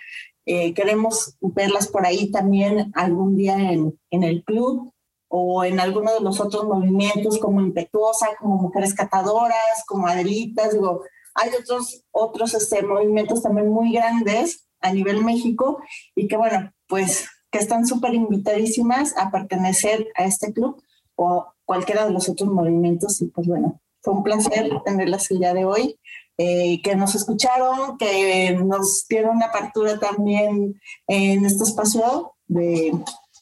queremos 0.45 1.37
verlas 1.39 1.87
por 1.87 2.05
ahí 2.05 2.29
también 2.29 2.91
algún 2.95 3.37
día 3.37 3.55
en, 3.71 3.97
en 4.11 4.23
el 4.23 4.43
club 4.43 4.92
o 5.35 5.63
en 5.63 5.79
alguno 5.79 6.13
de 6.13 6.19
los 6.19 6.39
otros 6.39 6.65
movimientos 6.65 7.39
como 7.39 7.59
Impetuosa, 7.59 8.27
como 8.39 8.57
Mujeres 8.57 8.93
Catadoras, 8.93 9.83
como 9.87 10.05
Adelitas, 10.05 10.73
digo, 10.73 11.01
hay 11.33 11.49
otros, 11.59 12.03
otros 12.11 12.53
este, 12.53 12.83
movimientos 12.83 13.41
también 13.41 13.67
muy 13.69 13.93
grandes 13.93 14.67
a 14.79 14.93
nivel 14.93 15.25
México 15.25 15.81
y 16.13 16.27
que 16.27 16.37
bueno, 16.37 16.71
pues 16.85 17.25
que 17.49 17.57
están 17.57 17.87
súper 17.87 18.13
invitadísimas 18.13 19.17
a 19.17 19.31
pertenecer 19.31 20.07
a 20.15 20.25
este 20.25 20.53
club 20.53 20.79
o 21.15 21.47
cualquiera 21.65 22.05
de 22.05 22.11
los 22.11 22.29
otros 22.29 22.51
movimientos 22.51 23.19
y 23.23 23.25
pues 23.25 23.47
bueno, 23.47 23.81
fue 24.03 24.13
un 24.13 24.21
placer 24.21 24.69
tenerlas 24.85 25.31
el 25.31 25.39
día 25.39 25.55
de 25.55 25.65
hoy. 25.65 25.99
Eh, 26.37 26.81
que 26.81 26.95
nos 26.95 27.13
escucharon, 27.13 27.95
que 27.99 28.57
nos 28.63 29.05
dieron 29.07 29.35
una 29.35 29.45
apertura 29.47 29.99
también 29.99 30.79
en 31.07 31.45
este 31.45 31.63
espacio 31.63 32.33
de 32.47 32.91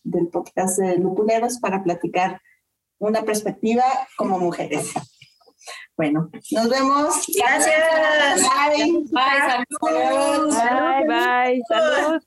del 0.04 0.28
podcast 0.28 0.80
de 0.80 0.97
Lupuleros 0.97 1.60
para 1.60 1.84
platicar 1.84 2.41
una 2.99 3.24
perspectiva 3.24 3.84
como 4.18 4.39
mujeres. 4.39 4.93
Bueno, 5.97 6.30
nos 6.52 6.70
vemos. 6.70 7.26
Gracias. 7.36 8.41
Bye. 8.41 9.06
Bye. 9.12 9.66
Bye. 11.08 11.08
Bye. 11.08 11.62
Salud. 11.68 12.22